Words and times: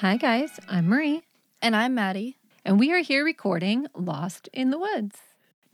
Hi, 0.00 0.16
guys. 0.16 0.58
I'm 0.66 0.88
Marie, 0.88 1.20
And 1.60 1.76
I'm 1.76 1.94
Maddie. 1.94 2.38
and 2.64 2.80
we 2.80 2.90
are 2.90 3.00
here 3.00 3.22
recording 3.22 3.86
Lost 3.94 4.48
in 4.50 4.70
the 4.70 4.78
Woods. 4.78 5.18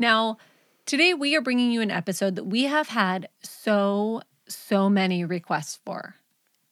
Now, 0.00 0.38
today 0.84 1.14
we 1.14 1.36
are 1.36 1.40
bringing 1.40 1.70
you 1.70 1.80
an 1.80 1.92
episode 1.92 2.34
that 2.34 2.42
we 2.42 2.64
have 2.64 2.88
had 2.88 3.28
so, 3.44 4.22
so 4.48 4.90
many 4.90 5.24
requests 5.24 5.78
for. 5.84 6.16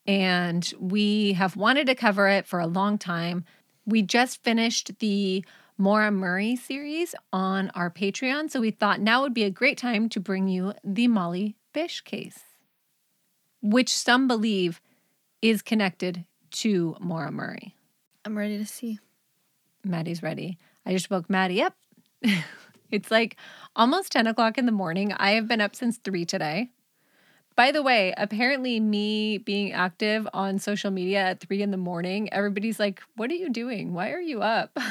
And 0.05 0.69
we 0.81 1.35
have 1.35 1.55
wanted 1.55 1.87
to 1.87 1.95
cover 1.95 2.27
it 2.27 2.45
for 2.45 2.59
a 2.59 2.67
long 2.67 2.99
time. 2.99 3.45
We 3.87 4.03
just 4.03 4.43
finished 4.43 4.99
the 4.99 5.45
Maura 5.79 6.11
Murray 6.11 6.57
series 6.57 7.15
on 7.33 7.71
our 7.71 7.89
Patreon, 7.89 8.51
so 8.51 8.61
we 8.63 8.73
thought 8.73 9.01
now 9.01 9.23
would 9.23 9.33
be 9.33 9.45
a 9.45 9.51
great 9.51 9.79
time 9.79 10.09
to 10.09 10.19
bring 10.19 10.49
you 10.49 10.73
the 10.83 11.07
Molly 11.07 11.55
Bish 11.73 12.01
case, 12.01 12.41
which 13.63 13.97
some 13.97 14.27
believe 14.27 14.81
is 15.41 15.63
connected 15.63 16.25
to 16.55 16.97
Maura 17.01 17.31
Murray. 17.31 17.75
I'm 18.25 18.37
ready 18.37 18.59
to 18.59 18.67
see. 18.67 18.99
Maddie's 19.85 20.23
ready. 20.23 20.59
I 20.87 20.93
just 20.93 21.11
woke 21.11 21.29
Maddie 21.29 21.63
up. 21.63 21.77
it's 22.91 23.11
like 23.11 23.37
almost 23.77 24.13
10 24.13 24.27
o'clock 24.27 24.57
in 24.57 24.67
the 24.67 24.73
morning. 24.73 25.13
I 25.13 25.33
have 25.33 25.49
been 25.49 25.61
up 25.61 25.77
since 25.77 25.99
three 25.99 26.25
today. 26.25 26.71
By 27.57 27.71
the 27.71 27.83
way, 27.83 28.13
apparently, 28.17 28.81
me 28.81 29.39
being 29.39 29.73
active 29.73 30.27
on 30.35 30.59
social 30.59 30.91
media 30.91 31.21
at 31.21 31.41
three 31.41 31.63
in 31.63 31.71
the 31.71 31.77
morning, 31.77 32.33
everybody's 32.33 32.81
like, 32.81 33.01
What 33.15 33.31
are 33.31 33.35
you 33.35 33.49
doing? 33.49 33.95
Why 33.95 34.11
are 34.11 34.21
you 34.21 34.43
up? 34.43 34.77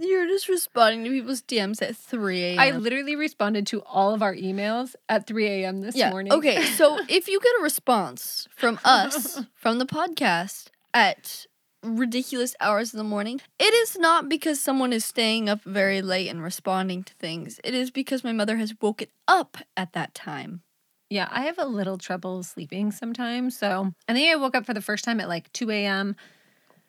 You're 0.00 0.28
just 0.28 0.48
responding 0.48 1.02
to 1.04 1.10
people's 1.10 1.42
DMs 1.42 1.82
at 1.82 1.96
3 1.96 2.42
a.m. 2.44 2.58
I 2.60 2.70
literally 2.70 3.16
responded 3.16 3.66
to 3.68 3.82
all 3.82 4.14
of 4.14 4.22
our 4.22 4.32
emails 4.32 4.94
at 5.08 5.26
3 5.26 5.46
a.m. 5.46 5.80
this 5.80 5.96
yeah. 5.96 6.10
morning. 6.10 6.32
Okay, 6.32 6.62
so 6.62 7.00
if 7.08 7.26
you 7.26 7.40
get 7.40 7.52
a 7.58 7.62
response 7.64 8.46
from 8.54 8.78
us, 8.84 9.42
from 9.56 9.78
the 9.78 9.86
podcast, 9.86 10.68
at 10.94 11.46
ridiculous 11.82 12.54
hours 12.60 12.92
in 12.92 12.98
the 12.98 13.04
morning, 13.04 13.40
it 13.58 13.74
is 13.74 13.96
not 13.98 14.28
because 14.28 14.60
someone 14.60 14.92
is 14.92 15.04
staying 15.04 15.48
up 15.48 15.62
very 15.64 16.02
late 16.02 16.28
and 16.28 16.42
responding 16.42 17.04
to 17.04 17.14
things. 17.14 17.60
It 17.64 17.74
is 17.74 17.90
because 17.90 18.24
my 18.24 18.32
mother 18.32 18.56
has 18.56 18.74
woken 18.80 19.08
up 19.26 19.58
at 19.76 19.92
that 19.92 20.14
time. 20.14 20.62
Yeah, 21.10 21.28
I 21.30 21.42
have 21.42 21.58
a 21.58 21.64
little 21.64 21.96
trouble 21.96 22.42
sleeping 22.42 22.92
sometimes. 22.92 23.56
So 23.58 23.92
I 24.06 24.12
think 24.12 24.30
I 24.30 24.36
woke 24.36 24.54
up 24.54 24.66
for 24.66 24.74
the 24.74 24.82
first 24.82 25.04
time 25.04 25.20
at 25.20 25.28
like 25.28 25.50
2 25.52 25.70
a.m. 25.70 26.16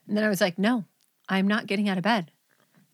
And 0.07 0.17
then 0.17 0.23
I 0.23 0.29
was 0.29 0.41
like, 0.41 0.57
no, 0.57 0.83
I'm 1.29 1.47
not 1.47 1.67
getting 1.67 1.87
out 1.87 1.97
of 1.97 2.03
bed. 2.03 2.31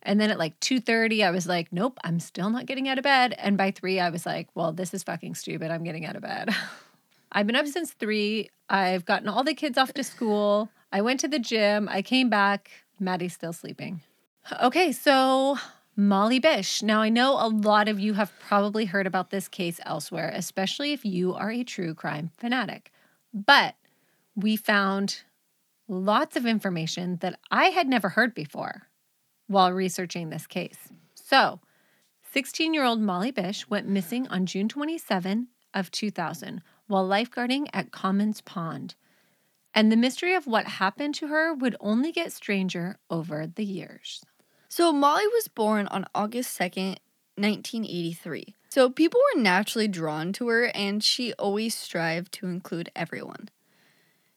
And 0.03 0.21
then 0.21 0.29
at 0.29 0.37
like 0.37 0.59
2:30, 0.59 1.25
I 1.25 1.31
was 1.31 1.47
like, 1.47 1.73
nope, 1.73 1.97
I'm 2.03 2.19
still 2.19 2.51
not 2.51 2.67
getting 2.67 2.87
out 2.87 2.99
of 2.99 3.03
bed. 3.03 3.33
And 3.39 3.57
by 3.57 3.71
three, 3.71 3.99
I 3.99 4.11
was 4.11 4.23
like, 4.23 4.49
well, 4.53 4.71
this 4.71 4.93
is 4.93 5.01
fucking 5.01 5.33
stupid. 5.33 5.71
I'm 5.71 5.83
getting 5.83 6.05
out 6.05 6.15
of 6.15 6.21
bed. 6.21 6.49
I've 7.31 7.47
been 7.47 7.55
up 7.55 7.65
since 7.65 7.91
three. 7.91 8.49
I've 8.69 9.03
gotten 9.03 9.27
all 9.27 9.43
the 9.43 9.55
kids 9.55 9.79
off 9.79 9.93
to 9.93 10.03
school. 10.03 10.69
I 10.95 11.01
went 11.01 11.19
to 11.19 11.27
the 11.27 11.39
gym. 11.39 11.89
I 11.91 12.01
came 12.01 12.29
back. 12.29 12.71
Maddie's 13.01 13.33
still 13.33 13.51
sleeping. 13.51 13.99
Okay, 14.63 14.93
so 14.93 15.57
Molly 15.97 16.39
Bish. 16.39 16.81
Now, 16.81 17.01
I 17.01 17.09
know 17.09 17.33
a 17.33 17.49
lot 17.49 17.89
of 17.89 17.99
you 17.99 18.13
have 18.13 18.31
probably 18.39 18.85
heard 18.85 19.05
about 19.05 19.29
this 19.29 19.49
case 19.49 19.81
elsewhere, 19.83 20.31
especially 20.33 20.93
if 20.93 21.03
you 21.03 21.33
are 21.33 21.51
a 21.51 21.65
true 21.65 21.93
crime 21.93 22.31
fanatic. 22.37 22.93
But 23.33 23.75
we 24.37 24.55
found 24.55 25.23
lots 25.89 26.37
of 26.37 26.45
information 26.45 27.17
that 27.17 27.37
I 27.51 27.65
had 27.65 27.89
never 27.89 28.07
heard 28.07 28.33
before 28.33 28.83
while 29.47 29.73
researching 29.73 30.29
this 30.29 30.47
case. 30.47 30.93
So, 31.13 31.59
16-year-old 32.33 33.01
Molly 33.01 33.31
Bish 33.31 33.69
went 33.69 33.89
missing 33.89 34.29
on 34.29 34.45
June 34.45 34.69
27 34.69 35.49
of 35.73 35.91
2000 35.91 36.61
while 36.87 37.05
lifeguarding 37.05 37.67
at 37.73 37.91
Comins 37.91 38.39
Pond. 38.39 38.95
And 39.75 39.91
the 39.91 39.97
mystery 39.97 40.33
of 40.33 40.47
what 40.47 40.65
happened 40.65 41.15
to 41.15 41.27
her 41.27 41.53
would 41.53 41.75
only 41.81 42.13
get 42.13 42.31
stranger 42.31 42.97
over 43.09 43.45
the 43.45 43.65
years. 43.65 44.23
So 44.69 44.93
Molly 44.93 45.27
was 45.27 45.49
born 45.49 45.87
on 45.87 46.05
August 46.15 46.57
2nd, 46.57 46.97
1983. 47.35 48.55
So 48.69 48.89
people 48.89 49.19
were 49.35 49.41
naturally 49.41 49.89
drawn 49.89 50.31
to 50.33 50.47
her, 50.47 50.71
and 50.73 51.03
she 51.03 51.33
always 51.33 51.75
strived 51.75 52.31
to 52.33 52.47
include 52.47 52.89
everyone. 52.95 53.49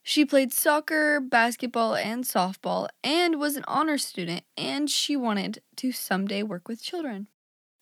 She 0.03 0.25
played 0.25 0.53
soccer, 0.53 1.21
basketball, 1.21 1.95
and 1.95 2.25
softball, 2.25 2.89
and 3.05 3.39
was 3.39 3.57
an 3.57 3.65
honor 3.69 3.99
student, 3.99 4.43
and 4.57 4.91
she 4.91 5.17
wanted 5.17 5.61
to 5.77 5.93
someday 5.93 6.43
work 6.43 6.67
with 6.67 6.83
children. 6.83 7.29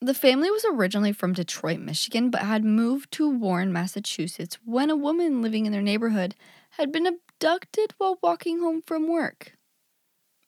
The 0.01 0.13
family 0.13 0.51
was 0.51 0.65
originally 0.71 1.13
from 1.13 1.33
Detroit, 1.33 1.81
Michigan, 1.81 2.29
but 2.29 2.43
had 2.43 2.65
moved 2.65 3.11
to 3.13 3.31
Warren, 3.31 3.73
Massachusetts 3.73 4.59
when 4.65 4.91
a 4.91 4.97
woman 4.97 5.41
living 5.41 5.65
in 5.65 5.73
their 5.73 5.81
neighborhood 5.81 6.35
had 6.77 6.93
been 6.93 7.07
abducted 7.07 7.95
while 7.99 8.19
walking 8.23 8.61
home 8.61 8.83
from 8.83 9.09
work 9.09 9.53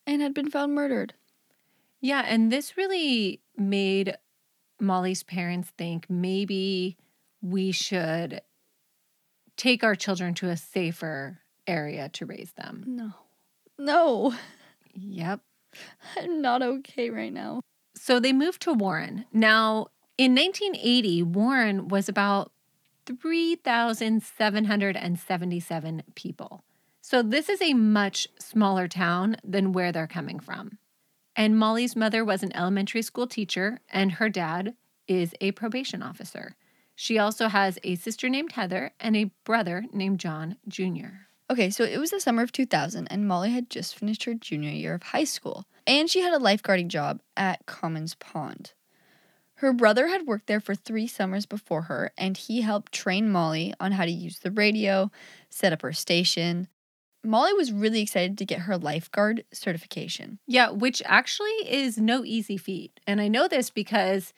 and 0.07 0.21
had 0.23 0.35
been 0.35 0.51
found 0.51 0.75
murdered. 0.75 1.15
Yeah, 2.01 2.23
and 2.27 2.53
this 2.53 2.77
really 2.77 3.41
made 3.57 4.17
Molly's 4.81 5.23
parents 5.23 5.73
think 5.77 6.09
maybe 6.09 6.97
we 7.43 7.73
should 7.73 8.41
take 9.57 9.83
our 9.83 9.95
children 9.95 10.35
to 10.35 10.49
a 10.49 10.57
safer 10.57 11.39
area 11.67 12.09
to 12.11 12.27
raise 12.27 12.53
them. 12.53 12.85
No. 12.87 13.13
No. 13.79 14.35
Yep. 14.95 15.41
I'm 16.17 16.41
not 16.41 16.63
okay 16.63 17.11
right 17.11 17.33
now. 17.33 17.61
So 17.95 18.21
they 18.21 18.33
moved 18.33 18.63
to 18.63 18.73
Warren. 18.73 19.25
Now, 19.33 19.89
in 20.17 20.35
1980, 20.35 21.23
Warren 21.25 21.89
was 21.89 22.09
about 22.09 22.53
3,777 23.17 26.03
people. 26.15 26.63
So 27.01 27.23
this 27.23 27.49
is 27.49 27.63
a 27.63 27.75
much 27.75 28.29
smaller 28.39 28.89
town 28.89 29.37
than 29.43 29.73
where 29.73 29.93
they're 29.93 30.07
coming 30.07 30.41
from. 30.41 30.79
And 31.35 31.59
Molly's 31.59 31.97
mother 31.97 32.23
was 32.25 32.43
an 32.43 32.55
elementary 32.55 33.03
school 33.03 33.27
teacher, 33.27 33.81
and 33.89 34.13
her 34.13 34.29
dad 34.29 34.75
is 35.07 35.35
a 35.41 35.53
probation 35.53 36.03
officer. 36.03 36.57
She 36.95 37.19
also 37.19 37.49
has 37.49 37.79
a 37.85 37.95
sister 37.95 38.29
named 38.29 38.53
Heather 38.53 38.93
and 38.99 39.17
a 39.17 39.31
brother 39.45 39.87
named 39.93 40.19
John 40.19 40.57
Jr. 40.67 41.29
Okay, 41.51 41.71
so 41.71 41.85
it 41.85 41.99
was 41.99 42.11
the 42.11 42.21
summer 42.21 42.43
of 42.43 42.53
2000, 42.53 43.07
and 43.07 43.27
Molly 43.27 43.53
had 43.53 43.71
just 43.71 43.97
finished 43.97 44.25
her 44.25 44.35
junior 44.35 44.71
year 44.71 44.93
of 44.95 45.03
high 45.03 45.25
school, 45.25 45.65
and 45.87 46.11
she 46.11 46.21
had 46.21 46.35
a 46.35 46.39
lifeguarding 46.39 46.89
job 46.89 47.23
at 47.37 47.65
Comins 47.67 48.15
Pond. 48.17 48.75
Her 49.59 49.73
brother 49.73 50.07
had 50.07 50.25
worked 50.25 50.47
there 50.47 50.61
for 50.61 50.77
three 50.77 51.09
summers 51.09 51.45
before 51.45 51.83
her, 51.83 52.13
and 52.17 52.37
he 52.37 52.61
helped 52.61 52.93
train 52.93 53.29
Molly 53.29 53.75
on 53.81 53.91
how 53.91 54.05
to 54.05 54.11
use 54.11 54.39
the 54.39 54.53
radio, 54.53 55.11
set 55.51 55.73
up 55.73 55.83
her 55.83 55.93
station. 55.93 56.69
Molly 57.25 57.53
was 57.55 57.73
really 57.73 58.01
excited 58.01 58.39
to 58.39 58.45
get 58.45 58.61
her 58.61 58.79
lifeguard 58.79 59.45
certification. 59.53 60.39
Yeah, 60.47 60.71
which 60.71 61.03
actually 61.05 61.51
is 61.69 61.99
no 61.99 62.25
easy 62.25 62.57
feat. 62.57 63.01
And 63.05 63.21
I 63.21 63.27
know 63.27 63.49
this 63.49 63.69
because 63.69 64.33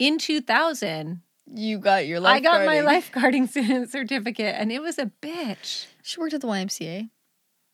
in 0.00 0.18
2000, 0.18 1.22
You 1.54 1.78
got 1.78 2.08
your 2.08 2.26
I 2.26 2.40
got 2.40 2.66
my 2.66 2.78
lifeguarding 2.78 3.48
certificate 3.88 4.56
and 4.58 4.72
it 4.72 4.82
was 4.82 4.98
a 4.98 5.12
bitch. 5.22 5.86
She 6.02 6.18
worked 6.18 6.34
at 6.34 6.40
the 6.40 6.48
YMCA. 6.48 7.10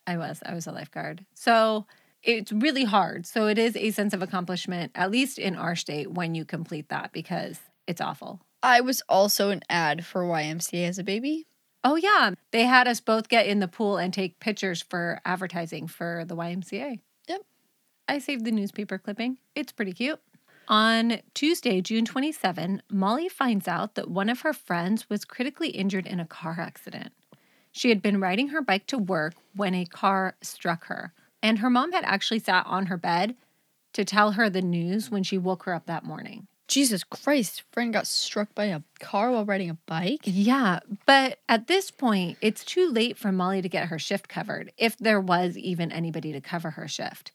I 0.07 0.19
was, 0.19 0.43
I 0.45 0.53
was 0.53 0.67
a 0.67 0.73
lifeguard. 0.73 1.25
So 1.33 1.87
it's 2.25 2.53
really 2.53 2.85
hard. 2.85 3.27
So 3.27 3.47
it 3.47 3.59
is 3.59 3.77
a 3.77 3.91
sense 3.91 4.15
of 4.15 4.23
accomplishment, 4.23 4.93
at 4.95 5.11
least 5.11 5.39
in 5.39 5.57
our 5.57 5.77
state, 5.77 6.11
when 6.11 6.35
you 6.35 6.45
complete 6.45 6.89
that 6.89 7.13
because 7.13 7.61
it's 7.87 8.01
awful. 8.01 8.41
I 8.63 8.81
was 8.81 9.03
also 9.09 9.51
an 9.51 9.61
ad 9.69 10.05
for 10.05 10.23
YMCA 10.23 10.89
as 10.89 10.99
a 10.99 11.05
baby. 11.05 11.47
Oh, 11.85 11.97
yeah. 11.97 12.31
They 12.51 12.65
had 12.65 12.89
us 12.89 13.01
both 13.01 13.29
get 13.29 13.47
in 13.47 13.61
the 13.61 13.69
pool 13.69 13.99
and 13.99 14.13
take 14.13 14.41
pictures 14.41 14.83
for 14.83 15.21
advertising 15.27 15.87
for 15.87 16.25
the 16.27 16.35
YMCA. 16.35 16.99
Yep. 17.29 17.43
I 18.09 18.19
saved 18.19 18.47
the 18.47 18.53
newspaper 18.53 18.97
clipping. 18.97 19.37
It's 19.55 19.73
pretty 19.73 19.93
cute. 19.93 20.19
On 20.67 21.19
Tuesday, 21.35 21.83
June 21.83 22.07
27, 22.07 22.83
Molly 22.91 23.29
finds 23.29 23.69
out 23.69 23.97
that 23.97 24.11
one 24.11 24.31
of 24.31 24.41
her 24.41 24.55
friends 24.55 25.11
was 25.11 25.27
critically 25.27 25.69
injured 25.69 26.07
in 26.07 26.21
a 26.21 26.27
car 26.27 26.57
accident. 26.59 27.13
She 27.71 27.91
had 27.91 28.01
been 28.01 28.19
riding 28.19 28.49
her 28.49 28.63
bike 28.63 28.87
to 28.87 28.97
work 28.97 29.35
when 29.55 29.75
a 29.75 29.85
car 29.85 30.37
struck 30.41 30.87
her, 30.87 31.13
and 31.45 31.59
her 31.59 31.69
mom 31.69 31.93
had 31.93 32.05
actually 32.05 32.39
sat 32.39 32.65
on 32.67 32.87
her 32.87 32.97
bed 32.97 33.37
to 33.93 34.03
tell 34.03 34.33
her 34.33 34.49
the 34.49 34.63
news 34.63 35.11
when 35.11 35.23
she 35.23 35.37
woke 35.37 35.65
her 35.65 35.75
up 35.75 35.85
that 35.85 36.03
morning. 36.03 36.49
Jesus 36.69 37.05
Christ, 37.05 37.63
friend 37.71 37.93
got 37.93 38.07
struck 38.07 38.55
by 38.55 38.65
a 38.65 38.81
car 38.99 39.31
while 39.31 39.45
riding 39.45 39.69
a 39.69 39.77
bike? 39.87 40.23
Yeah, 40.25 40.81
but 41.05 41.41
at 41.47 41.67
this 41.67 41.91
point, 41.91 42.39
it's 42.41 42.65
too 42.65 42.91
late 42.91 43.19
for 43.19 43.31
Molly 43.31 43.61
to 43.61 43.69
get 43.69 43.89
her 43.89 43.99
shift 43.99 44.27
covered, 44.27 44.73
if 44.79 44.97
there 44.97 45.21
was 45.21 45.59
even 45.59 45.93
anybody 45.93 46.33
to 46.33 46.41
cover 46.41 46.71
her 46.71 46.89
shift. 46.89 47.31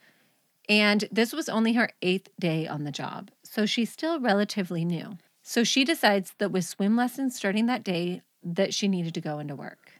And 0.68 1.08
this 1.12 1.32
was 1.32 1.48
only 1.48 1.74
her 1.74 1.92
eighth 2.02 2.30
day 2.40 2.68
on 2.68 2.86
the 2.86 2.92
job, 2.92 3.30
so 3.44 3.68
she's 3.68 3.92
still 3.92 4.20
relatively 4.20 4.84
new. 4.84 5.20
So 5.44 5.64
she 5.64 5.86
decides 5.86 6.34
that 6.40 6.52
with 6.52 6.66
swim 6.66 6.96
lessons 6.96 7.36
starting 7.36 7.68
that 7.68 7.84
day, 7.84 8.24
that 8.42 8.74
she 8.74 8.88
needed 8.88 9.14
to 9.14 9.22
go 9.22 9.38
into 9.38 9.56
work. 9.56 9.92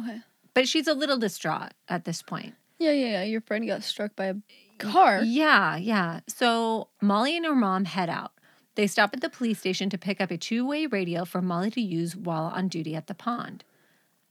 Okay. 0.00 0.20
But 0.54 0.68
she's 0.68 0.88
a 0.88 0.94
little 0.94 1.18
distraught 1.18 1.72
at 1.86 2.06
this 2.06 2.22
point. 2.22 2.54
Yeah, 2.78 2.92
yeah, 2.92 3.10
yeah. 3.10 3.22
Your 3.24 3.40
friend 3.40 3.66
got 3.66 3.82
struck 3.82 4.14
by 4.14 4.26
a 4.26 4.34
car. 4.78 5.22
Yeah, 5.24 5.76
yeah. 5.76 6.20
So 6.28 6.88
Molly 7.02 7.36
and 7.36 7.44
her 7.44 7.54
mom 7.54 7.84
head 7.84 8.08
out. 8.08 8.32
They 8.76 8.86
stop 8.86 9.10
at 9.12 9.20
the 9.20 9.28
police 9.28 9.58
station 9.58 9.90
to 9.90 9.98
pick 9.98 10.20
up 10.20 10.30
a 10.30 10.38
two 10.38 10.64
way 10.66 10.86
radio 10.86 11.24
for 11.24 11.42
Molly 11.42 11.70
to 11.72 11.80
use 11.80 12.14
while 12.14 12.44
on 12.44 12.68
duty 12.68 12.94
at 12.94 13.08
the 13.08 13.14
pond. 13.14 13.64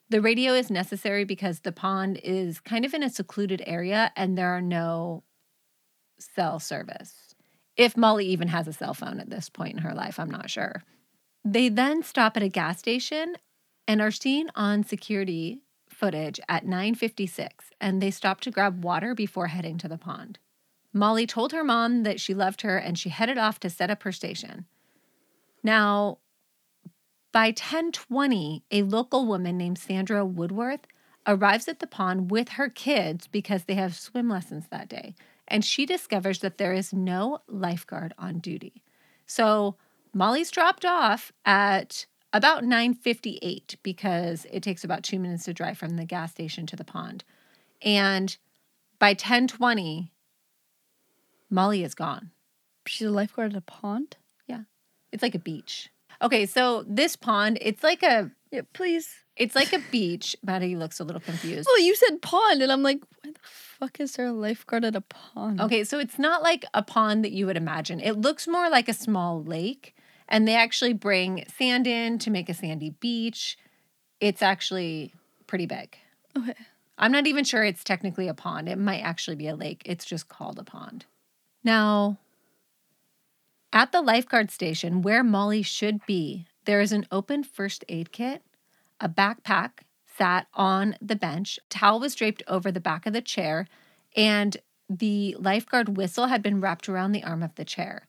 The 0.10 0.22
radio 0.22 0.54
is 0.54 0.72
necessary 0.72 1.26
because 1.26 1.60
the 1.60 1.74
pond 1.74 2.22
is 2.24 2.62
kind 2.62 2.86
of 2.86 2.94
in 2.94 3.04
a 3.04 3.10
secluded 3.10 3.62
area 3.66 4.14
and 4.16 4.38
there 4.38 4.52
are 4.52 4.62
no 4.62 5.24
cell 6.18 6.60
service. 6.60 7.36
If 7.76 7.98
Molly 7.98 8.26
even 8.28 8.48
has 8.48 8.70
a 8.70 8.74
cell 8.74 8.94
phone 8.94 9.20
at 9.20 9.30
this 9.30 9.50
point 9.50 9.74
in 9.74 9.84
her 9.84 9.94
life, 9.94 10.18
I'm 10.18 10.32
not 10.32 10.50
sure. 10.50 10.84
They 11.44 11.68
then 11.68 12.02
stop 12.02 12.38
at 12.38 12.44
a 12.44 12.48
gas 12.48 12.80
station 12.80 13.36
and 13.86 14.02
are 14.02 14.12
seen 14.12 14.50
on 14.56 14.84
security 14.86 15.62
footage 15.98 16.40
at 16.48 16.66
9:56 16.66 17.72
and 17.82 18.02
they 18.02 18.12
stop 18.12 18.40
to 18.42 18.52
grab 18.52 18.84
water 18.84 19.16
before 19.16 19.48
heading 19.48 19.78
to 19.80 19.88
the 19.88 19.98
pond. 19.98 20.40
Molly 20.94 21.28
told 21.28 21.52
her 21.52 21.64
mom 21.64 22.04
that 22.04 22.20
she 22.20 22.34
loved 22.34 22.62
her 22.62 22.78
and 22.78 22.98
she 22.98 23.10
headed 23.10 23.38
off 23.38 23.60
to 23.60 23.70
set 23.70 23.90
up 23.90 24.04
her 24.04 24.12
station. 24.12 24.66
Now, 25.64 26.20
by 27.32 27.52
10:20, 27.52 28.64
a 28.72 28.84
local 28.84 29.26
woman 29.26 29.58
named 29.58 29.78
Sandra 29.78 30.26
Woodworth 30.26 30.88
arrives 31.26 31.68
at 31.68 31.80
the 31.80 31.88
pond 31.88 32.32
with 32.32 32.50
her 32.50 32.70
kids 32.70 33.28
because 33.28 33.66
they 33.66 33.76
have 33.76 33.96
swim 33.96 34.30
lessons 34.30 34.68
that 34.70 34.88
day, 34.88 35.14
and 35.48 35.64
she 35.66 35.86
discovers 35.86 36.40
that 36.40 36.58
there 36.58 36.74
is 36.74 36.94
no 36.94 37.40
lifeguard 37.48 38.14
on 38.18 38.40
duty. 38.40 38.82
So, 39.26 39.76
Molly's 40.14 40.50
dropped 40.50 40.86
off 40.86 41.34
at 41.44 42.06
about 42.38 42.64
9:58 42.64 43.76
because 43.84 44.46
it 44.52 44.62
takes 44.64 44.84
about 44.84 45.04
2 45.04 45.20
minutes 45.20 45.46
to 45.46 45.54
drive 45.54 45.78
from 45.78 45.98
the 45.98 46.06
gas 46.06 46.32
station 46.32 46.66
to 46.68 46.76
the 46.76 46.84
pond. 46.86 47.24
And 47.82 48.38
by 49.00 49.14
10:20, 49.14 50.12
Molly 51.50 51.84
is 51.84 51.94
gone. 51.96 52.32
She's 52.86 53.08
a 53.08 53.12
lifeguard 53.12 53.52
at 53.54 53.58
a 53.58 53.62
pond? 53.62 54.18
Yeah. 54.48 54.62
It's 55.12 55.24
like 55.24 55.36
a 55.36 55.40
beach. 55.40 55.90
Okay, 56.22 56.46
so 56.46 56.84
this 56.88 57.16
pond, 57.16 57.58
it's 57.62 57.84
like 57.84 58.02
a 58.04 58.32
Yeah, 58.52 58.62
please. 58.74 59.08
it's 59.36 59.56
like 59.56 59.74
a 59.74 59.80
beach. 59.92 60.36
Maddie 60.44 60.76
looks 60.76 61.00
a 61.00 61.04
little 61.04 61.22
confused. 61.22 61.68
Well, 61.70 61.82
you 61.84 61.96
said 61.96 62.22
pond, 62.22 62.62
and 62.62 62.72
I'm 62.72 62.82
like, 62.82 63.00
why 63.24 63.32
the 63.32 63.40
fuck 63.44 64.00
is 64.00 64.14
there 64.14 64.28
a 64.28 64.32
lifeguard 64.32 64.84
at 64.86 64.96
a 64.96 65.02
pond? 65.02 65.62
Okay, 65.62 65.84
so 65.84 66.00
it's 66.00 66.18
not 66.18 66.42
like 66.42 66.66
a 66.74 66.82
pond 66.82 67.24
that 67.24 67.32
you 67.34 67.46
would 67.46 67.58
imagine. 67.58 68.00
It 68.00 68.14
looks 68.20 68.48
more 68.48 68.70
like 68.70 68.88
a 68.90 68.94
small 68.94 69.44
lake, 69.44 69.96
and 70.28 70.48
they 70.48 70.56
actually 70.56 70.94
bring 70.94 71.46
sand 71.58 71.88
in 71.88 72.20
to 72.20 72.30
make 72.30 72.50
a 72.50 72.54
sandy 72.54 72.92
beach. 72.92 73.58
It's 74.20 74.42
actually 74.42 75.14
pretty 75.46 75.66
big. 75.66 75.98
Okay. 76.38 76.54
I'm 76.98 77.12
not 77.12 77.28
even 77.28 77.44
sure 77.44 77.64
it's 77.64 77.84
technically 77.84 78.28
a 78.28 78.34
pond. 78.34 78.68
It 78.68 78.78
might 78.78 79.02
actually 79.02 79.36
be 79.36 79.48
a 79.48 79.56
lake. 79.56 79.84
It's 79.86 80.06
just 80.06 80.30
called 80.30 80.58
a 80.58 80.64
pond. 80.64 81.06
Now, 81.64 82.18
at 83.72 83.92
the 83.92 84.02
lifeguard 84.02 84.50
station 84.52 85.02
where 85.02 85.24
Molly 85.24 85.62
should 85.62 86.06
be, 86.06 86.48
there 86.66 86.82
is 86.82 86.92
an 86.92 87.06
open 87.12 87.44
first 87.44 87.86
aid 87.88 88.12
kit, 88.12 88.42
a 89.00 89.08
backpack 89.08 89.82
sat 90.18 90.48
on 90.54 90.96
the 91.02 91.16
bench, 91.16 91.60
towel 91.70 92.00
was 92.00 92.16
draped 92.16 92.42
over 92.48 92.72
the 92.72 92.80
back 92.80 93.06
of 93.06 93.14
the 93.14 93.22
chair, 93.22 93.68
and 94.16 94.58
the 94.90 95.36
lifeguard 95.40 95.98
whistle 95.98 96.28
had 96.28 96.42
been 96.42 96.60
wrapped 96.60 96.90
around 96.90 97.12
the 97.12 97.24
arm 97.24 97.44
of 97.44 97.54
the 97.56 97.66
chair. 97.66 98.08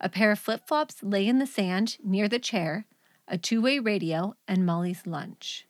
A 0.00 0.08
pair 0.08 0.30
of 0.30 0.38
flip 0.38 0.66
flops 0.66 1.02
lay 1.02 1.26
in 1.26 1.38
the 1.38 1.46
sand 1.46 1.98
near 2.04 2.28
the 2.28 2.38
chair, 2.38 2.86
a 3.26 3.36
two 3.36 3.60
way 3.60 3.78
radio, 3.78 4.34
and 4.46 4.64
Molly's 4.64 5.06
lunch. 5.06 5.66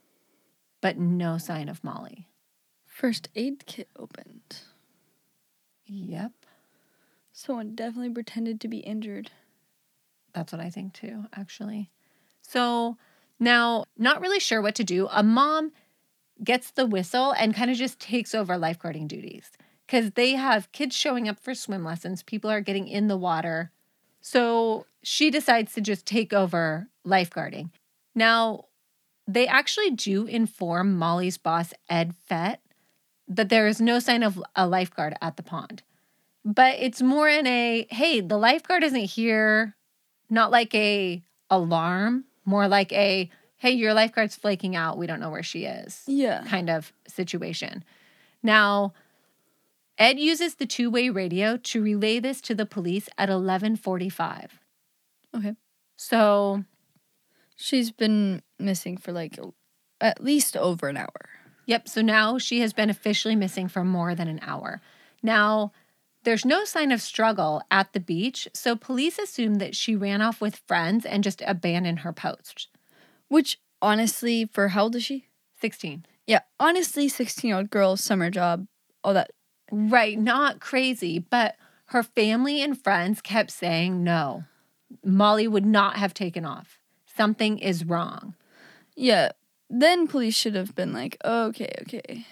But 0.81 0.99
no 0.99 1.39
sign 1.39 1.69
of 1.69 1.83
Molly. 1.83 2.29
First 2.87 3.29
aid 3.35 3.65
kit 3.67 3.89
opened. 3.97 4.59
Yep. 5.87 6.33
Someone 7.33 7.75
definitely 7.75 8.11
pretended 8.11 8.61
to 8.61 8.69
be 8.69 8.79
injured. 8.79 9.31
That's 10.35 10.53
what 10.53 10.61
I 10.61 10.71
think 10.71 10.93
too, 10.93 11.25
actually. 11.35 11.91
So 12.43 12.97
now, 13.41 13.85
not 13.97 14.21
really 14.21 14.41
sure 14.41 14.61
what 14.61 14.75
to 14.77 14.85
do. 14.85 15.09
A 15.11 15.23
mom 15.23 15.73
gets 16.43 16.71
the 16.71 16.87
whistle 16.87 17.33
and 17.33 17.55
kind 17.55 17.71
of 17.71 17.77
just 17.77 17.99
takes 17.99 18.35
over 18.35 18.55
lifeguarding 18.55 19.09
duties 19.09 19.51
because 19.87 20.13
they 20.13 20.33
have 20.33 20.71
kids 20.73 20.95
showing 20.95 21.29
up 21.29 21.41
for 21.41 21.55
swim 21.55 21.85
lessons. 21.85 22.23
People 22.23 22.51
are 22.51 22.61
getting 22.61 22.89
in 22.89 23.09
the 23.09 23.17
water. 23.17 23.73
So 24.31 24.85
she 25.03 25.31
decides 25.31 25.73
to 25.73 25.81
just 25.81 26.05
take 26.05 26.35
over 26.35 26.89
lifeguarding. 27.07 27.71
Now, 28.15 28.67
they 29.27 29.47
actually 29.47 29.91
do 29.93 30.27
inform 30.27 30.97
Molly's 30.99 31.39
boss, 31.39 31.73
Ed 31.89 32.15
Fett, 32.27 32.61
that 33.27 33.49
there 33.49 33.67
is 33.67 33.81
no 33.81 33.99
sign 34.01 34.23
of 34.23 34.43
a 34.55 34.67
lifeguard 34.67 35.15
at 35.23 35.39
the 35.39 35.43
pond. 35.43 35.83
But 36.45 36.77
it's 36.79 37.01
more 37.01 37.29
in 37.29 37.47
a 37.47 37.87
hey, 37.91 38.21
the 38.21 38.37
lifeguard 38.37 38.85
isn't 38.85 39.01
here, 39.01 39.75
not 40.29 40.51
like 40.51 40.75
a 40.75 41.23
alarm, 41.49 42.25
more 42.45 42.69
like 42.69 42.93
a 42.93 43.31
hey, 43.57 43.71
your 43.71 43.95
lifeguard's 43.95 44.37
flaking 44.37 44.77
out. 44.77 44.99
We 44.99 45.07
don't 45.07 45.21
know 45.21 45.31
where 45.31 45.43
she 45.43 45.65
is 45.65 46.03
Yeah. 46.07 46.45
kind 46.45 46.69
of 46.69 46.93
situation. 47.07 47.83
Now, 48.43 48.93
Ed 49.99 50.19
uses 50.19 50.55
the 50.55 50.67
two-way 50.67 51.11
radio 51.11 51.57
to 51.57 51.83
relay 51.83 52.21
this 52.21 52.41
to 52.43 52.55
the 52.55 52.67
police 52.67 53.09
at 53.19 53.29
11:45. 53.29 54.61
Okay. 55.37 55.55
So, 55.97 56.65
She's 57.61 57.91
been 57.91 58.43
missing 58.61 58.97
for 58.97 59.11
like 59.11 59.37
at 60.01 60.23
least 60.23 60.57
over 60.57 60.89
an 60.89 60.97
hour. 60.97 61.29
yep, 61.67 61.89
so 61.89 62.01
now 62.01 62.39
she 62.39 62.61
has 62.61 62.73
been 62.73 62.89
officially 62.89 63.35
missing 63.35 63.67
for 63.67 63.83
more 63.83 64.15
than 64.15 64.29
an 64.29 64.39
hour. 64.43 64.81
Now, 65.25 65.73
there's 66.23 66.45
no 66.45 66.65
sign 66.65 66.93
of 66.93 67.03
struggle 67.03 67.63
at 67.69 67.93
the 67.93 68.01
beach, 68.01 68.47
so 68.55 68.77
police 68.77 69.19
assume 69.19 69.57
that 69.57 69.75
she 69.75 69.97
ran 69.97 70.23
off 70.23 70.41
with 70.41 70.63
friends 70.69 71.05
and 71.05 71.25
just 71.25 71.43
abandoned 71.45 72.01
her 72.01 72.13
post. 72.13 72.69
Which 73.27 73.59
honestly, 73.83 74.45
for 74.45 74.69
how 74.69 74.85
old 74.85 74.95
is 74.95 75.03
she? 75.03 75.27
16. 75.61 76.07
Yeah, 76.29 76.43
honestly, 76.61 77.09
16 77.09 77.49
year 77.49 77.57
old 77.57 77.71
girl, 77.71 77.97
summer 77.97 78.31
job, 78.31 78.69
all 79.03 79.15
that. 79.15 79.33
Right, 79.71 80.19
not 80.19 80.61
crazy, 80.61 81.19
but 81.19 81.57
her 81.87 82.03
family 82.03 82.63
and 82.63 82.81
friends 82.81 83.21
kept 83.21 83.51
saying 83.51 84.03
no. 84.03 84.45
Molly 85.05 85.47
would 85.49 85.67
not 85.67 85.97
have 85.97 86.15
taken 86.15 86.45
off. 86.45 86.79
Something 87.07 87.59
is 87.59 87.85
wrong. 87.85 88.35
Yeah. 88.97 89.33
Then 89.71 90.07
police 90.07 90.35
should 90.35 90.55
have 90.55 90.75
been 90.75 90.93
like, 90.93 91.17
okay, 91.25 91.73
okay. 91.83 92.27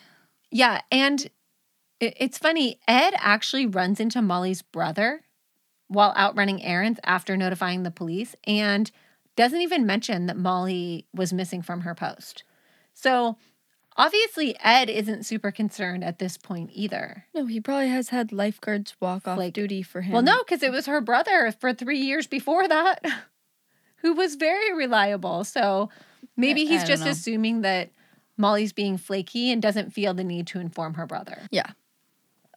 Yeah, 0.51 0.81
and 0.91 1.29
it's 2.01 2.39
funny, 2.39 2.79
Ed 2.87 3.15
actually 3.19 3.67
runs 3.67 4.01
into 4.01 4.23
Molly's 4.23 4.63
brother 4.63 5.23
while 5.89 6.13
out 6.17 6.37
running 6.37 6.63
errands 6.63 7.01
after 7.05 7.37
notifying 7.37 7.83
the 7.83 7.91
police 7.91 8.35
and 8.47 8.91
doesn't 9.37 9.61
even 9.61 9.87
mention 9.87 10.27
that 10.27 10.37
Molly 10.37 11.07
was 11.15 11.33
missing 11.33 11.63
from 11.63 11.83
her 11.83 11.95
post. 11.95 12.43
So, 12.95 13.37
obviously 13.97 14.57
Ed 14.61 14.89
isn't 14.91 15.25
super 15.27 15.51
concerned 15.51 16.05
at 16.05 16.19
this 16.19 16.37
point 16.37 16.71
either. 16.73 17.25
No, 17.35 17.47
he 17.47 17.61
probably 17.61 17.89
has 17.89 18.11
had 18.11 18.33
lifeguards 18.33 18.95
walk 19.01 19.27
off 19.29 19.39
Like- 19.39 19.55
duty 19.55 19.83
for 19.83 20.01
him. 20.03 20.13
Well, 20.13 20.23
no, 20.23 20.43
because 20.43 20.63
it 20.63 20.73
was 20.73 20.87
her 20.87 21.01
brother 21.01 21.53
for 21.59 21.73
three 21.73 21.99
years 21.99 22.27
before 22.27 22.67
that, 22.69 23.01
who 23.97 24.15
was 24.15 24.35
very 24.37 24.73
reliable. 24.75 25.45
So 25.45 25.91
maybe 26.37 26.63
I- 26.63 26.65
I 26.65 26.69
he's 26.69 26.81
don't 26.81 26.89
just 26.89 27.05
know. 27.05 27.11
assuming 27.11 27.61
that 27.63 27.91
Molly's 28.37 28.73
being 28.73 28.99
flaky 28.99 29.51
and 29.51 29.63
doesn't 29.63 29.93
feel 29.93 30.13
the 30.15 30.25
need 30.25 30.47
to 30.49 30.61
inform 30.61 30.95
her 30.95 31.07
brother. 31.07 31.43
Yeah. 31.51 31.71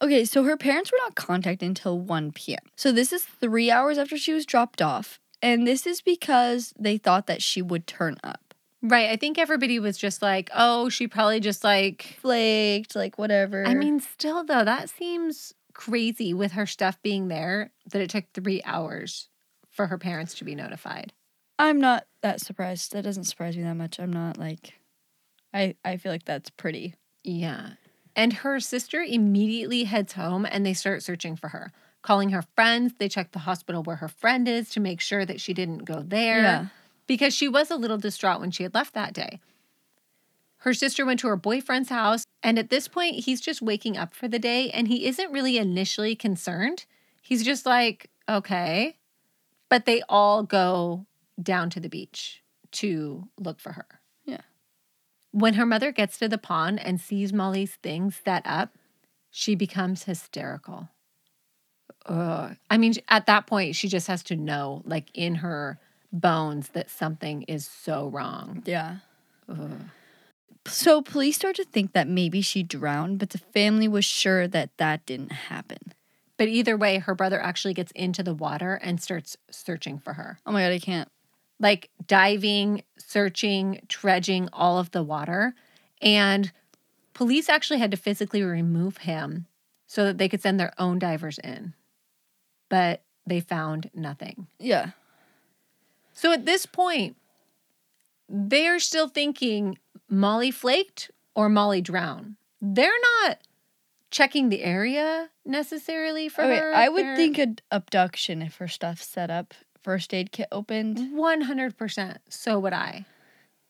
Okay, 0.02 0.24
so 0.24 0.44
her 0.44 0.56
parents 0.56 0.90
were 0.90 0.98
not 1.02 1.14
contacted 1.14 1.66
until 1.68 1.98
1 1.98 2.32
p.m. 2.32 2.58
So 2.76 2.90
this 2.92 3.12
is 3.12 3.22
three 3.24 3.70
hours 3.70 3.98
after 3.98 4.16
she 4.16 4.32
was 4.32 4.46
dropped 4.46 4.80
off. 4.80 5.20
And 5.42 5.66
this 5.66 5.86
is 5.86 6.02
because 6.02 6.74
they 6.78 6.98
thought 6.98 7.26
that 7.26 7.42
she 7.42 7.62
would 7.62 7.86
turn 7.86 8.16
up. 8.22 8.49
Right. 8.82 9.10
I 9.10 9.16
think 9.16 9.38
everybody 9.38 9.78
was 9.78 9.98
just 9.98 10.22
like, 10.22 10.50
oh, 10.54 10.88
she 10.88 11.06
probably 11.06 11.40
just 11.40 11.62
like. 11.64 12.16
Flaked, 12.20 12.96
like 12.96 13.18
whatever. 13.18 13.66
I 13.66 13.74
mean, 13.74 14.00
still, 14.00 14.42
though, 14.44 14.64
that 14.64 14.88
seems 14.88 15.54
crazy 15.74 16.34
with 16.34 16.52
her 16.52 16.66
stuff 16.66 17.00
being 17.02 17.28
there 17.28 17.72
that 17.92 18.00
it 18.00 18.10
took 18.10 18.24
three 18.32 18.62
hours 18.64 19.28
for 19.68 19.86
her 19.86 19.98
parents 19.98 20.34
to 20.34 20.44
be 20.44 20.54
notified. 20.54 21.12
I'm 21.58 21.80
not 21.80 22.06
that 22.22 22.40
surprised. 22.40 22.92
That 22.92 23.02
doesn't 23.02 23.24
surprise 23.24 23.56
me 23.56 23.62
that 23.64 23.74
much. 23.74 24.00
I'm 24.00 24.12
not 24.12 24.38
like, 24.38 24.74
I, 25.52 25.74
I 25.84 25.96
feel 25.98 26.10
like 26.10 26.24
that's 26.24 26.50
pretty. 26.50 26.94
Yeah. 27.22 27.72
And 28.16 28.32
her 28.32 28.60
sister 28.60 29.02
immediately 29.02 29.84
heads 29.84 30.14
home 30.14 30.46
and 30.50 30.64
they 30.64 30.74
start 30.74 31.02
searching 31.02 31.36
for 31.36 31.48
her, 31.48 31.72
calling 32.02 32.30
her 32.30 32.44
friends. 32.56 32.94
They 32.98 33.08
check 33.08 33.32
the 33.32 33.40
hospital 33.40 33.82
where 33.82 33.96
her 33.96 34.08
friend 34.08 34.48
is 34.48 34.70
to 34.70 34.80
make 34.80 35.00
sure 35.00 35.24
that 35.26 35.40
she 35.40 35.52
didn't 35.54 35.84
go 35.84 36.02
there 36.02 36.42
Yeah. 36.42 36.66
Because 37.10 37.34
she 37.34 37.48
was 37.48 37.72
a 37.72 37.76
little 37.76 37.98
distraught 37.98 38.38
when 38.38 38.52
she 38.52 38.62
had 38.62 38.72
left 38.72 38.94
that 38.94 39.12
day. 39.12 39.40
Her 40.58 40.72
sister 40.72 41.04
went 41.04 41.18
to 41.18 41.26
her 41.26 41.34
boyfriend's 41.34 41.88
house, 41.88 42.24
and 42.40 42.56
at 42.56 42.70
this 42.70 42.86
point, 42.86 43.24
he's 43.24 43.40
just 43.40 43.60
waking 43.60 43.96
up 43.96 44.14
for 44.14 44.28
the 44.28 44.38
day 44.38 44.70
and 44.70 44.86
he 44.86 45.06
isn't 45.06 45.32
really 45.32 45.58
initially 45.58 46.14
concerned. 46.14 46.84
He's 47.20 47.42
just 47.42 47.66
like, 47.66 48.10
okay. 48.28 48.96
But 49.68 49.86
they 49.86 50.02
all 50.08 50.44
go 50.44 51.04
down 51.42 51.68
to 51.70 51.80
the 51.80 51.88
beach 51.88 52.44
to 52.74 53.26
look 53.36 53.58
for 53.58 53.72
her. 53.72 53.86
Yeah. 54.24 54.42
When 55.32 55.54
her 55.54 55.66
mother 55.66 55.90
gets 55.90 56.16
to 56.18 56.28
the 56.28 56.38
pond 56.38 56.78
and 56.78 57.00
sees 57.00 57.32
Molly's 57.32 57.74
things 57.82 58.20
set 58.24 58.46
up, 58.46 58.78
she 59.32 59.56
becomes 59.56 60.04
hysterical. 60.04 60.90
Ugh. 62.06 62.54
I 62.70 62.78
mean, 62.78 62.94
at 63.08 63.26
that 63.26 63.48
point, 63.48 63.74
she 63.74 63.88
just 63.88 64.06
has 64.06 64.22
to 64.24 64.36
know, 64.36 64.82
like 64.84 65.10
in 65.12 65.34
her 65.34 65.80
bones, 66.12 66.68
that 66.70 66.90
something 66.90 67.42
is 67.42 67.66
so 67.66 68.08
wrong. 68.08 68.62
Yeah. 68.64 68.96
Ugh. 69.48 69.80
So 70.66 71.00
police 71.00 71.36
start 71.36 71.56
to 71.56 71.64
think 71.64 71.92
that 71.92 72.06
maybe 72.06 72.42
she 72.42 72.62
drowned, 72.62 73.18
but 73.18 73.30
the 73.30 73.38
family 73.38 73.88
was 73.88 74.04
sure 74.04 74.46
that 74.48 74.76
that 74.76 75.06
didn't 75.06 75.32
happen. 75.32 75.78
But 76.36 76.48
either 76.48 76.76
way, 76.76 76.98
her 76.98 77.14
brother 77.14 77.40
actually 77.40 77.74
gets 77.74 77.92
into 77.92 78.22
the 78.22 78.34
water 78.34 78.74
and 78.82 79.00
starts 79.00 79.36
searching 79.50 79.98
for 79.98 80.14
her. 80.14 80.38
Oh 80.46 80.52
my 80.52 80.62
god, 80.62 80.72
I 80.72 80.78
can't. 80.78 81.08
Like 81.58 81.90
diving, 82.06 82.82
searching, 82.98 83.80
dredging 83.88 84.48
all 84.52 84.78
of 84.78 84.90
the 84.90 85.02
water. 85.02 85.54
And 86.00 86.52
police 87.14 87.48
actually 87.48 87.78
had 87.78 87.90
to 87.90 87.96
physically 87.96 88.42
remove 88.42 88.98
him 88.98 89.46
so 89.86 90.04
that 90.06 90.18
they 90.18 90.28
could 90.28 90.40
send 90.40 90.58
their 90.58 90.72
own 90.78 90.98
divers 90.98 91.38
in. 91.38 91.74
But 92.68 93.02
they 93.26 93.40
found 93.40 93.90
nothing. 93.92 94.46
Yeah. 94.58 94.90
So 96.20 96.32
at 96.32 96.44
this 96.44 96.66
point, 96.66 97.16
they're 98.28 98.78
still 98.78 99.08
thinking 99.08 99.78
Molly 100.06 100.50
flaked 100.50 101.10
or 101.34 101.48
Molly 101.48 101.80
drowned. 101.80 102.36
They're 102.60 102.92
not 103.22 103.38
checking 104.10 104.50
the 104.50 104.62
area 104.62 105.30
necessarily 105.46 106.28
for 106.28 106.42
Okay, 106.42 106.56
her. 106.58 106.74
I 106.74 106.90
would 106.90 107.06
They're- 107.06 107.16
think 107.16 107.38
an 107.38 107.56
abduction 107.70 108.42
if 108.42 108.56
her 108.56 108.68
stuff's 108.68 109.06
set 109.06 109.30
up, 109.30 109.54
first 109.82 110.12
aid 110.12 110.30
kit 110.30 110.48
opened. 110.52 110.98
100%. 110.98 112.18
So 112.28 112.58
would 112.58 112.74
I. 112.74 113.06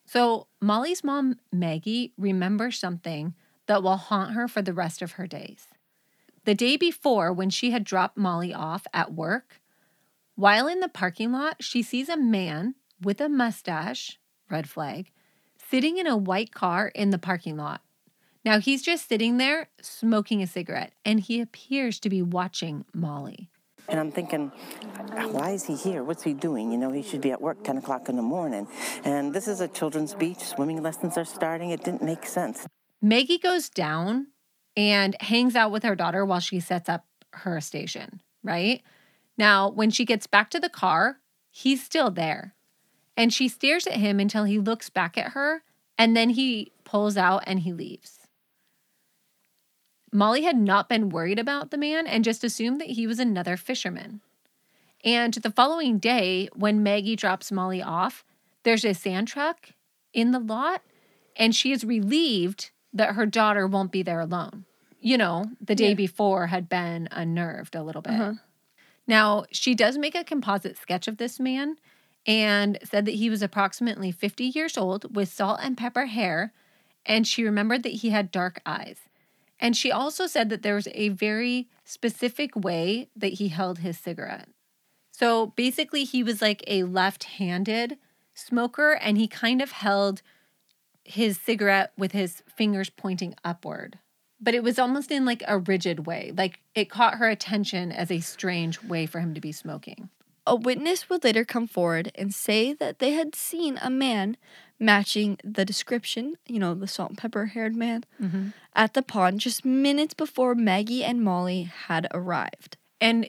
So 0.04 0.48
Molly's 0.60 1.04
mom, 1.04 1.38
Maggie, 1.52 2.12
remembers 2.18 2.80
something 2.80 3.34
that 3.66 3.84
will 3.84 3.96
haunt 3.96 4.32
her 4.32 4.48
for 4.48 4.60
the 4.60 4.74
rest 4.74 5.02
of 5.02 5.12
her 5.12 5.28
days. 5.28 5.68
The 6.46 6.56
day 6.56 6.76
before, 6.76 7.32
when 7.32 7.50
she 7.50 7.70
had 7.70 7.84
dropped 7.84 8.16
Molly 8.16 8.52
off 8.52 8.88
at 8.92 9.12
work, 9.12 9.60
while 10.40 10.66
in 10.66 10.80
the 10.80 10.88
parking 10.88 11.32
lot, 11.32 11.62
she 11.62 11.82
sees 11.82 12.08
a 12.08 12.16
man 12.16 12.74
with 13.02 13.20
a 13.20 13.28
mustache, 13.28 14.18
red 14.48 14.66
flag, 14.66 15.10
sitting 15.68 15.98
in 15.98 16.06
a 16.06 16.16
white 16.16 16.54
car 16.54 16.88
in 16.94 17.10
the 17.10 17.18
parking 17.18 17.58
lot. 17.58 17.82
Now 18.42 18.58
he's 18.58 18.80
just 18.80 19.06
sitting 19.06 19.36
there 19.36 19.68
smoking 19.82 20.40
a 20.40 20.46
cigarette, 20.46 20.94
and 21.04 21.20
he 21.20 21.42
appears 21.42 22.00
to 22.00 22.08
be 22.08 22.22
watching 22.22 22.86
Molly. 22.94 23.50
And 23.86 24.00
I'm 24.00 24.10
thinking, 24.10 24.50
why 25.30 25.50
is 25.50 25.66
he 25.66 25.74
here? 25.74 26.02
What's 26.02 26.22
he 26.22 26.32
doing? 26.32 26.72
You 26.72 26.78
know, 26.78 26.90
he 26.90 27.02
should 27.02 27.20
be 27.20 27.32
at 27.32 27.42
work 27.42 27.62
10 27.62 27.76
o'clock 27.76 28.08
in 28.08 28.16
the 28.16 28.22
morning. 28.22 28.66
And 29.04 29.34
this 29.34 29.46
is 29.46 29.60
a 29.60 29.68
children's 29.68 30.14
beach. 30.14 30.38
Swimming 30.38 30.82
lessons 30.82 31.18
are 31.18 31.24
starting. 31.26 31.68
It 31.68 31.84
didn't 31.84 32.02
make 32.02 32.24
sense. 32.24 32.66
Maggie 33.02 33.38
goes 33.38 33.68
down 33.68 34.28
and 34.74 35.16
hangs 35.20 35.54
out 35.54 35.70
with 35.70 35.82
her 35.82 35.94
daughter 35.94 36.24
while 36.24 36.40
she 36.40 36.60
sets 36.60 36.88
up 36.88 37.04
her 37.32 37.60
station, 37.60 38.22
right? 38.42 38.80
Now, 39.40 39.70
when 39.70 39.90
she 39.90 40.04
gets 40.04 40.26
back 40.26 40.50
to 40.50 40.60
the 40.60 40.68
car, 40.68 41.16
he's 41.50 41.82
still 41.82 42.10
there. 42.10 42.54
And 43.16 43.32
she 43.32 43.48
stares 43.48 43.86
at 43.86 43.94
him 43.94 44.20
until 44.20 44.44
he 44.44 44.58
looks 44.58 44.90
back 44.90 45.16
at 45.16 45.32
her 45.32 45.62
and 45.96 46.14
then 46.14 46.28
he 46.28 46.72
pulls 46.84 47.16
out 47.16 47.44
and 47.46 47.60
he 47.60 47.72
leaves. 47.72 48.18
Molly 50.12 50.42
had 50.42 50.58
not 50.58 50.90
been 50.90 51.08
worried 51.08 51.38
about 51.38 51.70
the 51.70 51.78
man 51.78 52.06
and 52.06 52.22
just 52.22 52.44
assumed 52.44 52.82
that 52.82 52.90
he 52.90 53.06
was 53.06 53.18
another 53.18 53.56
fisherman. 53.56 54.20
And 55.04 55.32
the 55.32 55.50
following 55.50 55.98
day, 55.98 56.50
when 56.54 56.82
Maggie 56.82 57.16
drops 57.16 57.50
Molly 57.50 57.80
off, 57.82 58.22
there's 58.64 58.84
a 58.84 58.92
sand 58.92 59.28
truck 59.28 59.70
in 60.12 60.32
the 60.32 60.38
lot 60.38 60.82
and 61.34 61.54
she 61.54 61.72
is 61.72 61.82
relieved 61.82 62.72
that 62.92 63.14
her 63.14 63.24
daughter 63.24 63.66
won't 63.66 63.90
be 63.90 64.02
there 64.02 64.20
alone. 64.20 64.66
You 65.00 65.16
know, 65.16 65.46
the 65.62 65.74
day 65.74 65.90
Yeah. 65.90 65.94
before 65.94 66.48
had 66.48 66.68
been 66.68 67.08
unnerved 67.10 67.74
a 67.74 67.82
little 67.82 68.02
bit. 68.02 68.12
Uh-huh. 68.12 68.34
Now, 69.06 69.44
she 69.50 69.74
does 69.74 69.98
make 69.98 70.14
a 70.14 70.24
composite 70.24 70.78
sketch 70.78 71.08
of 71.08 71.16
this 71.16 71.40
man 71.40 71.76
and 72.26 72.78
said 72.84 73.06
that 73.06 73.14
he 73.14 73.30
was 73.30 73.42
approximately 73.42 74.12
50 74.12 74.44
years 74.44 74.76
old 74.76 75.14
with 75.14 75.32
salt 75.32 75.60
and 75.62 75.76
pepper 75.76 76.06
hair, 76.06 76.52
and 77.06 77.26
she 77.26 77.44
remembered 77.44 77.82
that 77.82 77.94
he 77.94 78.10
had 78.10 78.30
dark 78.30 78.60
eyes. 78.66 79.00
And 79.58 79.76
she 79.76 79.92
also 79.92 80.26
said 80.26 80.48
that 80.50 80.62
there 80.62 80.74
was 80.74 80.88
a 80.94 81.10
very 81.10 81.68
specific 81.84 82.54
way 82.56 83.08
that 83.16 83.34
he 83.34 83.48
held 83.48 83.78
his 83.78 83.98
cigarette. 83.98 84.48
So 85.10 85.48
basically, 85.48 86.04
he 86.04 86.22
was 86.22 86.40
like 86.40 86.64
a 86.66 86.84
left 86.84 87.24
handed 87.24 87.98
smoker, 88.34 88.92
and 88.92 89.18
he 89.18 89.28
kind 89.28 89.60
of 89.60 89.72
held 89.72 90.22
his 91.04 91.38
cigarette 91.38 91.92
with 91.98 92.12
his 92.12 92.42
fingers 92.54 92.90
pointing 92.90 93.34
upward. 93.44 93.98
But 94.40 94.54
it 94.54 94.62
was 94.62 94.78
almost 94.78 95.10
in 95.10 95.24
like 95.24 95.42
a 95.46 95.58
rigid 95.58 96.06
way. 96.06 96.32
Like 96.36 96.60
it 96.74 96.90
caught 96.90 97.16
her 97.16 97.28
attention 97.28 97.92
as 97.92 98.10
a 98.10 98.20
strange 98.20 98.82
way 98.82 99.06
for 99.06 99.20
him 99.20 99.34
to 99.34 99.40
be 99.40 99.52
smoking. 99.52 100.08
A 100.46 100.56
witness 100.56 101.08
would 101.08 101.22
later 101.22 101.44
come 101.44 101.66
forward 101.66 102.10
and 102.14 102.34
say 102.34 102.72
that 102.72 102.98
they 102.98 103.12
had 103.12 103.34
seen 103.34 103.78
a 103.82 103.90
man 103.90 104.36
matching 104.78 105.38
the 105.44 105.64
description, 105.64 106.36
you 106.46 106.58
know, 106.58 106.74
the 106.74 106.88
salt 106.88 107.10
and 107.10 107.18
pepper 107.18 107.46
haired 107.46 107.76
man, 107.76 108.04
mm-hmm. 108.20 108.48
at 108.74 108.94
the 108.94 109.02
pond 109.02 109.40
just 109.40 109.64
minutes 109.64 110.14
before 110.14 110.54
Maggie 110.54 111.04
and 111.04 111.22
Molly 111.22 111.64
had 111.64 112.08
arrived. 112.12 112.78
And 113.00 113.28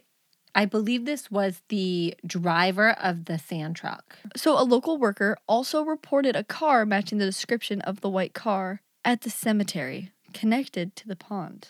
I 0.56 0.66
believe 0.66 1.06
this 1.06 1.30
was 1.30 1.62
the 1.68 2.16
driver 2.26 2.92
of 2.92 3.26
the 3.26 3.38
sand 3.38 3.76
truck. 3.76 4.18
So, 4.36 4.60
a 4.60 4.64
local 4.64 4.98
worker 4.98 5.38
also 5.48 5.84
reported 5.84 6.36
a 6.36 6.44
car 6.44 6.86
matching 6.86 7.20
the 7.20 7.26
description 7.26 7.82
of 7.82 8.02
the 8.02 8.10
white 8.10 8.34
car 8.34 8.82
at 9.04 9.22
the 9.22 9.30
cemetery 9.30 10.12
connected 10.34 10.96
to 10.98 11.08
the 11.08 11.16
pond. 11.16 11.70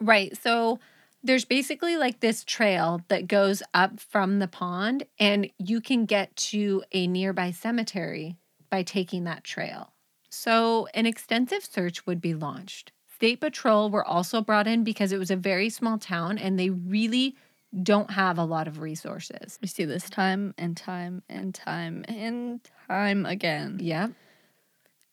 Right. 0.00 0.36
So 0.36 0.78
there's 1.22 1.44
basically 1.44 1.96
like 1.96 2.20
this 2.20 2.44
trail 2.44 3.02
that 3.08 3.26
goes 3.26 3.62
up 3.74 3.98
from 4.00 4.38
the 4.38 4.48
pond, 4.48 5.04
and 5.18 5.50
you 5.58 5.80
can 5.80 6.06
get 6.06 6.34
to 6.36 6.84
a 6.92 7.06
nearby 7.06 7.50
cemetery 7.50 8.36
by 8.70 8.82
taking 8.82 9.24
that 9.24 9.44
trail. 9.44 9.92
So 10.30 10.86
an 10.94 11.06
extensive 11.06 11.64
search 11.64 12.06
would 12.06 12.20
be 12.20 12.34
launched. 12.34 12.92
State 13.12 13.40
Patrol 13.40 13.88
were 13.88 14.04
also 14.04 14.42
brought 14.42 14.66
in 14.66 14.84
because 14.84 15.10
it 15.10 15.18
was 15.18 15.30
a 15.30 15.36
very 15.36 15.70
small 15.70 15.98
town 15.98 16.36
and 16.36 16.58
they 16.58 16.68
really 16.70 17.34
don't 17.82 18.10
have 18.10 18.38
a 18.38 18.44
lot 18.44 18.68
of 18.68 18.80
resources. 18.80 19.58
We 19.62 19.68
see 19.68 19.84
this 19.84 20.10
time 20.10 20.54
and 20.58 20.76
time 20.76 21.22
and 21.28 21.54
time 21.54 22.04
and 22.08 22.60
time 22.88 23.24
again. 23.24 23.78
Yep. 23.80 24.12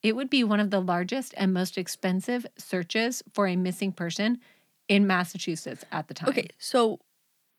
It 0.04 0.18
would 0.18 0.30
be 0.30 0.44
one 0.44 0.60
of 0.60 0.70
the 0.70 0.82
largest 0.82 1.34
and 1.38 1.54
most 1.54 1.78
expensive 1.78 2.46
searches 2.58 3.24
for 3.34 3.48
a 3.48 3.56
missing 3.56 3.94
person 3.94 4.40
in 4.90 5.08
Massachusetts 5.08 5.86
at 5.92 6.10
the 6.10 6.14
time. 6.14 6.30
Okay, 6.30 6.50
so 6.60 7.00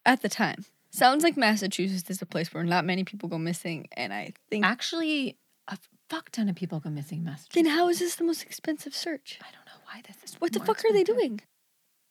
at 0.05 0.21
the 0.21 0.29
time, 0.29 0.67
sounds 0.91 1.25
like 1.25 1.39
Massachusetts 1.39 2.09
is 2.11 2.21
a 2.21 2.27
place 2.27 2.53
where 2.53 2.63
not 2.63 2.85
many 2.85 3.03
people 3.03 3.31
go 3.31 3.39
missing, 3.39 3.89
and 3.97 4.13
I 4.13 4.35
think. 4.51 4.65
Actually, 4.65 5.39
a 5.69 5.79
fuck 6.11 6.31
ton 6.31 6.51
of 6.51 6.55
people 6.55 6.81
go 6.81 6.91
missing 6.91 7.19
in 7.19 7.25
Massachusetts. 7.25 7.55
Then 7.55 7.67
how 7.67 7.89
is 7.89 7.99
this 7.99 8.17
the 8.17 8.25
most 8.25 8.43
expensive 8.43 8.95
search? 8.95 9.39
I 9.41 9.47
don't 9.47 9.65
know 9.65 9.83
why 9.87 10.03
this 10.07 10.23
is. 10.23 10.39
What 10.39 10.53
the 10.53 10.61
fuck 10.61 10.85
are 10.85 10.93
they 10.93 11.05
doing? 11.05 11.41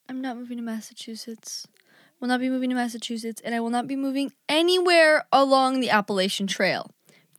I'm 0.09 0.19
not 0.19 0.35
moving 0.35 0.57
to 0.57 0.63
Massachusetts. 0.63 1.67
Will 2.19 2.27
not 2.27 2.39
be 2.39 2.49
moving 2.49 2.69
to 2.69 2.75
Massachusetts, 2.75 3.41
and 3.43 3.53
I 3.53 3.59
will 3.59 3.69
not 3.69 3.85
be 3.85 3.95
moving 3.95 4.31
anywhere 4.49 5.25
along 5.31 5.79
the 5.79 5.91
Appalachian 5.91 6.47
Trail. 6.47 6.89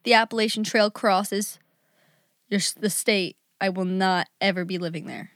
The 0.04 0.14
Appalachian 0.14 0.62
Trail 0.62 0.90
crosses 0.90 1.58
your 2.48 2.60
the 2.80 2.90
state. 2.90 3.36
I 3.60 3.68
will 3.70 3.84
not 3.84 4.28
ever 4.40 4.64
be 4.64 4.78
living 4.78 5.06
there. 5.06 5.30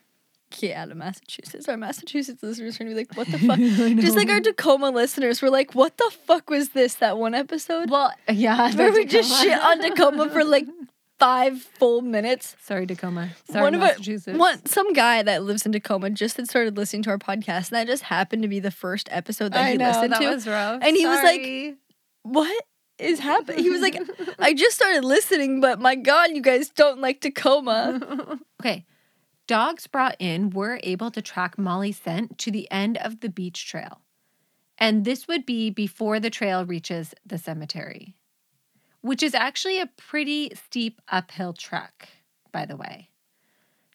Get 0.50 0.77
out 0.77 0.91
of 0.91 0.97
Massachusetts. 0.97 1.69
Our 1.69 1.77
Massachusetts 1.77 2.43
listeners 2.43 2.77
are 2.77 2.79
gonna 2.85 2.91
be 2.91 2.97
like, 2.97 3.15
"What 3.17 3.27
the 3.29 3.38
fuck?" 3.47 3.59
Just 4.03 4.17
like 4.17 4.31
our 4.31 4.41
Tacoma 4.41 4.91
listeners 4.91 5.43
were 5.43 5.50
like, 5.50 5.75
"What 5.75 5.97
the 5.99 6.11
fuck 6.27 6.49
was 6.49 6.71
this?" 6.71 6.95
That 6.95 7.19
one 7.19 7.35
episode 7.35 7.91
Well, 7.91 8.12
yeah. 8.31 8.75
where 8.75 8.91
we 8.93 9.05
just 9.05 9.43
shit 9.43 9.59
on 9.59 9.81
Tacoma 9.81 10.31
for 10.31 10.45
like 10.45 10.67
five 11.19 11.61
full 11.61 12.00
minutes. 12.00 12.57
Sorry, 12.62 12.87
Tacoma. 12.87 13.31
Sorry, 13.50 13.62
one 13.62 13.75
of 13.75 13.81
Massachusetts. 13.81 14.38
one 14.38 14.65
some 14.65 14.93
guy 14.95 15.23
that 15.23 15.43
lives 15.43 15.67
in 15.67 15.73
Tacoma 15.73 16.11
just 16.11 16.37
had 16.38 16.49
started 16.49 16.77
listening 16.79 17.03
to 17.03 17.11
our 17.11 17.19
podcast, 17.19 17.71
and 17.71 17.77
that 17.77 17.87
just 17.87 18.05
happened 18.05 18.41
to 18.43 18.49
be 18.49 18.59
the 18.61 18.71
first 18.71 19.09
episode 19.12 19.53
that 19.53 19.65
I 19.65 19.71
he 19.73 19.77
know 19.77 19.88
listened 19.88 20.12
that 20.15 20.21
to. 20.21 20.29
was 20.31 20.47
rough. 20.47 20.81
And 20.83 20.97
he 20.97 21.07
was 21.07 21.23
like, 21.23 21.77
what 22.23 22.62
is 22.99 23.21
happening? 23.21 23.62
He 23.62 23.71
was 23.71 23.81
like, 23.81 24.00
I 24.38 24.55
just 24.55 24.76
started 24.76 25.05
listening, 25.05 25.61
but 25.61 25.81
my 25.81 25.95
God, 25.95 26.31
you 26.31 26.43
guys 26.43 26.69
don't 26.69 27.00
like 27.00 27.21
Tacoma. 27.21 28.38
okay. 28.61 28.85
Dogs 29.47 29.87
brought 29.87 30.17
in 30.19 30.50
were 30.50 30.78
able 30.83 31.11
to 31.11 31.23
track 31.23 31.57
Molly's 31.57 31.99
scent 31.99 32.38
to 32.38 32.50
the 32.50 32.71
end 32.71 32.99
of 32.99 33.21
the 33.21 33.31
beach 33.31 33.67
trail. 33.67 34.00
And 34.76 35.05
this 35.05 35.26
would 35.26 35.47
be 35.47 35.71
before 35.71 36.21
the 36.21 36.31
trail 36.31 36.64
reaches 36.64 37.14
the 37.25 37.38
cemetery, 37.38 38.14
which 39.00 39.23
is 39.23 39.35
actually 39.35 39.81
a 39.81 39.90
pretty 39.97 40.52
steep 40.55 41.00
uphill 41.09 41.52
trek, 41.52 42.11
by 42.52 42.67
the 42.67 42.76
way. 42.76 43.09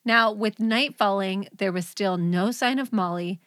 Now, 0.03 0.31
with 0.31 0.59
night 0.59 0.95
falling, 0.95 1.47
there 1.55 1.71
was 1.71 1.87
still 1.87 2.17
no 2.17 2.51
sign 2.51 2.79
of 2.79 2.91
Molly, 2.91 3.39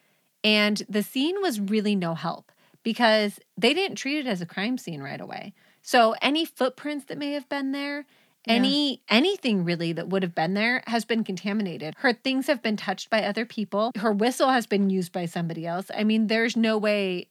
and 0.43 0.83
the 0.89 1.03
scene 1.03 1.43
was 1.43 1.61
really 1.61 1.95
no 1.95 2.15
help 2.15 2.53
because 2.87 3.41
they 3.59 3.75
didn't 3.75 3.97
treat 3.97 4.21
it 4.21 4.29
as 4.29 4.41
a 4.41 4.47
crime 4.47 4.79
scene 4.79 5.03
right 5.03 5.21
away. 5.21 5.53
So, 5.83 6.15
any 6.23 6.45
footprints 6.45 7.07
that 7.07 7.19
may 7.19 7.33
have 7.33 7.49
been 7.49 7.73
there, 7.73 8.07
any 8.47 9.03
anything 9.09 9.65
really 9.65 9.93
that 9.93 10.09
would 10.09 10.23
have 10.23 10.37
been 10.37 10.55
there 10.55 10.85
has 10.87 11.05
been 11.05 11.25
contaminated. 11.25 11.95
Her 11.99 12.13
things 12.13 12.47
have 12.47 12.63
been 12.63 12.77
touched 12.77 13.11
by 13.11 13.25
other 13.25 13.45
people. 13.45 13.91
Her 13.97 14.13
whistle 14.13 14.51
has 14.51 14.69
been 14.69 14.89
used 14.89 15.11
by 15.11 15.27
somebody 15.27 15.67
else. 15.67 15.91
I 15.93 16.05
mean, 16.05 16.29
there's 16.29 16.57
no 16.57 16.79
way 16.79 17.27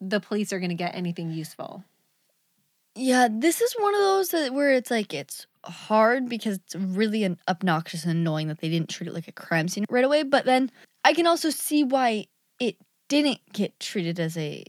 the 0.00 0.20
police 0.20 0.52
are 0.52 0.60
going 0.60 0.70
to 0.70 0.76
get 0.76 0.94
anything 0.94 1.32
useful. 1.32 1.82
yeah, 2.94 3.26
this 3.28 3.60
is 3.60 3.74
one 3.80 3.96
of 3.96 4.00
those 4.00 4.28
that 4.28 4.54
where 4.54 4.70
it's 4.70 4.92
like 4.92 5.12
it's 5.12 5.44
hard 5.64 6.28
because 6.28 6.58
it's 6.58 6.76
really 6.76 7.24
an 7.24 7.36
obnoxious 7.48 8.04
and 8.04 8.12
annoying 8.12 8.46
that 8.46 8.60
they 8.60 8.68
didn't 8.68 8.90
treat 8.90 9.08
it 9.08 9.14
like 9.14 9.26
a 9.26 9.32
crime 9.32 9.66
scene 9.66 9.86
right 9.90 10.04
away. 10.04 10.22
But 10.22 10.44
then 10.44 10.70
I 11.04 11.14
can 11.14 11.26
also 11.26 11.50
see 11.50 11.82
why 11.82 12.26
it 12.60 12.76
didn't 13.08 13.40
get 13.52 13.80
treated 13.80 14.20
as 14.20 14.36
a 14.36 14.64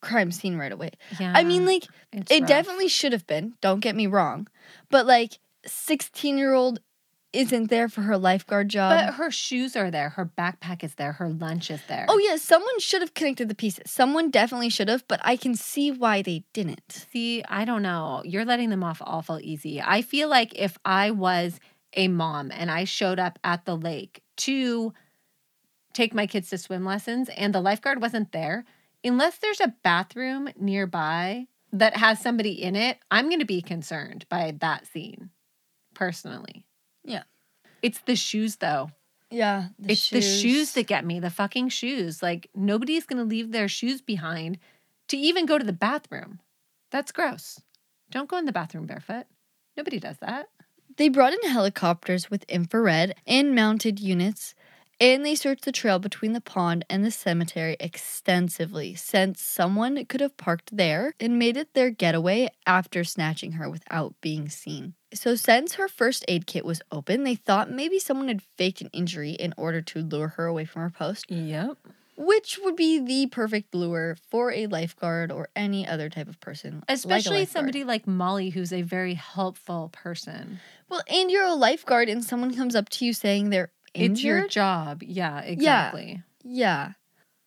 crime 0.00 0.30
scene 0.30 0.56
right 0.56 0.72
away. 0.72 0.90
Yeah. 1.18 1.32
I 1.34 1.44
mean, 1.44 1.66
like, 1.66 1.84
it 2.12 2.40
rough. 2.40 2.48
definitely 2.48 2.88
should 2.88 3.12
have 3.12 3.26
been. 3.26 3.54
Don't 3.60 3.80
get 3.80 3.96
me 3.96 4.06
wrong. 4.06 4.48
But 4.90 5.06
like, 5.06 5.38
16 5.66 6.38
year 6.38 6.54
old 6.54 6.80
isn't 7.32 7.68
there 7.68 7.88
for 7.88 8.00
her 8.02 8.16
lifeguard 8.16 8.68
job. 8.68 8.92
But 8.92 9.14
her 9.14 9.30
shoes 9.30 9.76
are 9.76 9.90
there. 9.90 10.10
Her 10.10 10.30
backpack 10.38 10.82
is 10.82 10.94
there. 10.94 11.12
Her 11.12 11.28
lunch 11.28 11.70
is 11.70 11.80
there. 11.86 12.06
oh, 12.08 12.18
yeah, 12.18 12.36
someone 12.36 12.78
should 12.80 13.02
have 13.02 13.12
connected 13.14 13.48
the 13.48 13.54
pieces. 13.54 13.90
Someone 13.90 14.30
definitely 14.30 14.70
should 14.70 14.88
have, 14.88 15.06
but 15.08 15.20
I 15.22 15.36
can 15.36 15.54
see 15.54 15.90
why 15.90 16.22
they 16.22 16.44
didn't. 16.54 17.06
See, 17.12 17.44
I 17.48 17.64
don't 17.64 17.82
know. 17.82 18.22
You're 18.24 18.46
letting 18.46 18.70
them 18.70 18.82
off 18.82 19.02
awful 19.04 19.38
easy. 19.42 19.80
I 19.80 20.02
feel 20.02 20.28
like 20.28 20.54
if 20.54 20.78
I 20.84 21.10
was 21.10 21.60
a 21.94 22.08
mom 22.08 22.50
and 22.50 22.70
I 22.70 22.84
showed 22.84 23.18
up 23.18 23.38
at 23.44 23.64
the 23.66 23.76
lake 23.76 24.22
to 24.38 24.94
take 25.92 26.14
my 26.14 26.26
kids 26.26 26.48
to 26.50 26.58
swim 26.58 26.84
lessons 26.84 27.28
and 27.36 27.54
the 27.54 27.60
lifeguard 27.60 28.00
wasn't 28.00 28.32
there, 28.32 28.64
unless 29.04 29.38
there's 29.38 29.60
a 29.60 29.74
bathroom 29.82 30.48
nearby 30.58 31.46
that 31.72 31.96
has 31.96 32.20
somebody 32.20 32.62
in 32.62 32.76
it, 32.76 32.98
I'm 33.10 33.28
going 33.28 33.40
to 33.40 33.46
be 33.46 33.62
concerned 33.62 34.26
by 34.28 34.54
that 34.60 34.86
scene 34.86 35.30
personally. 35.94 36.64
Yeah. 37.04 37.24
It's 37.82 38.00
the 38.00 38.16
shoes 38.16 38.56
though. 38.56 38.90
Yeah. 39.30 39.68
it's 39.86 40.08
the 40.08 40.22
shoes 40.22 40.72
that 40.72 40.86
get 40.86 41.04
me, 41.04 41.20
the 41.20 41.28
fucking 41.28 41.68
shoes. 41.68 42.22
Like 42.22 42.48
nobody's 42.54 43.04
going 43.04 43.18
to 43.18 43.28
leave 43.28 43.52
their 43.52 43.68
shoes 43.68 44.00
behind 44.00 44.58
to 45.08 45.16
even 45.16 45.46
go 45.46 45.58
to 45.58 45.64
the 45.64 45.72
bathroom. 45.72 46.40
That's 46.90 47.12
gross. 47.12 47.60
Don't 48.10 48.28
go 48.28 48.38
in 48.38 48.46
the 48.46 48.52
bathroom 48.52 48.86
barefoot. 48.86 49.26
Nobody 49.76 49.98
does 49.98 50.16
that. 50.18 50.48
They 50.96 51.08
brought 51.08 51.32
in 51.32 51.50
helicopters 51.50 52.30
with 52.30 52.44
infrared 52.48 53.14
and 53.26 53.54
mounted 53.54 54.00
units, 54.00 54.54
and 55.00 55.24
they 55.24 55.34
searched 55.34 55.64
the 55.64 55.72
trail 55.72 55.98
between 55.98 56.32
the 56.32 56.40
pond 56.40 56.84
and 56.90 57.04
the 57.04 57.10
cemetery 57.10 57.76
extensively, 57.80 58.94
since 58.94 59.40
someone 59.40 60.04
could 60.06 60.20
have 60.20 60.36
parked 60.36 60.76
there 60.76 61.14
and 61.20 61.38
made 61.38 61.56
it 61.56 61.74
their 61.74 61.90
getaway 61.90 62.48
after 62.66 63.04
snatching 63.04 63.52
her 63.52 63.70
without 63.70 64.14
being 64.20 64.48
seen. 64.48 64.94
So, 65.14 65.36
since 65.36 65.74
her 65.74 65.88
first 65.88 66.24
aid 66.28 66.46
kit 66.46 66.64
was 66.64 66.82
open, 66.92 67.24
they 67.24 67.34
thought 67.34 67.70
maybe 67.70 67.98
someone 67.98 68.28
had 68.28 68.42
faked 68.58 68.80
an 68.82 68.90
injury 68.92 69.30
in 69.30 69.54
order 69.56 69.80
to 69.80 70.00
lure 70.02 70.28
her 70.28 70.46
away 70.46 70.64
from 70.66 70.82
her 70.82 70.90
post, 70.90 71.24
Yep. 71.30 71.78
which 72.16 72.58
would 72.62 72.76
be 72.76 72.98
the 72.98 73.26
perfect 73.28 73.74
lure 73.74 74.16
for 74.30 74.52
a 74.52 74.66
lifeguard 74.66 75.32
or 75.32 75.48
any 75.56 75.86
other 75.86 76.10
type 76.10 76.28
of 76.28 76.38
person. 76.40 76.82
Especially 76.88 77.38
lifeguard. 77.38 77.48
somebody 77.48 77.84
like 77.84 78.06
Molly, 78.06 78.50
who's 78.50 78.72
a 78.72 78.82
very 78.82 79.14
helpful 79.14 79.88
person. 79.92 80.60
Well, 80.90 81.00
and 81.08 81.30
you're 81.30 81.44
a 81.46 81.54
lifeguard, 81.54 82.08
and 82.10 82.22
someone 82.22 82.54
comes 82.54 82.74
up 82.74 82.88
to 82.90 83.06
you 83.06 83.12
saying 83.14 83.48
they're 83.50 83.70
injured. 83.94 84.12
It's 84.12 84.24
your 84.24 84.48
job. 84.48 85.02
Yeah, 85.02 85.40
exactly. 85.40 86.22
Yeah. 86.42 86.92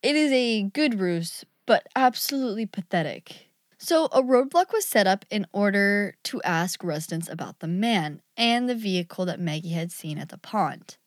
It 0.02 0.16
is 0.16 0.32
a 0.32 0.64
good 0.64 1.00
ruse, 1.00 1.46
but 1.66 1.88
absolutely 1.96 2.66
pathetic. 2.66 3.50
So, 3.78 4.06
a 4.06 4.22
roadblock 4.22 4.72
was 4.74 4.86
set 4.86 5.08
up 5.08 5.26
in 5.32 5.48
order 5.54 6.16
to 6.26 6.42
ask 6.44 6.84
residents 6.84 7.28
about 7.28 7.60
the 7.60 7.68
man 7.68 8.22
and 8.38 8.70
the 8.70 8.76
vehicle 8.76 9.26
that 9.26 9.40
Maggie 9.40 9.70
had 9.70 9.92
seen 9.92 10.20
at 10.20 10.30
the 10.30 10.38
pond. 10.38 10.98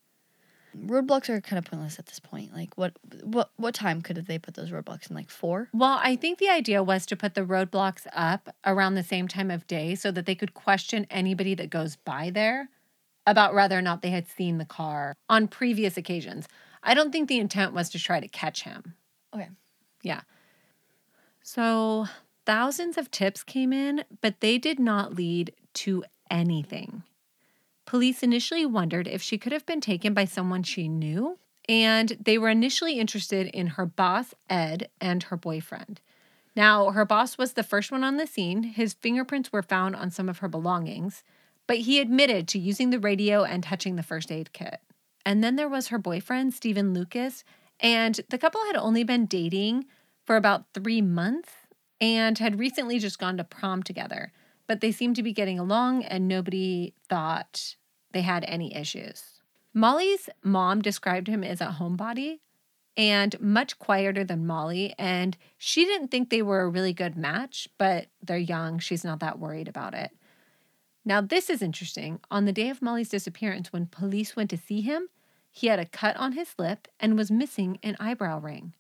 Roadblocks 0.77 1.29
are 1.29 1.41
kind 1.41 1.59
of 1.59 1.71
pointless 1.71 2.01
at 2.01 2.07
this 2.07 2.19
point. 2.19 2.53
Like, 2.53 2.77
what 2.77 2.95
what 3.23 3.51
what 3.57 3.75
time 3.75 4.03
could 4.03 4.17
they 4.17 4.41
put 4.41 4.55
those 4.55 4.71
roadblocks 4.71 5.09
in? 5.09 5.15
Like 5.15 5.31
four? 5.31 5.69
Well, 5.73 6.01
I 6.03 6.17
think 6.17 6.39
the 6.39 6.49
idea 6.49 6.83
was 6.83 7.07
to 7.07 7.17
put 7.17 7.35
the 7.35 7.43
roadblocks 7.43 8.09
up 8.13 8.53
around 8.67 8.95
the 8.95 9.05
same 9.05 9.29
time 9.29 9.53
of 9.53 9.69
day 9.69 9.95
so 9.95 10.11
that 10.11 10.27
they 10.27 10.35
could 10.35 10.55
question 10.55 11.07
anybody 11.11 11.55
that 11.55 11.71
goes 11.71 11.95
by 11.95 12.31
there 12.31 12.71
about 13.27 13.55
whether 13.55 13.79
or 13.79 13.83
not 13.83 14.03
they 14.03 14.11
had 14.11 14.29
seen 14.29 14.59
the 14.59 14.65
car 14.65 15.17
on 15.29 15.49
previous 15.49 15.97
occasions. 15.97 16.47
I 16.83 16.95
don't 16.95 17.11
think 17.11 17.29
the 17.29 17.39
intent 17.39 17.73
was 17.73 17.89
to 17.91 17.99
try 17.99 18.21
to 18.21 18.29
catch 18.29 18.63
him. 18.63 18.95
Okay. 19.35 19.49
Yeah. 20.03 20.21
So 21.43 22.07
thousands 22.47 22.99
of 22.99 23.11
tips 23.11 23.43
came 23.43 23.73
in, 23.73 24.05
but 24.21 24.41
they 24.41 24.59
did 24.59 24.79
not 24.79 25.15
lead 25.15 25.55
to 25.75 26.05
anything. 26.31 27.03
Police 27.87 28.23
initially 28.23 28.67
wondered 28.67 29.07
if 29.07 29.23
she 29.23 29.39
could 29.39 29.53
have 29.53 29.67
been 29.67 29.81
taken 29.81 30.15
by 30.15 30.25
someone 30.25 30.63
she 30.63 30.89
knew, 30.89 31.39
and 31.69 32.17
they 32.21 32.39
were 32.39 32.49
initially 32.49 32.99
interested 32.99 33.47
in 33.49 33.69
her 33.69 33.87
boss, 33.87 34.35
Ed, 34.49 34.89
and 35.01 35.25
her 35.25 35.37
boyfriend. 35.37 36.01
Now, 36.57 36.91
her 36.91 37.05
boss 37.05 37.37
was 37.37 37.55
the 37.55 37.63
first 37.63 37.91
one 37.91 38.05
on 38.05 38.17
the 38.17 38.27
scene. 38.27 38.63
His 38.63 38.95
fingerprints 38.95 39.53
were 39.53 39.63
found 39.63 39.97
on 39.97 40.11
some 40.11 40.29
of 40.29 40.39
her 40.39 40.49
belongings, 40.49 41.23
but 41.67 41.79
he 41.79 42.01
admitted 42.01 42.49
to 42.49 42.59
using 42.59 42.91
the 42.91 42.99
radio 42.99 43.45
and 43.45 43.63
touching 43.63 43.97
the 43.97 44.03
first 44.03 44.31
aid 44.31 44.53
kit. 44.53 44.81
And 45.27 45.43
then 45.43 45.57
there 45.57 45.69
was 45.69 45.89
her 45.89 45.99
boyfriend, 45.99 46.55
Stephen 46.55 46.93
Lucas, 46.93 47.45
and 47.81 48.21
the 48.29 48.39
couple 48.39 48.61
had 48.67 48.77
only 48.77 49.05
been 49.05 49.27
dating 49.27 49.87
for 50.25 50.37
about 50.37 50.67
three 50.75 51.01
months 51.01 51.51
and 52.01 52.39
had 52.39 52.59
recently 52.59 52.99
just 52.99 53.19
gone 53.19 53.37
to 53.37 53.45
prom 53.45 53.83
together. 53.83 54.33
But 54.67 54.81
they 54.81 54.93
seemed 54.93 55.17
to 55.17 55.23
be 55.23 55.33
getting 55.33 55.59
along, 55.59 56.05
and 56.05 56.27
nobody 56.27 56.95
thought 57.09 57.77
they 58.13 58.23
had 58.23 58.45
any 58.45 58.75
issues. 58.75 59.43
Molly's 59.75 60.29
mom 60.43 60.81
described 60.81 61.29
him 61.29 61.45
as 61.45 61.61
a 61.61 61.77
homebody 61.79 62.39
and 62.97 63.39
much 63.41 63.79
quieter 63.79 64.25
than 64.25 64.47
Molly, 64.47 64.95
and 64.99 65.37
she 65.59 65.85
didn't 65.85 66.09
think 66.09 66.31
they 66.31 66.43
were 66.43 66.61
a 66.61 66.69
really 66.69 66.93
good 66.93 67.17
match, 67.17 67.69
but 67.77 68.07
they're 68.23 68.39
young. 68.39 68.79
She's 68.79 69.05
not 69.05 69.21
that 69.21 69.39
worried 69.39 69.69
about 69.69 69.95
it. 69.95 70.13
Now, 71.05 71.21
this 71.21 71.51
is 71.51 71.61
interesting. 71.61 72.21
On 72.31 72.45
the 72.45 72.53
day 72.53 72.71
of 72.71 72.81
Molly's 72.81 73.11
disappearance, 73.11 73.73
when 73.73 73.87
police 73.87 74.37
went 74.37 74.51
to 74.51 74.57
see 74.57 74.81
him, 74.81 75.09
he 75.51 75.67
had 75.67 75.79
a 75.79 75.87
cut 75.87 76.17
on 76.17 76.33
his 76.33 76.55
lip 76.59 76.89
and 76.99 77.17
was 77.17 77.31
missing 77.31 77.79
an 77.83 77.97
eyebrow 78.01 78.41
ring. 78.41 78.75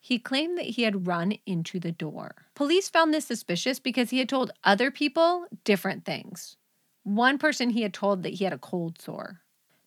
He 0.00 0.18
claimed 0.18 0.56
that 0.56 0.66
he 0.66 0.82
had 0.82 1.06
run 1.06 1.34
into 1.46 1.78
the 1.78 1.92
door. 1.92 2.46
Police 2.54 2.88
found 2.88 3.12
this 3.12 3.26
suspicious 3.26 3.78
because 3.78 4.10
he 4.10 4.18
had 4.18 4.28
told 4.28 4.52
other 4.64 4.90
people 4.90 5.46
different 5.64 6.04
things. 6.04 6.56
One 7.02 7.38
person 7.38 7.70
he 7.70 7.82
had 7.82 7.92
told 7.92 8.22
that 8.22 8.34
he 8.34 8.44
had 8.44 8.52
a 8.52 8.58
cold 8.58 9.00
sore. 9.00 9.42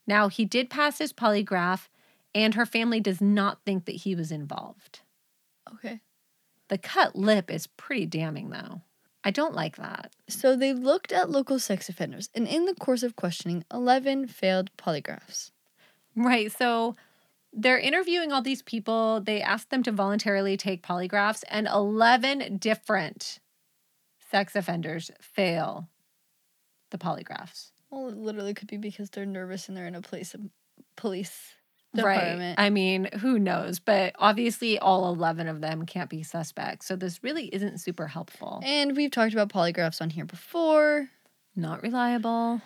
Now, 0.06 0.28
he 0.28 0.46
did 0.46 0.70
pass 0.70 0.98
his 0.98 1.14
polygraph, 1.14 1.88
and 2.34 2.56
her 2.56 2.66
family 2.66 3.00
does 3.00 3.22
not 3.22 3.64
think 3.66 3.86
that 3.86 3.96
he 3.96 4.16
was 4.16 4.32
involved. 4.32 5.02
Okay. 5.74 6.02
The 6.68 6.78
cut 6.78 7.16
lip 7.16 7.50
is 7.50 7.68
pretty 7.68 8.06
damning, 8.06 8.50
though. 8.50 8.82
I 9.30 9.32
don't 9.32 9.54
like 9.54 9.76
that. 9.76 10.12
So 10.28 10.56
they 10.56 10.74
looked 10.74 11.12
at 11.12 11.30
local 11.30 11.60
sex 11.60 11.88
offenders, 11.88 12.32
and 12.34 12.48
in 12.48 12.66
the 12.66 12.74
course 12.74 13.04
of 13.04 13.16
questioning, 13.16 13.64
11 13.72 14.26
failed 14.26 14.72
polygraphs. 14.76 15.52
Right. 16.16 16.52
So 16.52 16.96
they're 17.54 17.78
interviewing 17.78 18.32
all 18.32 18.42
these 18.42 18.64
people. 18.64 19.22
They 19.22 19.40
asked 19.40 19.70
them 19.70 19.84
to 19.84 19.92
voluntarily 19.92 20.58
take 20.58 20.82
polygraphs, 20.82 21.44
and 21.48 21.68
11 21.68 22.58
different 22.58 23.38
sex 24.32 24.56
offenders 24.56 25.12
fail 25.22 25.88
the 26.90 26.98
polygraphs. 26.98 27.70
Well, 27.92 28.08
it 28.08 28.18
literally 28.18 28.56
could 28.56 28.68
be 28.68 28.78
because 28.78 29.12
they're 29.12 29.28
nervous 29.28 29.68
and 29.68 29.78
they're 29.78 29.86
in 29.86 29.94
a 29.94 30.02
place 30.02 30.34
of 30.34 30.42
police 30.96 31.54
Right. 31.96 32.56
I 32.58 32.70
mean, 32.70 33.10
who 33.20 33.40
knows? 33.40 33.80
But 33.80 34.14
obviously, 34.20 34.78
all 34.78 35.12
11 35.12 35.48
of 35.48 35.62
them 35.62 35.86
can't 35.86 36.10
be 36.10 36.24
suspects. 36.24 36.86
So 36.86 36.96
this 36.96 37.24
really 37.24 37.46
isn't 37.48 37.80
super 37.80 38.08
helpful. 38.08 38.62
And 38.64 38.96
we've 38.96 39.12
talked 39.12 39.34
about 39.34 39.50
polygraphs 39.50 40.02
on 40.02 40.12
here 40.12 40.26
before. 40.26 41.10
Not 41.56 41.82
reliable. 41.82 42.62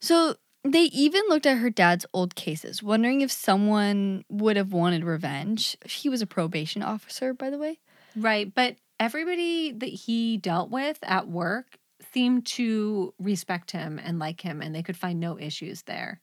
So 0.00 0.36
they 0.64 0.84
even 0.84 1.22
looked 1.28 1.46
at 1.46 1.58
her 1.58 1.70
dad's 1.70 2.04
old 2.12 2.34
cases, 2.34 2.82
wondering 2.82 3.20
if 3.20 3.30
someone 3.30 4.24
would 4.28 4.56
have 4.56 4.72
wanted 4.72 5.04
revenge. 5.04 5.76
He 5.84 6.08
was 6.08 6.20
a 6.20 6.26
probation 6.26 6.82
officer, 6.82 7.32
by 7.32 7.50
the 7.50 7.58
way. 7.58 7.78
Right. 8.16 8.52
But 8.52 8.76
everybody 8.98 9.72
that 9.72 9.86
he 9.86 10.36
dealt 10.36 10.70
with 10.70 10.98
at 11.02 11.28
work 11.28 11.78
seemed 12.12 12.46
to 12.46 13.14
respect 13.18 13.70
him 13.70 14.00
and 14.02 14.18
like 14.18 14.40
him, 14.40 14.60
and 14.60 14.74
they 14.74 14.82
could 14.82 14.96
find 14.96 15.20
no 15.20 15.38
issues 15.38 15.82
there. 15.82 16.20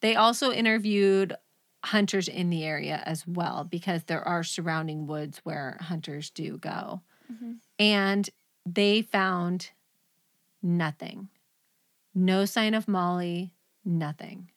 They 0.00 0.16
also 0.16 0.52
interviewed 0.52 1.34
hunters 1.84 2.28
in 2.28 2.50
the 2.50 2.64
area 2.64 3.02
as 3.06 3.26
well 3.26 3.64
because 3.64 4.04
there 4.04 4.26
are 4.26 4.42
surrounding 4.42 5.06
woods 5.06 5.38
where 5.44 5.78
hunters 5.80 6.30
do 6.30 6.58
go. 6.58 7.02
Mhm. 7.32 7.58
And 7.78 8.30
they 8.64 9.02
found 9.02 9.70
nothing. 10.62 11.28
No 12.14 12.44
sign 12.44 12.74
of 12.74 12.88
Molly, 12.88 13.52
nothing. 13.84 14.50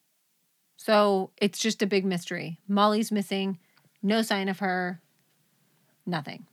So 0.78 1.32
it's 1.38 1.60
just 1.60 1.82
a 1.82 1.88
big 1.88 2.06
mystery. 2.06 2.60
Molly's 2.68 3.12
missing, 3.12 3.60
no 4.02 4.22
sign 4.22 4.48
of 4.50 4.60
her, 4.60 5.02
nothing. 6.06 6.48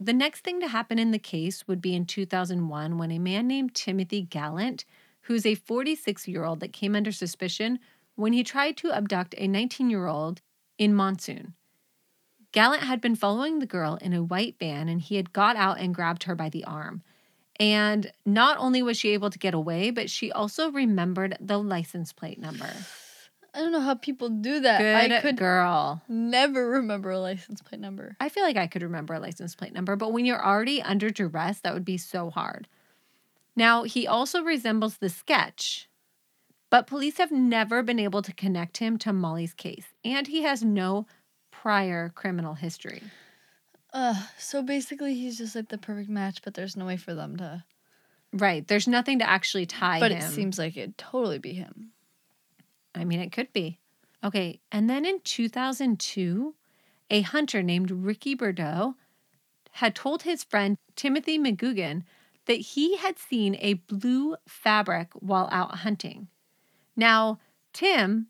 The 0.00 0.12
next 0.12 0.42
thing 0.42 0.58
to 0.60 0.68
happen 0.68 0.98
in 0.98 1.12
the 1.12 1.18
case 1.18 1.68
would 1.68 1.80
be 1.80 1.94
in 1.94 2.06
2001 2.06 2.98
when 2.98 3.12
a 3.12 3.18
man 3.18 3.46
named 3.46 3.74
Timothy 3.74 4.22
Gallant, 4.22 4.84
who's 5.22 5.46
a 5.46 5.54
46 5.54 6.26
year 6.26 6.44
old 6.44 6.58
that 6.60 6.72
came 6.72 6.96
under 6.96 7.12
suspicion 7.12 7.78
when 8.22 8.32
he 8.32 8.44
tried 8.44 8.76
to 8.76 8.92
abduct 8.92 9.34
a 9.36 9.48
19 9.48 9.90
year 9.90 10.06
old 10.06 10.40
in 10.78 10.94
Monson. 10.94 11.54
Gallant 12.52 12.84
had 12.84 13.00
been 13.00 13.16
following 13.16 13.58
the 13.58 13.66
girl 13.66 13.96
in 13.96 14.12
a 14.12 14.22
white 14.22 14.54
van 14.60 14.88
and 14.88 15.00
he 15.00 15.16
had 15.16 15.32
got 15.32 15.56
out 15.56 15.80
and 15.80 15.92
grabbed 15.92 16.22
her 16.22 16.36
by 16.36 16.48
the 16.48 16.62
arm. 16.64 17.02
And 17.58 18.12
not 18.24 18.58
only 18.58 18.80
was 18.80 18.96
she 18.96 19.08
able 19.08 19.30
to 19.30 19.40
get 19.40 19.54
away, 19.54 19.90
but 19.90 20.08
she 20.08 20.30
also 20.30 20.70
remembered 20.70 21.36
the 21.40 21.58
license 21.58 22.12
plate 22.12 22.38
number. 22.38 22.70
I 23.54 23.58
don't 23.58 23.72
know 23.72 23.80
how 23.80 23.96
people 23.96 24.28
do 24.28 24.60
that. 24.60 24.78
Good 24.78 25.12
I 25.12 25.20
could 25.20 25.36
girl. 25.36 26.00
never 26.08 26.68
remember 26.68 27.10
a 27.10 27.18
license 27.18 27.60
plate 27.60 27.80
number. 27.80 28.16
I 28.20 28.28
feel 28.28 28.44
like 28.44 28.56
I 28.56 28.68
could 28.68 28.82
remember 28.82 29.14
a 29.14 29.20
license 29.20 29.56
plate 29.56 29.74
number, 29.74 29.96
but 29.96 30.12
when 30.12 30.24
you're 30.26 30.44
already 30.44 30.80
under 30.80 31.10
duress, 31.10 31.58
that 31.60 31.74
would 31.74 31.84
be 31.84 31.98
so 31.98 32.30
hard. 32.30 32.68
Now, 33.56 33.82
he 33.82 34.06
also 34.06 34.42
resembles 34.42 34.98
the 34.98 35.08
sketch, 35.08 35.88
but 36.72 36.86
police 36.86 37.18
have 37.18 37.30
never 37.30 37.82
been 37.82 37.98
able 37.98 38.22
to 38.22 38.32
connect 38.32 38.78
him 38.78 38.96
to 38.96 39.12
Molly's 39.12 39.52
case, 39.52 39.84
and 40.06 40.26
he 40.26 40.40
has 40.40 40.64
no 40.64 41.06
prior 41.50 42.08
criminal 42.08 42.54
history. 42.54 43.02
Uh, 43.92 44.14
so 44.38 44.62
basically, 44.62 45.12
he's 45.14 45.36
just 45.36 45.54
like 45.54 45.68
the 45.68 45.76
perfect 45.76 46.08
match, 46.08 46.40
but 46.42 46.54
there's 46.54 46.74
no 46.74 46.86
way 46.86 46.96
for 46.96 47.12
them 47.12 47.36
to. 47.36 47.62
Right. 48.32 48.66
There's 48.66 48.88
nothing 48.88 49.18
to 49.18 49.28
actually 49.28 49.66
tie 49.66 50.00
But 50.00 50.12
him. 50.12 50.18
it 50.20 50.22
seems 50.22 50.58
like 50.58 50.74
it'd 50.78 50.96
totally 50.96 51.38
be 51.38 51.52
him. 51.52 51.90
I 52.94 53.04
mean, 53.04 53.20
it 53.20 53.32
could 53.32 53.52
be. 53.52 53.78
Okay. 54.24 54.58
And 54.72 54.88
then 54.88 55.04
in 55.04 55.20
2002, 55.20 56.54
a 57.10 57.20
hunter 57.20 57.62
named 57.62 57.90
Ricky 57.90 58.34
Bordeaux 58.34 58.94
had 59.72 59.94
told 59.94 60.22
his 60.22 60.42
friend 60.42 60.78
Timothy 60.96 61.38
McGugan 61.38 62.04
that 62.46 62.54
he 62.54 62.96
had 62.96 63.18
seen 63.18 63.58
a 63.60 63.74
blue 63.74 64.36
fabric 64.48 65.10
while 65.12 65.50
out 65.52 65.74
hunting. 65.80 66.28
Now, 66.96 67.38
Tim 67.72 68.28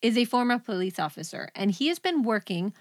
is 0.00 0.16
a 0.16 0.24
former 0.24 0.58
police 0.58 0.98
officer 0.98 1.50
and 1.54 1.70
he 1.70 1.88
has 1.88 1.98
been 1.98 2.22
working 2.22 2.72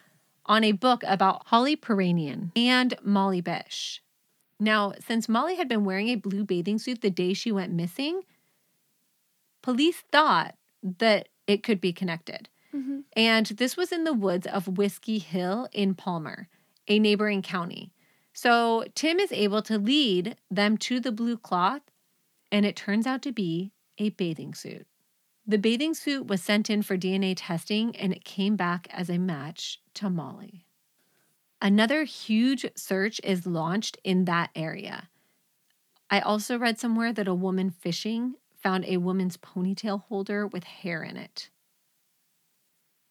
on 0.46 0.64
a 0.64 0.72
book 0.72 1.04
about 1.06 1.48
Holly 1.48 1.76
Piirainen 1.76 2.52
and 2.56 2.96
Molly 3.04 3.42
Bish. 3.42 4.02
Now, 4.60 4.94
since 5.06 5.30
Molly 5.30 5.56
had 5.56 5.68
been 5.68 5.86
wearing 5.86 6.10
a 6.10 6.16
blue 6.16 6.44
bathing 6.44 6.80
suit 6.80 7.02
the 7.02 7.10
day 7.10 7.34
she 7.34 7.52
went 7.52 7.74
missing, 7.74 8.22
police 9.62 10.04
thought 10.12 10.56
that 10.82 11.30
it 11.46 11.64
could 11.64 11.82
be 11.82 11.94
connected. 11.94 12.50
Mm-hmm. 12.74 13.00
And 13.14 13.46
this 13.48 13.78
was 13.78 13.92
in 13.92 14.04
the 14.04 14.14
woods 14.14 14.48
of 14.48 14.78
Whiskey 14.78 15.20
Hill 15.20 15.68
in 15.72 15.96
Palmer, 15.96 16.48
a 16.88 17.00
neighboring 17.00 17.42
county. 17.42 17.92
So 18.34 18.86
Tim 18.96 19.20
is 19.20 19.32
able 19.32 19.62
to 19.64 19.78
lead 19.78 20.36
them 20.52 20.78
to 20.78 21.00
the 21.00 21.12
blue 21.12 21.38
cloth, 21.38 21.82
and 22.52 22.66
it 22.66 22.76
turns 22.76 23.08
out 23.08 23.22
to 23.24 23.32
be 23.32 23.72
a 23.98 24.10
bathing 24.10 24.54
suit. 24.54 24.86
The 25.50 25.58
bathing 25.58 25.94
suit 25.94 26.28
was 26.28 26.44
sent 26.44 26.70
in 26.70 26.82
for 26.82 26.98
DNA 26.98 27.34
testing, 27.38 27.96
and 27.96 28.12
it 28.12 28.26
came 28.26 28.58
back 28.58 28.86
as 28.92 29.10
a 29.10 29.18
match 29.18 29.80
to 29.94 30.10
Molly. 30.10 30.66
Another 31.62 32.04
huge 32.04 32.66
search 32.76 33.22
is 33.24 33.48
launched 33.48 33.98
in 34.04 34.26
that 34.26 34.50
area. 34.56 35.10
I 36.10 36.20
also 36.20 36.60
read 36.60 36.80
somewhere 36.80 37.14
that 37.14 37.30
a 37.30 37.34
woman 37.34 37.70
fishing 37.70 38.36
found 38.56 38.84
a 38.86 38.98
woman's 38.98 39.38
ponytail 39.38 40.04
holder 40.04 40.46
with 40.46 40.66
hair 40.66 41.02
in 41.02 41.16
it. 41.16 41.50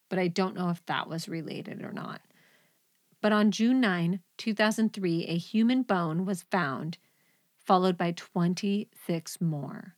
But 0.07 0.19
I 0.19 0.27
don't 0.27 0.55
know 0.55 0.69
if 0.69 0.85
that 0.85 1.09
was 1.09 1.27
related 1.27 1.81
or 1.81 1.91
not. 1.91 2.21
But 3.19 3.33
on 3.33 3.49
June 3.49 3.81
9, 3.81 4.19
2003, 4.37 5.25
a 5.25 5.37
human 5.37 5.81
bone 5.81 6.23
was 6.23 6.43
found, 6.43 6.99
followed 7.57 7.97
by 7.97 8.11
26 8.11 9.41
more. 9.41 9.96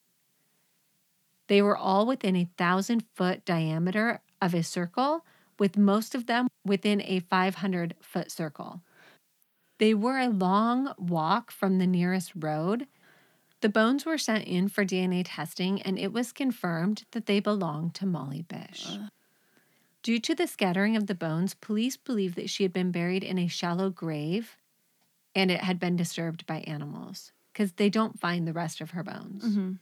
They 1.50 1.62
were 1.62 1.76
all 1.76 2.06
within 2.06 2.36
a 2.36 2.50
thousand 2.58 3.04
foot 3.16 3.44
diameter 3.44 4.22
of 4.42 4.54
a 4.54 4.64
circle, 4.64 5.26
with 5.58 5.78
most 5.78 6.16
of 6.16 6.28
them 6.28 6.48
within 6.64 7.02
a 7.02 7.20
500 7.20 7.96
foot 8.00 8.32
circle. 8.32 8.82
They 9.80 9.94
were 9.94 10.20
a 10.20 10.30
long 10.30 10.94
walk 10.98 11.52
from 11.52 11.78
the 11.78 11.88
nearest 11.88 12.32
road. 12.36 12.88
The 13.62 13.68
bones 13.68 14.06
were 14.06 14.18
sent 14.18 14.46
in 14.46 14.70
for 14.70 14.86
DNA 14.86 15.24
testing, 15.26 15.82
and 15.82 15.98
it 15.98 16.14
was 16.14 16.32
confirmed 16.32 17.04
that 17.12 17.26
they 17.26 17.40
belonged 17.40 17.96
to 17.96 18.06
Molly 18.06 18.44
Bish. 18.44 18.98
Due 20.04 20.20
to 20.20 20.36
the 20.36 20.48
scattering 20.48 20.96
of 20.96 21.08
the 21.08 21.16
bones, 21.16 21.56
police 21.56 21.98
believe 21.98 22.36
that 22.36 22.50
she 22.50 22.64
had 22.64 22.72
been 22.72 22.92
buried 22.92 23.24
in 23.24 23.38
a 23.38 23.48
shallow 23.48 23.90
grave 23.90 24.56
and 25.36 25.52
it 25.52 25.62
had 25.62 25.80
been 25.80 25.96
disturbed 25.96 26.46
by 26.46 26.60
animals 26.62 27.32
because 27.52 27.74
they 27.74 27.90
don't 27.90 28.20
find 28.20 28.48
the 28.48 28.54
rest 28.54 28.82
of 28.82 28.92
her 28.92 29.04
bones. 29.04 29.44
Mm-hmm. 29.44 29.74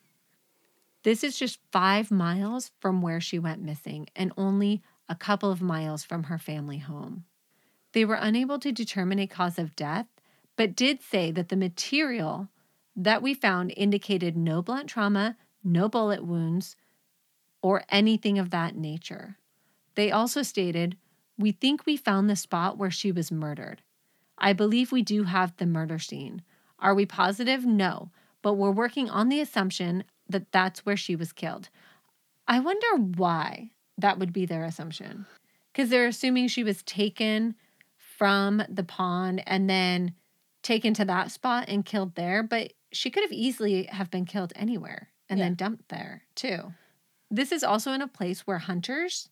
This 1.03 1.23
is 1.23 1.37
just 1.37 1.59
five 1.71 2.11
miles 2.11 2.71
from 2.79 3.01
where 3.01 3.21
she 3.21 3.39
went 3.39 3.61
missing 3.61 4.07
and 4.15 4.31
only 4.37 4.81
a 5.07 5.15
couple 5.15 5.51
of 5.51 5.61
miles 5.61 6.03
from 6.03 6.23
her 6.23 6.37
family 6.37 6.79
home. 6.79 7.25
They 7.93 8.03
were 8.05 8.15
unable 8.19 8.59
to 8.59 8.71
determine 8.71 9.19
a 9.19 9.27
cause 9.27 9.57
of 9.57 9.75
death, 9.75 10.07
but 10.55 10.75
did 10.75 11.01
say 11.01 11.31
that 11.31 11.49
the 11.49 11.55
material 11.55 12.49
that 12.95 13.21
we 13.21 13.33
found 13.33 13.73
indicated 13.77 14.35
no 14.35 14.61
blunt 14.61 14.89
trauma, 14.89 15.37
no 15.63 15.87
bullet 15.87 16.25
wounds, 16.25 16.75
or 17.61 17.83
anything 17.89 18.37
of 18.37 18.49
that 18.49 18.75
nature. 18.75 19.37
They 19.95 20.11
also 20.11 20.41
stated, 20.41 20.97
We 21.37 21.51
think 21.51 21.85
we 21.85 21.97
found 21.97 22.29
the 22.29 22.35
spot 22.35 22.77
where 22.77 22.91
she 22.91 23.11
was 23.11 23.31
murdered. 23.31 23.81
I 24.37 24.53
believe 24.53 24.91
we 24.91 25.01
do 25.01 25.23
have 25.23 25.55
the 25.57 25.65
murder 25.65 25.99
scene. 25.99 26.43
Are 26.79 26.93
we 26.93 27.05
positive? 27.05 27.65
No, 27.65 28.11
but 28.41 28.53
we're 28.53 28.71
working 28.71 29.09
on 29.09 29.29
the 29.29 29.39
assumption 29.39 30.03
that 30.29 30.51
that's 30.51 30.85
where 30.85 30.97
she 30.97 31.15
was 31.15 31.31
killed. 31.31 31.69
I 32.47 32.59
wonder 32.59 32.87
why 32.95 33.71
that 33.97 34.19
would 34.19 34.33
be 34.33 34.45
their 34.45 34.63
assumption. 34.63 35.25
Because 35.71 35.89
they're 35.89 36.07
assuming 36.07 36.47
she 36.47 36.63
was 36.63 36.83
taken 36.83 37.55
from 37.95 38.63
the 38.67 38.83
pond 38.83 39.43
and 39.45 39.69
then 39.69 40.13
taken 40.63 40.93
to 40.95 41.05
that 41.05 41.31
spot 41.31 41.65
and 41.67 41.85
killed 41.85 42.15
there, 42.15 42.41
but 42.43 42.73
she 42.91 43.09
could 43.09 43.23
have 43.23 43.31
easily 43.31 43.83
have 43.83 44.09
been 44.09 44.25
killed 44.25 44.53
anywhere 44.55 45.09
and 45.29 45.39
then 45.39 45.55
dumped 45.55 45.89
there 45.89 46.23
too. 46.35 46.73
This 47.29 47.51
is 47.51 47.63
also 47.63 47.91
in 47.91 48.01
a 48.01 48.07
place 48.07 48.47
where 48.47 48.59
hunters 48.59 49.29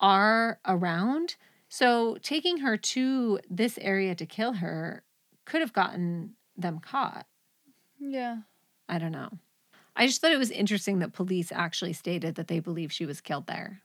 are 0.00 0.60
around. 0.66 1.36
So 1.68 2.16
taking 2.22 2.58
her 2.58 2.76
to 2.76 3.40
this 3.50 3.78
area 3.80 4.14
to 4.14 4.26
kill 4.26 4.54
her 4.54 5.02
could 5.44 5.60
have 5.60 5.72
gotten 5.72 6.34
them 6.56 6.78
caught. 6.78 7.26
Yeah. 7.98 8.38
I 8.88 8.98
don't 8.98 9.12
know. 9.12 9.30
I 9.96 10.06
just 10.06 10.20
thought 10.20 10.32
it 10.32 10.38
was 10.38 10.50
interesting 10.50 10.98
that 10.98 11.12
police 11.12 11.50
actually 11.50 11.94
stated 11.94 12.34
that 12.34 12.48
they 12.48 12.60
believe 12.60 12.92
she 12.92 13.06
was 13.06 13.20
killed 13.20 13.46
there. 13.46 13.82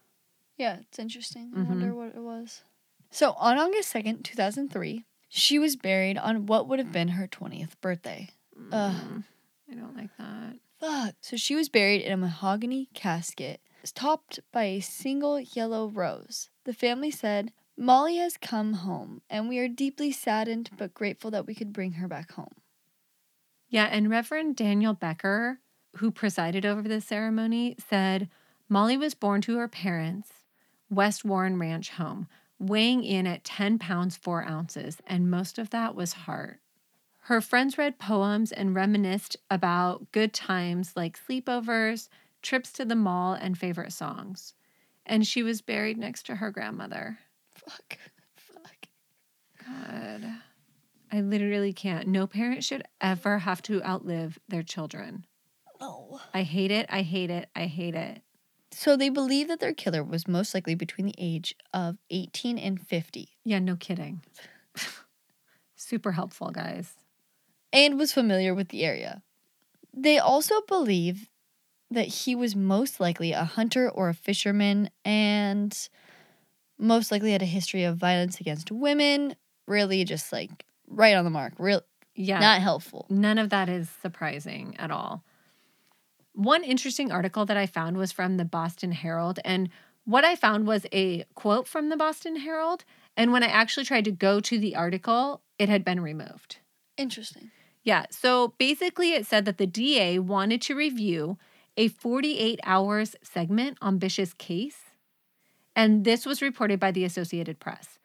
Yeah, 0.58 0.76
it's 0.80 0.98
interesting. 0.98 1.52
I 1.54 1.60
Mhm. 1.60 1.68
wonder 1.68 1.94
what 1.94 2.14
it 2.14 2.20
was. 2.20 2.62
So 3.10 3.32
on 3.32 3.58
August 3.58 3.90
2nd, 3.90 4.22
2003, 4.24 5.04
she 5.28 5.58
was 5.58 5.76
buried 5.76 6.18
on 6.18 6.46
what 6.46 6.68
would 6.68 6.78
have 6.78 6.92
been 6.92 7.08
her 7.08 7.26
20th 7.26 7.80
birthday. 7.80 8.30
Ugh. 8.70 8.94
Mm, 8.94 9.24
I 9.70 9.74
don't 9.74 9.96
like 9.96 10.14
that. 10.18 10.58
Fuck. 10.78 11.14
So 11.20 11.36
she 11.36 11.54
was 11.54 11.68
buried 11.68 12.02
in 12.02 12.12
a 12.12 12.16
mahogany 12.16 12.88
casket 12.92 13.60
topped 13.94 14.40
by 14.52 14.64
a 14.64 14.80
single 14.80 15.40
yellow 15.40 15.88
rose. 15.88 16.50
The 16.64 16.74
family 16.74 17.10
said, 17.10 17.52
Molly 17.76 18.16
has 18.16 18.36
come 18.36 18.74
home, 18.74 19.22
and 19.30 19.48
we 19.48 19.58
are 19.58 19.68
deeply 19.68 20.12
saddened 20.12 20.70
but 20.76 20.94
grateful 20.94 21.30
that 21.30 21.46
we 21.46 21.54
could 21.54 21.72
bring 21.72 21.92
her 21.92 22.06
back 22.06 22.32
home. 22.32 22.54
Yeah, 23.68 23.86
and 23.86 24.10
Reverend 24.10 24.56
Daniel 24.56 24.92
Becker, 24.94 25.60
who 25.96 26.10
presided 26.10 26.64
over 26.64 26.82
the 26.82 27.00
ceremony, 27.00 27.76
said 27.88 28.28
Molly 28.68 28.96
was 28.96 29.14
born 29.14 29.40
to 29.42 29.58
her 29.58 29.68
parents' 29.68 30.44
West 30.90 31.24
Warren 31.24 31.58
Ranch 31.58 31.90
home, 31.90 32.28
weighing 32.58 33.04
in 33.04 33.26
at 33.26 33.44
10 33.44 33.78
pounds 33.78 34.16
4 34.16 34.44
ounces, 34.44 34.98
and 35.06 35.30
most 35.30 35.58
of 35.58 35.70
that 35.70 35.94
was 35.94 36.12
heart. 36.12 36.60
Her 37.26 37.40
friends 37.40 37.78
read 37.78 37.98
poems 37.98 38.50
and 38.50 38.74
reminisced 38.74 39.36
about 39.50 40.10
good 40.12 40.32
times 40.32 40.92
like 40.96 41.18
sleepovers, 41.18 42.08
trips 42.42 42.72
to 42.72 42.84
the 42.84 42.96
mall, 42.96 43.34
and 43.34 43.56
favorite 43.56 43.92
songs. 43.92 44.54
And 45.06 45.26
she 45.26 45.42
was 45.42 45.62
buried 45.62 45.98
next 45.98 46.26
to 46.26 46.36
her 46.36 46.50
grandmother. 46.50 47.18
Fuck. 47.54 47.98
Fuck. 48.34 48.88
God. 49.66 50.24
I 51.12 51.20
literally 51.20 51.72
can't. 51.72 52.08
No 52.08 52.26
parent 52.26 52.64
should 52.64 52.84
ever 53.00 53.38
have 53.40 53.62
to 53.62 53.82
outlive 53.84 54.38
their 54.48 54.62
children. 54.62 55.26
No. 55.82 56.20
I 56.32 56.42
hate 56.42 56.70
it. 56.70 56.86
I 56.88 57.02
hate 57.02 57.30
it. 57.30 57.48
I 57.56 57.66
hate 57.66 57.94
it. 57.94 58.22
So 58.70 58.96
they 58.96 59.08
believe 59.10 59.48
that 59.48 59.60
their 59.60 59.74
killer 59.74 60.02
was 60.02 60.26
most 60.26 60.54
likely 60.54 60.74
between 60.74 61.06
the 61.06 61.14
age 61.18 61.54
of 61.74 61.98
18 62.10 62.56
and 62.58 62.80
50 62.80 63.28
Yeah, 63.44 63.58
no 63.58 63.76
kidding. 63.76 64.22
Super 65.76 66.12
helpful, 66.12 66.50
guys. 66.50 66.94
and 67.72 67.98
was 67.98 68.12
familiar 68.12 68.54
with 68.54 68.68
the 68.68 68.84
area. 68.84 69.22
They 69.94 70.18
also 70.18 70.60
believe 70.68 71.28
that 71.90 72.06
he 72.06 72.34
was 72.34 72.54
most 72.56 73.00
likely 73.00 73.32
a 73.32 73.44
hunter 73.44 73.90
or 73.90 74.08
a 74.08 74.14
fisherman 74.14 74.88
and 75.04 75.76
most 76.78 77.10
likely 77.12 77.32
had 77.32 77.42
a 77.42 77.46
history 77.46 77.84
of 77.84 77.96
violence 77.98 78.40
against 78.40 78.70
women. 78.70 79.34
Really, 79.66 80.04
just 80.04 80.32
like 80.32 80.64
right 80.88 81.14
on 81.16 81.24
the 81.24 81.30
mark. 81.30 81.52
Real, 81.58 81.82
Yeah. 82.14 82.38
not 82.40 82.62
helpful. 82.62 83.06
None 83.10 83.38
of 83.38 83.50
that 83.50 83.68
is 83.68 83.88
surprising 84.00 84.76
at 84.78 84.90
all. 84.90 85.24
One 86.34 86.64
interesting 86.64 87.12
article 87.12 87.44
that 87.44 87.56
I 87.56 87.66
found 87.66 87.96
was 87.96 88.12
from 88.12 88.36
the 88.36 88.44
Boston 88.44 88.92
Herald. 88.92 89.38
And 89.44 89.68
what 90.04 90.24
I 90.24 90.34
found 90.34 90.66
was 90.66 90.86
a 90.92 91.24
quote 91.34 91.68
from 91.68 91.88
the 91.88 91.96
Boston 91.96 92.36
Herald. 92.36 92.84
And 93.16 93.32
when 93.32 93.42
I 93.42 93.48
actually 93.48 93.84
tried 93.84 94.04
to 94.06 94.12
go 94.12 94.40
to 94.40 94.58
the 94.58 94.74
article, 94.74 95.42
it 95.58 95.68
had 95.68 95.84
been 95.84 96.00
removed. 96.00 96.58
Interesting. 96.96 97.50
Yeah. 97.84 98.06
So 98.10 98.54
basically, 98.58 99.12
it 99.12 99.26
said 99.26 99.44
that 99.44 99.58
the 99.58 99.66
DA 99.66 100.18
wanted 100.18 100.62
to 100.62 100.74
review 100.74 101.38
a 101.76 101.88
48 101.88 102.60
hours 102.64 103.16
segment 103.22 103.78
on 103.80 103.98
Bish's 103.98 104.34
case. 104.34 104.78
And 105.74 106.04
this 106.04 106.26
was 106.26 106.42
reported 106.42 106.78
by 106.78 106.92
the 106.92 107.04
Associated 107.04 107.58
Press 107.58 107.98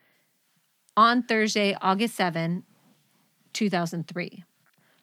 on 0.96 1.22
Thursday, 1.22 1.78
August 1.82 2.16
7, 2.16 2.64
2003. 3.54 4.44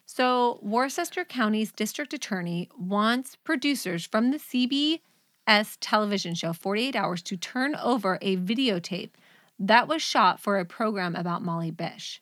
So, 0.07 0.59
Worcester 0.63 1.25
County's 1.25 1.73
district 1.73 2.13
attorney 2.13 2.69
wants 2.79 3.37
producers 3.37 4.07
from 4.07 4.31
the 4.31 4.39
CBS 4.39 5.79
television 5.81 6.35
show 6.35 6.53
48 6.53 6.95
Hours 6.95 7.23
to 7.23 7.37
turn 7.37 7.75
over 7.77 8.19
a 8.21 8.37
videotape 8.37 9.11
that 9.59 9.89
was 9.89 10.03
shot 10.03 10.41
for 10.41 10.59
a 10.59 10.65
program 10.65 11.15
about 11.17 11.43
Molly 11.43 11.71
Bish. 11.71 12.21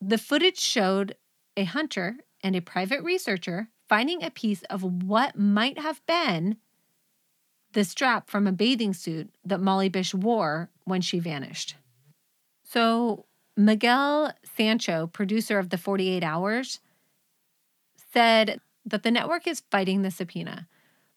The 0.00 0.18
footage 0.18 0.58
showed 0.58 1.16
a 1.56 1.64
hunter 1.64 2.16
and 2.42 2.54
a 2.54 2.60
private 2.60 3.02
researcher 3.02 3.68
finding 3.88 4.22
a 4.22 4.30
piece 4.30 4.62
of 4.64 4.82
what 5.04 5.38
might 5.38 5.78
have 5.78 6.04
been 6.06 6.56
the 7.72 7.84
strap 7.84 8.28
from 8.28 8.46
a 8.46 8.52
bathing 8.52 8.92
suit 8.92 9.30
that 9.44 9.60
Molly 9.60 9.88
Bish 9.88 10.14
wore 10.14 10.70
when 10.84 11.00
she 11.00 11.18
vanished. 11.18 11.76
So, 12.64 13.26
Miguel 13.56 14.32
Sancho, 14.56 15.06
producer 15.06 15.58
of 15.58 15.70
the 15.70 15.78
48 15.78 16.22
Hours, 16.22 16.80
said 18.12 18.60
that 18.84 19.02
the 19.02 19.10
network 19.10 19.46
is 19.46 19.62
fighting 19.70 20.02
the 20.02 20.10
subpoena. 20.10 20.68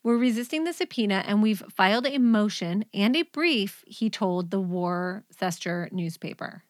We're 0.03 0.17
resisting 0.17 0.65
the 0.65 0.73
subpoena 0.73 1.23
and 1.25 1.41
we've 1.41 1.63
filed 1.73 2.06
a 2.06 2.17
motion 2.17 2.86
and 2.93 3.15
a 3.15 3.23
brief, 3.23 3.84
he 3.88 4.10
told 4.10 4.51
the 4.51 4.60
Worcester 4.60 5.88
newspaper. 5.91 6.63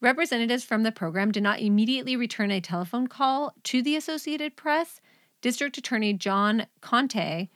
Representatives 0.00 0.64
from 0.64 0.82
the 0.82 0.90
program 0.90 1.30
did 1.30 1.44
not 1.44 1.60
immediately 1.60 2.16
return 2.16 2.50
a 2.50 2.60
telephone 2.60 3.06
call 3.06 3.54
to 3.62 3.82
the 3.82 3.94
Associated 3.94 4.56
Press. 4.56 5.00
District 5.40 5.78
Attorney 5.78 6.12
John 6.12 6.66
Conte 6.80 7.48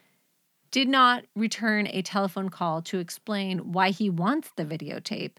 did 0.70 0.88
not 0.88 1.24
return 1.34 1.88
a 1.88 2.02
telephone 2.02 2.48
call 2.48 2.82
to 2.82 2.98
explain 2.98 3.72
why 3.72 3.90
he 3.90 4.08
wants 4.08 4.50
the 4.56 4.64
videotape. 4.64 5.38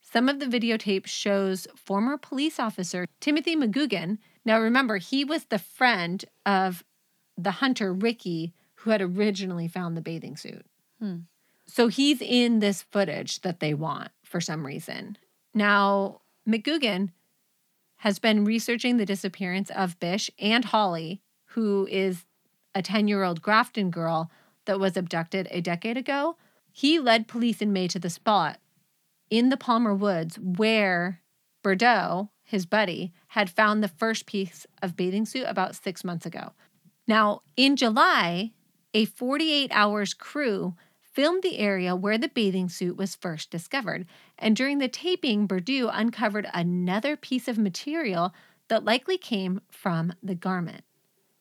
Some 0.00 0.28
of 0.28 0.40
the 0.40 0.46
videotape 0.46 1.06
shows 1.06 1.66
former 1.76 2.16
police 2.16 2.58
officer 2.58 3.06
Timothy 3.20 3.54
McGugan. 3.54 4.16
Now, 4.48 4.60
remember, 4.60 4.96
he 4.96 5.26
was 5.26 5.44
the 5.44 5.58
friend 5.58 6.24
of 6.46 6.82
the 7.36 7.50
hunter, 7.50 7.92
Ricky, 7.92 8.54
who 8.76 8.88
had 8.88 9.02
originally 9.02 9.68
found 9.68 9.94
the 9.94 10.00
bathing 10.00 10.38
suit. 10.38 10.64
Hmm. 10.98 11.16
So 11.66 11.88
he's 11.88 12.22
in 12.22 12.60
this 12.60 12.80
footage 12.80 13.42
that 13.42 13.60
they 13.60 13.74
want 13.74 14.10
for 14.24 14.40
some 14.40 14.64
reason. 14.64 15.18
Now, 15.52 16.22
McGugan 16.48 17.10
has 17.96 18.18
been 18.18 18.46
researching 18.46 18.96
the 18.96 19.04
disappearance 19.04 19.68
of 19.68 20.00
Bish 20.00 20.30
and 20.38 20.64
Holly, 20.64 21.20
who 21.48 21.86
is 21.90 22.24
a 22.74 22.80
10 22.80 23.06
year 23.06 23.24
old 23.24 23.42
Grafton 23.42 23.90
girl 23.90 24.30
that 24.64 24.80
was 24.80 24.96
abducted 24.96 25.46
a 25.50 25.60
decade 25.60 25.98
ago. 25.98 26.38
He 26.72 26.98
led 26.98 27.28
police 27.28 27.60
in 27.60 27.70
May 27.70 27.86
to 27.88 27.98
the 27.98 28.08
spot 28.08 28.60
in 29.28 29.50
the 29.50 29.58
Palmer 29.58 29.94
Woods 29.94 30.38
where 30.38 31.20
Bordeaux, 31.62 32.30
his 32.44 32.64
buddy, 32.64 33.12
had 33.28 33.50
found 33.50 33.82
the 33.82 33.88
first 33.88 34.26
piece 34.26 34.66
of 34.82 34.96
bathing 34.96 35.26
suit 35.26 35.44
about 35.46 35.76
six 35.76 36.04
months 36.04 36.26
ago. 36.26 36.52
Now, 37.06 37.42
in 37.56 37.76
July, 37.76 38.52
a 38.94 39.04
48 39.04 39.70
hours 39.72 40.14
crew 40.14 40.74
filmed 41.00 41.42
the 41.42 41.58
area 41.58 41.96
where 41.96 42.18
the 42.18 42.28
bathing 42.28 42.68
suit 42.68 42.96
was 42.96 43.16
first 43.16 43.50
discovered. 43.50 44.06
And 44.38 44.54
during 44.54 44.78
the 44.78 44.88
taping, 44.88 45.46
Bordeaux 45.46 45.90
uncovered 45.92 46.48
another 46.54 47.16
piece 47.16 47.48
of 47.48 47.58
material 47.58 48.34
that 48.68 48.84
likely 48.84 49.18
came 49.18 49.60
from 49.70 50.12
the 50.22 50.34
garment. 50.34 50.84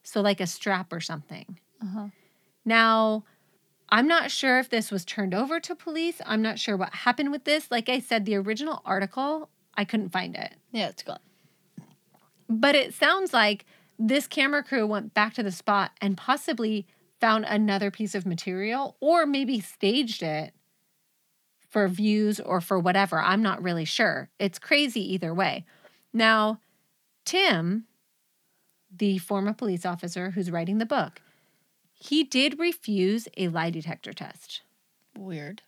So, 0.03 0.21
like 0.21 0.39
a 0.39 0.47
strap 0.47 0.91
or 0.93 1.01
something. 1.01 1.59
Uh-huh. 1.81 2.07
Now, 2.65 3.25
I'm 3.89 4.07
not 4.07 4.31
sure 4.31 4.59
if 4.59 4.69
this 4.69 4.89
was 4.89 5.05
turned 5.05 5.33
over 5.33 5.59
to 5.59 5.75
police. 5.75 6.21
I'm 6.25 6.41
not 6.41 6.59
sure 6.59 6.75
what 6.75 6.93
happened 6.93 7.31
with 7.31 7.43
this. 7.43 7.69
Like 7.69 7.87
I 7.89 7.99
said, 7.99 8.25
the 8.25 8.35
original 8.35 8.81
article, 8.85 9.49
I 9.75 9.85
couldn't 9.85 10.09
find 10.09 10.35
it. 10.35 10.53
Yeah, 10.71 10.87
it's 10.87 11.03
gone. 11.03 11.19
But 12.49 12.75
it 12.75 12.93
sounds 12.93 13.33
like 13.33 13.65
this 13.99 14.27
camera 14.27 14.63
crew 14.63 14.85
went 14.85 15.13
back 15.13 15.33
to 15.35 15.43
the 15.43 15.51
spot 15.51 15.91
and 16.01 16.17
possibly 16.17 16.87
found 17.19 17.45
another 17.45 17.91
piece 17.91 18.15
of 18.15 18.25
material 18.25 18.95
or 18.99 19.25
maybe 19.25 19.59
staged 19.59 20.21
it 20.21 20.53
for 21.67 21.87
views 21.87 22.39
or 22.39 22.61
for 22.61 22.79
whatever. 22.79 23.19
I'm 23.19 23.41
not 23.41 23.61
really 23.61 23.85
sure. 23.85 24.29
It's 24.39 24.59
crazy 24.59 25.13
either 25.13 25.33
way. 25.33 25.65
Now, 26.13 26.59
Tim, 27.25 27.85
the 28.95 29.17
former 29.17 29.53
police 29.53 29.85
officer 29.85 30.31
who's 30.31 30.51
writing 30.51 30.77
the 30.77 30.85
book, 30.85 31.21
he 31.93 32.23
did 32.23 32.59
refuse 32.59 33.27
a 33.35 33.47
lie 33.49 33.71
detector 33.71 34.13
test. 34.13 34.61
Weird. 35.17 35.61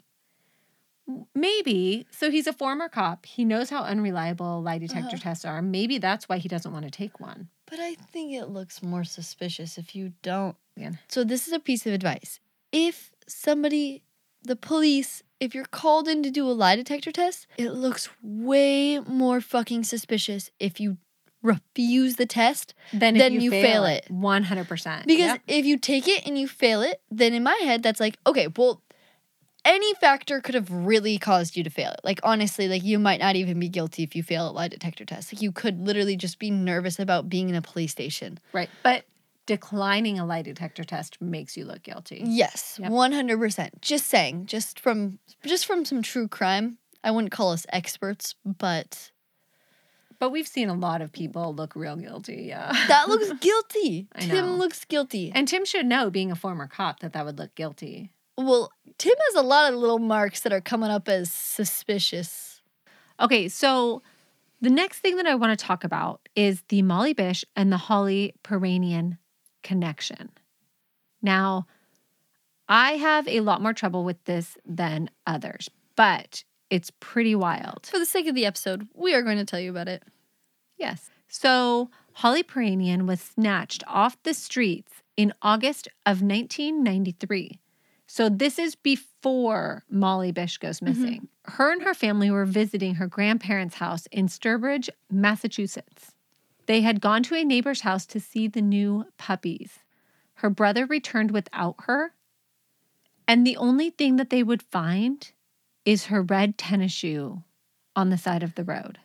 Maybe. 1.35 2.05
So 2.11 2.29
he's 2.31 2.47
a 2.47 2.53
former 2.53 2.89
cop. 2.89 3.25
He 3.25 3.43
knows 3.45 3.69
how 3.69 3.83
unreliable 3.83 4.61
lie 4.61 4.77
detector 4.77 5.15
Uh-huh. 5.15 5.17
tests 5.23 5.45
are. 5.45 5.61
Maybe 5.61 5.97
that's 5.97 6.27
why 6.29 6.37
he 6.37 6.47
doesn't 6.47 6.71
want 6.71 6.85
to 6.85 6.91
take 6.91 7.19
one. 7.19 7.49
But 7.69 7.79
I 7.79 7.95
think 7.95 8.33
it 8.33 8.45
looks 8.49 8.81
more 8.81 9.03
suspicious 9.03 9.77
if 9.77 9.95
you 9.95 10.13
don't. 10.21 10.55
Yeah. 10.75 10.91
So 11.07 11.23
this 11.23 11.47
is 11.47 11.53
a 11.53 11.59
piece 11.59 11.85
of 11.85 11.93
advice. 11.93 12.39
If 12.71 13.11
somebody, 13.27 14.03
the 14.43 14.55
police, 14.55 15.23
if 15.39 15.53
you're 15.55 15.65
called 15.65 16.07
in 16.07 16.23
to 16.23 16.31
do 16.31 16.47
a 16.49 16.51
lie 16.53 16.75
detector 16.75 17.11
test, 17.11 17.47
it 17.57 17.69
looks 17.71 18.09
way 18.21 18.99
more 18.99 19.41
fucking 19.41 19.83
suspicious 19.83 20.51
if 20.59 20.79
you 20.79 20.97
refuse 21.41 22.17
the 22.17 22.25
test 22.25 22.73
Then, 22.91 23.17
Then 23.17 23.33
if 23.33 23.41
you 23.41 23.41
you, 23.45 23.51
fail 23.51 23.83
fail, 23.83 23.85
it. 23.85 24.05
it, 24.09 24.11
100%. 24.11 25.05
Because 25.07 25.25
Yep. 25.31 25.41
if 25.47 25.65
you 25.65 25.77
take 25.77 26.07
it 26.07 26.25
and 26.27 26.37
you 26.37 26.47
fail 26.49 26.81
it, 26.81 27.01
then 27.09 27.33
in 27.33 27.43
my 27.43 27.57
head, 27.63 27.81
that's 27.81 27.99
like, 28.01 28.17
okay, 28.27 28.47
well, 28.57 28.81
any 29.69 29.93
factor 29.95 30.41
could 30.41 30.55
have 30.55 30.69
really 30.71 31.17
caused 31.19 31.55
you 31.55 31.63
to 31.63 31.69
fail 31.69 31.91
it. 31.91 31.99
Like, 32.03 32.19
honestly, 32.23 32.67
like 32.67 32.83
you 32.83 32.97
might 32.99 33.19
not 33.19 33.35
even 33.35 33.59
be 33.59 33.69
guilty 33.69 34.03
if 34.03 34.15
you 34.15 34.23
fail 34.23 34.49
a 34.49 34.51
lie 34.51 34.67
detector 34.67 35.05
test. 35.05 35.31
Like, 35.31 35.41
you 35.41 35.51
could 35.51 35.79
literally 35.79 36.15
just 36.17 36.39
be 36.39 36.49
nervous 36.49 36.97
about 36.99 37.29
being 37.29 37.49
in 37.49 37.55
a 37.55 37.61
police 37.61 37.91
station. 37.91 38.39
Right. 38.51 38.69
But 38.83 39.05
declining 39.45 40.19
a 40.19 40.25
lie 40.25 40.41
detector 40.41 40.83
test 40.83 41.21
makes 41.21 41.55
you 41.57 41.65
look 41.65 41.83
guilty. 41.83 42.21
Yes, 42.25 42.79
Yep. 42.81 42.91
one 42.91 43.11
hundred 43.11 43.37
percent. 43.39 43.81
Just 43.81 44.07
saying, 44.07 44.45
just 44.47 44.79
from 44.79 45.19
just 45.45 45.65
from 45.65 45.85
some 45.85 46.01
true 46.01 46.27
crime. 46.27 46.77
I 47.03 47.11
wouldn't 47.11 47.31
call 47.31 47.51
us 47.53 47.65
experts, 47.71 48.35
but 48.45 49.11
But 50.19 50.31
we've 50.31 50.47
seen 50.47 50.67
a 50.69 50.73
lot 50.73 51.01
of 51.01 51.11
people 51.13 51.53
look 51.55 51.75
real 51.75 51.95
guilty. 51.95 52.43
Yeah. 52.49 52.71
that 52.89 53.07
looks 53.07 53.31
guilty. 53.39 54.07
Tim 54.19 54.57
looks 54.57 54.83
guilty. 54.85 55.31
and 55.33 55.47
Tim 55.47 55.63
should 55.65 55.85
know, 55.85 56.09
being 56.09 56.31
a 56.31 56.35
former 56.35 56.67
cop, 56.67 56.99
that 56.99 57.13
that 57.13 57.25
would 57.25 57.37
look 57.39 57.55
guilty. 57.55 58.11
well, 58.37 58.71
Tim 58.99 59.15
has 59.29 59.35
a 59.35 59.47
lot 59.47 59.71
of 59.71 59.79
little 59.79 59.97
marks 59.97 60.41
that 60.41 60.53
are 60.53 60.61
coming 60.61 60.91
up 60.91 61.09
as 61.09 61.31
suspicious. 61.31 62.61
Okay. 63.19 63.47
So 63.47 64.03
the 64.61 64.69
next 64.69 64.99
thing 64.99 65.15
that 65.15 65.25
I 65.25 65.35
want 65.35 65.57
to 65.57 65.65
talk 65.65 65.83
about 65.83 66.27
is 66.35 66.63
the 66.67 66.81
Molly 66.81 67.13
Bish 67.13 67.45
and 67.55 67.71
the 67.71 67.77
Holly 67.77 68.35
Piirainen 68.43 69.17
connection. 69.63 70.29
Now, 71.21 71.65
I 72.67 72.93
have 72.93 73.27
a 73.27 73.39
lot 73.39 73.61
more 73.61 73.73
trouble 73.73 74.03
with 74.03 74.23
this 74.25 74.57
than 74.65 75.09
others, 75.25 75.69
but 75.95 76.43
it's 76.69 76.91
pretty 76.99 77.35
wild. 77.35 77.87
For 77.89 77.99
the 77.99 78.05
sake 78.05 78.27
of 78.27 78.35
the 78.35 78.45
episode, 78.45 78.87
we 78.93 79.13
are 79.15 79.23
going 79.23 79.37
to 79.37 79.45
tell 79.45 79.59
you 79.59 79.71
about 79.71 79.87
it. 79.87 80.03
Yes. 80.77 81.09
So 81.29 81.89
Holly 82.13 82.43
Piirainen 82.43 83.07
was 83.07 83.21
snatched 83.21 83.83
off 83.87 84.21
the 84.23 84.33
streets 84.33 85.03
in 85.15 85.33
August 85.41 85.87
of 86.05 86.21
1993. 86.21 87.59
So 88.11 88.27
this 88.27 88.57
is 88.57 88.73
before 88.73 89.83
Molly 89.87 90.31
Bish 90.31 90.57
goes 90.57 90.79
mm-hmm. 90.79 90.99
missing. 90.99 91.27
Her 91.45 91.71
and 91.71 91.83
her 91.83 91.93
family 91.93 92.31
were 92.31 92.43
visiting 92.43 92.95
her 92.95 93.05
grandparents' 93.05 93.75
house 93.75 94.07
in 94.07 94.25
Sturbridge, 94.25 94.89
Massachusetts. 95.11 96.15
They 96.65 96.81
had 96.81 97.01
gone 97.01 97.21
to 97.23 97.35
a 97.35 97.43
neighbor's 97.43 97.81
house 97.81 98.07
to 98.07 98.19
see 98.19 98.47
the 98.47 98.63
new 98.63 99.05
puppies. 99.19 99.77
Her 100.33 100.49
brother 100.49 100.87
returned 100.87 101.29
without 101.29 101.75
her, 101.81 102.15
and 103.27 103.45
the 103.45 103.57
only 103.57 103.91
thing 103.91 104.15
that 104.15 104.31
they 104.31 104.41
would 104.41 104.63
find 104.63 105.31
is 105.85 106.07
her 106.07 106.23
red 106.23 106.57
tennis 106.57 106.91
shoe 106.91 107.43
on 107.95 108.09
the 108.09 108.17
side 108.17 108.41
of 108.41 108.55
the 108.55 108.63
road. 108.63 108.97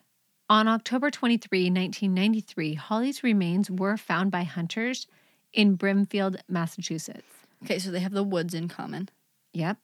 On 0.49 0.67
October 0.67 1.11
23, 1.11 1.65
1993, 1.65 2.75
Holly's 2.75 3.23
remains 3.23 3.71
were 3.71 3.99
found 3.99 4.31
by 4.31 4.45
hunters 4.45 5.07
in 5.53 5.75
Brimfield, 5.77 6.39
Massachusetts. 6.49 7.44
Okay, 7.65 7.79
so 7.79 7.91
they 7.91 8.01
have 8.01 8.13
the 8.13 8.23
woods 8.23 8.55
in 8.55 8.69
common. 8.69 9.09
Yep. 9.53 9.79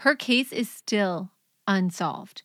Her 0.00 0.14
case 0.14 0.52
is 0.52 0.68
still 0.70 1.30
unsolved, 1.66 2.42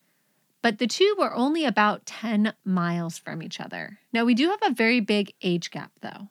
but 0.61 0.77
the 0.79 0.87
two 0.87 1.15
were 1.17 1.33
only 1.33 1.65
about 1.65 2.05
10 2.05 2.53
miles 2.63 3.17
from 3.17 3.43
each 3.43 3.59
other. 3.59 3.99
Now, 4.13 4.23
we 4.25 4.33
do 4.33 4.49
have 4.49 4.59
a 4.63 4.73
very 4.73 4.99
big 5.01 5.33
age 5.41 5.71
gap, 5.71 5.91
though, 6.01 6.29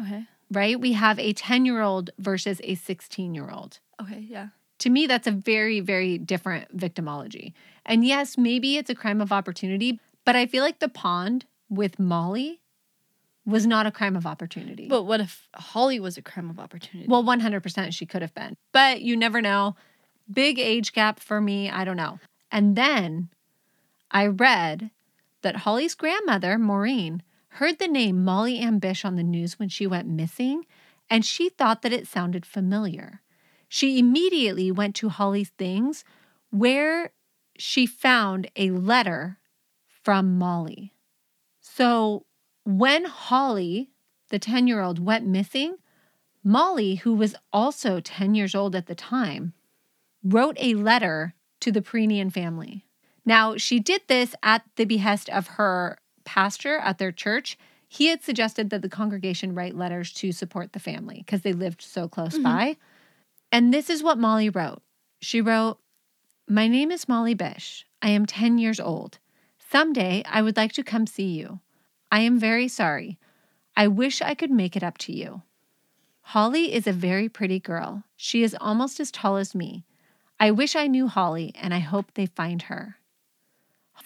Okay. 0.00 0.26
right? 0.50 0.78
We 0.78 0.92
have 0.92 1.18
a 1.18 1.32
10 1.32 1.64
year 1.64 1.80
old 1.82 2.10
versus 2.18 2.60
a 2.64 2.74
16 2.76 3.34
year 3.34 3.50
old. 3.50 3.80
Okay, 4.00 4.24
yeah. 4.28 4.48
To 4.78 4.90
me, 4.90 5.06
that's 5.06 5.26
a 5.26 5.30
very, 5.32 5.80
very 5.80 6.18
different 6.18 6.76
victimology. 6.76 7.52
And 7.86 8.04
yes, 8.04 8.36
maybe 8.38 8.76
it's 8.76 8.90
a 8.90 8.94
crime 8.94 9.20
of 9.20 9.32
opportunity, 9.32 9.98
but 10.24 10.36
I 10.36 10.46
feel 10.46 10.62
like 10.62 10.78
the 10.78 10.88
pond 10.88 11.46
with 11.68 11.98
Molly 11.98 12.60
was 13.46 13.66
not 13.66 13.86
a 13.86 13.90
crime 13.90 14.16
of 14.16 14.26
opportunity. 14.26 14.88
But 14.88 15.02
what 15.02 15.20
if 15.20 15.48
Holly 15.54 16.00
was 16.00 16.16
a 16.16 16.22
crime 16.22 16.50
of 16.50 16.58
opportunity? 16.58 17.08
well, 17.08 17.22
100% 17.22 17.92
she 17.92 18.06
could 18.06 18.22
have 18.22 18.34
been. 18.34 18.56
But 18.72 19.02
you 19.02 19.16
never 19.16 19.40
know. 19.40 19.76
Big 20.32 20.58
age 20.58 20.92
gap 20.92 21.20
for 21.20 21.40
me, 21.40 21.68
I 21.68 21.84
don't 21.84 21.96
know. 21.96 22.18
And 22.50 22.76
then 22.76 23.28
I 24.10 24.26
read 24.26 24.90
that 25.42 25.56
Holly's 25.56 25.94
grandmother, 25.94 26.58
Maureen, 26.58 27.22
heard 27.48 27.78
the 27.78 27.88
name 27.88 28.24
Molly 28.24 28.60
Ambish 28.60 29.04
on 29.04 29.16
the 29.16 29.22
news 29.22 29.58
when 29.58 29.68
she 29.68 29.86
went 29.86 30.08
missing, 30.08 30.64
and 31.10 31.24
she 31.24 31.48
thought 31.50 31.82
that 31.82 31.92
it 31.92 32.06
sounded 32.06 32.46
familiar. 32.46 33.20
She 33.68 33.98
immediately 33.98 34.70
went 34.70 34.94
to 34.96 35.08
Holly's 35.10 35.50
things 35.50 36.04
where 36.50 37.10
she 37.58 37.86
found 37.86 38.50
a 38.56 38.70
letter 38.70 39.38
from 40.02 40.38
Molly. 40.38 40.94
So 41.60 42.24
when 42.64 43.04
Holly, 43.04 43.90
the 44.30 44.38
10 44.38 44.66
year 44.66 44.80
old, 44.80 44.98
went 44.98 45.26
missing, 45.26 45.76
Molly, 46.42 46.96
who 46.96 47.14
was 47.14 47.34
also 47.52 48.00
10 48.00 48.34
years 48.34 48.54
old 48.54 48.74
at 48.74 48.86
the 48.86 48.94
time, 48.94 49.52
wrote 50.22 50.56
a 50.58 50.74
letter 50.74 51.34
to 51.60 51.72
the 51.72 51.82
Piirainen 51.82 52.32
family. 52.32 52.84
Now, 53.24 53.56
she 53.56 53.80
did 53.80 54.02
this 54.06 54.34
at 54.42 54.64
the 54.76 54.84
behest 54.84 55.30
of 55.30 55.46
her 55.48 55.98
pastor 56.24 56.78
at 56.78 56.98
their 56.98 57.12
church. 57.12 57.56
He 57.88 58.06
had 58.06 58.22
suggested 58.22 58.70
that 58.70 58.82
the 58.82 58.88
congregation 58.88 59.54
write 59.54 59.76
letters 59.76 60.12
to 60.14 60.32
support 60.32 60.72
the 60.72 60.78
family 60.80 61.18
because 61.18 61.42
they 61.42 61.52
lived 61.52 61.80
so 61.80 62.08
close 62.08 62.34
mm-hmm. 62.34 62.42
by. 62.42 62.76
And 63.52 63.72
this 63.72 63.88
is 63.88 64.02
what 64.02 64.18
Molly 64.18 64.50
wrote. 64.50 64.82
She 65.20 65.40
wrote, 65.40 65.78
My 66.48 66.68
name 66.68 66.90
is 66.90 67.08
Molly 67.08 67.34
Bish. 67.34 67.86
I 68.02 68.10
am 68.10 68.26
10 68.26 68.58
years 68.58 68.80
old. 68.80 69.18
Someday 69.70 70.22
I 70.26 70.42
would 70.42 70.56
like 70.56 70.72
to 70.72 70.82
come 70.82 71.06
see 71.06 71.28
you. 71.28 71.60
I 72.14 72.20
am 72.20 72.38
very 72.38 72.68
sorry. 72.68 73.18
I 73.76 73.88
wish 73.88 74.22
I 74.22 74.36
could 74.36 74.52
make 74.52 74.76
it 74.76 74.84
up 74.84 74.98
to 74.98 75.12
you. 75.12 75.42
Holly 76.20 76.72
is 76.72 76.86
a 76.86 76.92
very 76.92 77.28
pretty 77.28 77.58
girl. 77.58 78.04
She 78.14 78.44
is 78.44 78.56
almost 78.60 79.00
as 79.00 79.10
tall 79.10 79.36
as 79.36 79.52
me. 79.52 79.84
I 80.38 80.52
wish 80.52 80.76
I 80.76 80.86
knew 80.86 81.08
Holly 81.08 81.50
and 81.60 81.74
I 81.74 81.80
hope 81.80 82.14
they 82.14 82.26
find 82.26 82.62
her. 82.62 82.98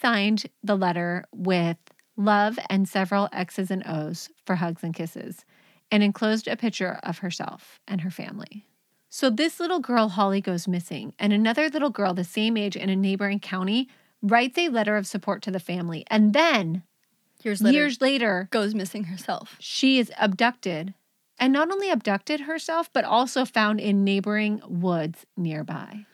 Signed 0.01 0.47
the 0.63 0.75
letter 0.75 1.25
with 1.31 1.77
love 2.17 2.57
and 2.67 2.89
several 2.89 3.29
X's 3.31 3.69
and 3.69 3.83
O's 3.85 4.31
for 4.43 4.55
hugs 4.55 4.83
and 4.83 4.95
kisses, 4.95 5.45
and 5.91 6.01
enclosed 6.01 6.47
a 6.47 6.57
picture 6.57 6.99
of 7.03 7.19
herself 7.19 7.79
and 7.87 8.01
her 8.01 8.09
family. 8.09 8.65
So, 9.09 9.29
this 9.29 9.59
little 9.59 9.81
girl, 9.81 10.09
Holly, 10.09 10.41
goes 10.41 10.67
missing, 10.67 11.13
and 11.19 11.31
another 11.31 11.69
little 11.69 11.91
girl 11.91 12.15
the 12.15 12.23
same 12.23 12.57
age 12.57 12.75
in 12.75 12.89
a 12.89 12.95
neighboring 12.95 13.39
county 13.39 13.87
writes 14.23 14.57
a 14.57 14.69
letter 14.69 14.97
of 14.97 15.05
support 15.05 15.43
to 15.43 15.51
the 15.51 15.59
family. 15.59 16.05
And 16.07 16.33
then, 16.33 16.81
years 17.43 17.61
later, 17.61 17.77
years 17.77 18.01
later, 18.01 18.47
goes 18.51 18.75
missing 18.75 19.05
herself. 19.05 19.55
she 19.59 19.99
is 19.99 20.11
abducted 20.19 20.93
and 21.39 21.53
not 21.53 21.71
only 21.71 21.89
abducted 21.89 22.41
herself, 22.41 22.91
but 22.91 23.05
also 23.05 23.45
found 23.45 23.79
in 23.79 24.03
neighboring 24.03 24.61
woods 24.67 25.25
nearby. 25.37 26.05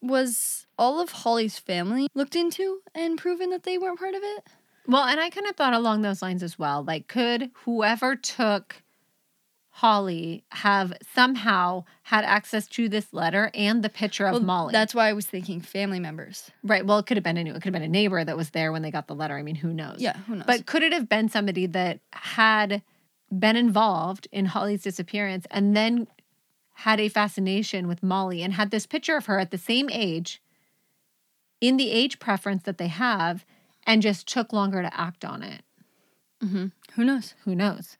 Was 0.00 0.66
all 0.78 1.00
of 1.00 1.10
Holly's 1.10 1.58
family 1.58 2.08
looked 2.14 2.34
into 2.34 2.80
and 2.94 3.18
proven 3.18 3.50
that 3.50 3.62
they 3.64 3.78
weren't 3.78 3.98
part 3.98 4.14
of 4.14 4.22
it? 4.24 4.44
Well, 4.86 5.04
and 5.04 5.20
I 5.20 5.30
kind 5.30 5.46
of 5.46 5.54
thought 5.54 5.74
along 5.74 6.02
those 6.02 6.22
lines 6.22 6.42
as 6.42 6.58
well. 6.58 6.82
Like, 6.82 7.06
could 7.06 7.50
whoever 7.64 8.16
took 8.16 8.82
Holly 9.76 10.44
have 10.50 10.92
somehow 11.14 11.84
had 12.02 12.24
access 12.24 12.66
to 12.68 12.90
this 12.90 13.12
letter 13.12 13.50
and 13.54 13.82
the 13.82 13.88
picture 13.88 14.26
of 14.26 14.34
Well, 14.34 14.42
Molly? 14.42 14.72
That's 14.72 14.94
why 14.94 15.08
I 15.08 15.14
was 15.14 15.24
thinking 15.26 15.62
family 15.62 15.98
members. 15.98 16.50
right. 16.62 16.84
Well, 16.84 16.98
it 16.98 17.06
could 17.06 17.16
have 17.16 17.24
been 17.24 17.38
a 17.38 17.44
new, 17.44 17.52
it 17.52 17.54
could 17.54 17.64
have 17.64 17.72
been 17.72 17.82
a 17.82 17.88
neighbor 17.88 18.22
that 18.22 18.36
was 18.36 18.50
there 18.50 18.70
when 18.70 18.82
they 18.82 18.90
got 18.90 19.06
the 19.06 19.14
letter. 19.14 19.36
I 19.36 19.42
mean, 19.42 19.54
who 19.54 19.72
knows? 19.72 19.96
Yeah, 19.98 20.16
who 20.26 20.36
knows? 20.36 20.44
But 20.46 20.66
could 20.66 20.82
it 20.82 20.92
have 20.92 21.08
been 21.08 21.30
somebody 21.30 21.64
that 21.66 22.00
had 22.12 22.82
been 23.36 23.56
involved 23.56 24.28
in 24.30 24.44
Holly's 24.44 24.82
disappearance 24.82 25.46
and 25.50 25.74
then 25.74 26.06
had 26.74 27.00
a 27.00 27.08
fascination 27.08 27.88
with 27.88 28.02
Molly 28.02 28.42
and 28.42 28.52
had 28.52 28.70
this 28.70 28.86
picture 28.86 29.16
of 29.16 29.24
her 29.24 29.38
at 29.38 29.50
the 29.50 29.58
same 29.58 29.88
age 29.90 30.42
in 31.62 31.78
the 31.78 31.90
age 31.90 32.18
preference 32.18 32.64
that 32.64 32.76
they 32.76 32.88
have 32.88 33.46
and 33.84 34.02
just 34.02 34.28
took 34.28 34.52
longer 34.52 34.82
to 34.82 34.94
act 35.00 35.24
on 35.24 35.42
it? 35.42 35.62
Mm-hmm. 36.44 36.66
who 36.94 37.04
knows? 37.04 37.34
Who 37.44 37.54
knows? 37.54 37.96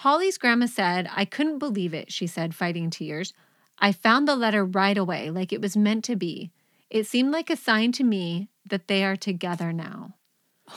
Holly's 0.00 0.36
grandma 0.36 0.66
said, 0.66 1.08
I 1.14 1.24
couldn't 1.24 1.58
believe 1.58 1.94
it, 1.94 2.12
she 2.12 2.26
said, 2.26 2.54
fighting 2.54 2.90
tears. 2.90 3.32
I 3.78 3.92
found 3.92 4.28
the 4.28 4.36
letter 4.36 4.64
right 4.64 4.96
away, 4.96 5.30
like 5.30 5.52
it 5.52 5.60
was 5.60 5.76
meant 5.76 6.04
to 6.04 6.16
be. 6.16 6.50
It 6.90 7.06
seemed 7.06 7.32
like 7.32 7.50
a 7.50 7.56
sign 7.56 7.92
to 7.92 8.04
me 8.04 8.48
that 8.68 8.88
they 8.88 9.04
are 9.04 9.16
together 9.16 9.72
now. 9.72 10.14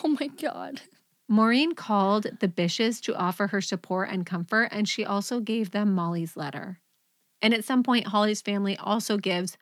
Oh 0.04 0.16
my 0.20 0.28
god. 0.28 0.82
Maureen 1.28 1.76
called 1.76 2.28
the 2.40 2.48
Bishes 2.48 3.02
to 3.02 3.16
offer 3.16 3.48
her 3.48 3.62
support 3.62 4.10
and 4.10 4.26
comfort, 4.26 4.70
and 4.72 4.88
she 4.88 5.06
also 5.06 5.40
gave 5.40 5.72
them 5.72 5.94
Molly's 5.94 6.36
letter. 6.36 6.80
And 7.42 7.54
at 7.54 7.66
some 7.66 7.84
point, 7.84 8.08
Holly's 8.08 8.42
family 8.42 8.78
also 8.78 9.18
gives 9.18 9.58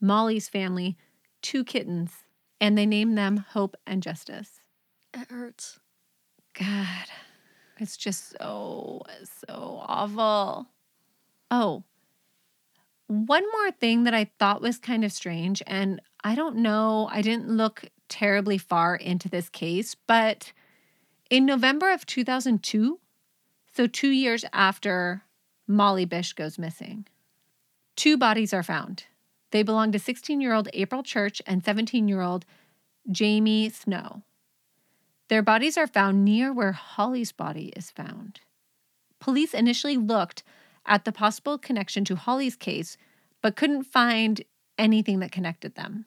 Molly's 0.00 0.48
family 0.48 0.96
two 1.42 1.64
kittens, 1.64 2.24
and 2.60 2.78
they 2.78 2.86
name 2.86 3.14
them 3.14 3.44
Hope 3.50 3.76
and 3.86 4.02
Justice. 4.02 4.60
It 5.12 5.28
hurts. 5.28 5.80
God, 6.54 7.08
it's 7.78 7.96
just 7.96 8.36
so, 8.38 9.02
so 9.46 9.82
awful. 9.86 10.66
Oh, 11.50 11.84
one 13.12 13.44
more 13.52 13.70
thing 13.72 14.04
that 14.04 14.14
I 14.14 14.30
thought 14.38 14.62
was 14.62 14.78
kind 14.78 15.04
of 15.04 15.12
strange, 15.12 15.62
and 15.66 16.00
I 16.24 16.34
don't 16.34 16.56
know, 16.56 17.08
I 17.12 17.20
didn't 17.20 17.48
look 17.48 17.84
terribly 18.08 18.56
far 18.56 18.96
into 18.96 19.28
this 19.28 19.48
case, 19.50 19.94
but 20.06 20.52
in 21.28 21.44
November 21.44 21.90
of 21.92 22.06
2002, 22.06 22.98
so 23.74 23.86
two 23.86 24.10
years 24.10 24.44
after 24.52 25.24
Molly 25.66 26.04
Bish 26.04 26.32
goes 26.32 26.58
missing, 26.58 27.06
two 27.96 28.16
bodies 28.16 28.54
are 28.54 28.62
found. 28.62 29.04
They 29.50 29.62
belong 29.62 29.92
to 29.92 29.98
16 29.98 30.40
year 30.40 30.54
old 30.54 30.68
April 30.72 31.02
Church 31.02 31.42
and 31.46 31.62
17 31.62 32.08
year 32.08 32.22
old 32.22 32.46
Jamie 33.10 33.68
Snow. 33.68 34.22
Their 35.32 35.40
bodies 35.40 35.78
are 35.78 35.86
found 35.86 36.26
near 36.26 36.52
where 36.52 36.72
Holly's 36.72 37.32
body 37.32 37.72
is 37.74 37.90
found. 37.90 38.40
Police 39.18 39.54
initially 39.54 39.96
looked 39.96 40.42
at 40.84 41.06
the 41.06 41.10
possible 41.10 41.56
connection 41.56 42.04
to 42.04 42.16
Holly's 42.16 42.54
case, 42.54 42.98
but 43.40 43.56
couldn't 43.56 43.84
find 43.84 44.42
anything 44.76 45.20
that 45.20 45.32
connected 45.32 45.74
them. 45.74 46.04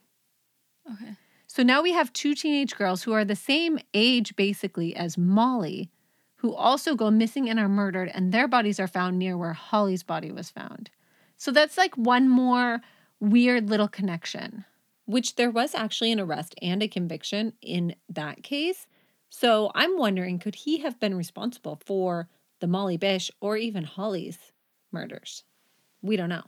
Okay. 0.93 1.13
So 1.47 1.63
now 1.63 1.81
we 1.81 1.91
have 1.91 2.13
two 2.13 2.35
teenage 2.35 2.75
girls 2.75 3.01
who 3.01 3.13
are 3.13 3.25
the 3.25 3.35
same 3.35 3.79
age 3.95 4.35
basically 4.35 4.95
as 4.95 5.17
Molly, 5.17 5.89
who 6.35 6.53
also 6.53 6.93
go 6.93 7.09
missing 7.09 7.49
and 7.49 7.59
are 7.59 7.67
murdered, 7.67 8.11
and 8.13 8.31
their 8.31 8.47
bodies 8.47 8.79
are 8.79 8.88
found 8.88 9.17
near 9.17 9.35
where 9.35 9.53
Holly's 9.53 10.03
body 10.03 10.31
was 10.31 10.51
found. 10.51 10.91
So 11.35 11.49
that's 11.49 11.79
like 11.79 11.95
one 11.95 12.29
more 12.29 12.79
weird 13.19 13.71
little 13.71 13.88
connection, 13.88 14.65
which 15.05 15.33
there 15.33 15.49
was 15.49 15.73
actually 15.73 16.11
an 16.11 16.19
arrest 16.19 16.53
and 16.61 16.83
a 16.83 16.88
conviction 16.88 17.53
in 17.63 17.95
that 18.07 18.43
case. 18.43 18.85
So 19.29 19.71
I'm 19.75 19.97
wondering 19.97 20.39
could 20.39 20.55
he 20.55 20.79
have 20.79 20.99
been 20.99 21.15
responsible 21.15 21.79
for 21.85 22.29
the 22.59 22.67
Molly 22.67 22.97
Bish 22.97 23.31
or 23.41 23.57
even 23.57 23.83
Holly's 23.83 24.39
murders? 24.91 25.43
We 26.01 26.15
don't 26.15 26.29
know. 26.29 26.43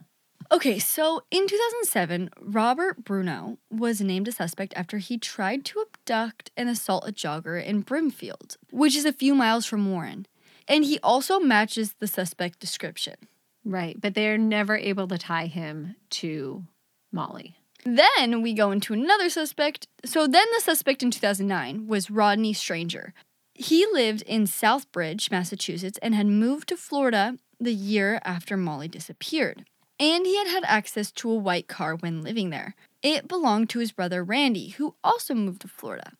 Okay, 0.50 0.78
so 0.78 1.22
in 1.30 1.46
2007, 1.46 2.30
Robert 2.40 3.04
Bruno 3.04 3.58
was 3.70 4.00
named 4.00 4.28
a 4.28 4.32
suspect 4.32 4.72
after 4.74 4.96
he 4.96 5.18
tried 5.18 5.64
to 5.66 5.80
abduct 5.80 6.50
and 6.56 6.70
assault 6.70 7.06
a 7.06 7.12
jogger 7.12 7.62
in 7.62 7.82
Brimfield, 7.82 8.56
which 8.70 8.96
is 8.96 9.04
a 9.04 9.12
few 9.12 9.34
miles 9.34 9.66
from 9.66 9.90
Warren. 9.90 10.26
And 10.66 10.84
he 10.84 10.98
also 11.00 11.38
matches 11.38 11.96
the 11.98 12.06
suspect 12.06 12.60
description. 12.60 13.16
Right. 13.62 14.00
But 14.00 14.14
they're 14.14 14.38
never 14.38 14.76
able 14.76 15.06
to 15.08 15.18
tie 15.18 15.46
him 15.46 15.96
to 16.10 16.64
Molly. 17.12 17.57
Then 17.84 18.42
we 18.42 18.52
go 18.54 18.70
into 18.70 18.92
another 18.92 19.28
suspect. 19.28 19.86
So 20.04 20.26
then 20.26 20.46
the 20.54 20.60
suspect 20.60 21.02
in 21.02 21.10
2009 21.10 21.86
was 21.86 22.10
Rodney 22.10 22.52
Stanger. 22.52 23.14
He 23.54 23.86
lived 23.92 24.22
in 24.22 24.44
Southbridge, 24.44 25.30
Massachusetts, 25.30 25.98
and 26.02 26.14
had 26.14 26.26
moved 26.26 26.68
to 26.68 26.76
Florida 26.76 27.38
the 27.60 27.74
year 27.74 28.20
after 28.24 28.56
Molly 28.56 28.88
disappeared. 28.88 29.64
And 29.98 30.26
he 30.26 30.36
had 30.36 30.46
had 30.46 30.64
access 30.64 31.10
to 31.12 31.30
a 31.30 31.36
white 31.36 31.66
car 31.66 31.96
when 31.96 32.22
living 32.22 32.50
there. 32.50 32.76
It 33.02 33.26
belonged 33.26 33.68
to 33.70 33.80
his 33.80 33.90
brother 33.90 34.22
Randy, 34.22 34.70
who 34.70 34.94
also 35.02 35.34
moved 35.34 35.62
to 35.62 35.68
Florida. 35.68 36.12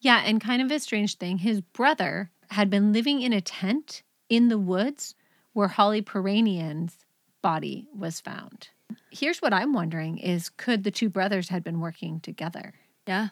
Yeah, 0.00 0.22
and 0.24 0.40
kind 0.40 0.60
of 0.60 0.70
a 0.70 0.78
strange 0.80 1.16
thing, 1.16 1.38
his 1.38 1.62
brother 1.62 2.30
had 2.50 2.68
been 2.68 2.92
living 2.92 3.22
in 3.22 3.32
a 3.32 3.40
tent 3.40 4.02
in 4.28 4.48
the 4.48 4.58
woods 4.58 5.14
where 5.54 5.68
Holly 5.68 6.02
Piirainen's 6.02 7.06
body 7.40 7.86
was 7.94 8.20
found. 8.20 8.68
Here's 9.10 9.40
what 9.42 9.52
I'm 9.52 9.72
wondering 9.72 10.18
is 10.18 10.48
could 10.50 10.84
the 10.84 10.90
two 10.90 11.08
brothers 11.08 11.48
had 11.48 11.62
been 11.64 11.80
working 11.80 12.20
together, 12.20 12.74
Yeah. 13.06 13.28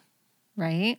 right? 0.55 0.97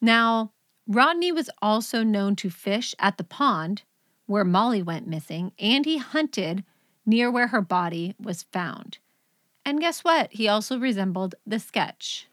Now, 0.00 0.52
Rodney 0.86 1.32
was 1.32 1.48
also 1.62 2.02
known 2.02 2.36
to 2.36 2.50
fish 2.50 2.94
at 2.98 3.16
the 3.16 3.24
pond 3.24 3.82
where 4.26 4.44
Molly 4.44 4.82
went 4.82 5.06
missing, 5.06 5.52
and 5.58 5.84
he 5.84 5.98
hunted 5.98 6.64
near 7.06 7.30
where 7.30 7.48
her 7.48 7.60
body 7.60 8.14
was 8.18 8.42
found. 8.44 8.98
And 9.64 9.80
guess 9.80 10.02
what? 10.04 10.32
He 10.32 10.48
also 10.48 10.78
resembled 10.78 11.34
the 11.46 11.58
sketch 11.58 12.26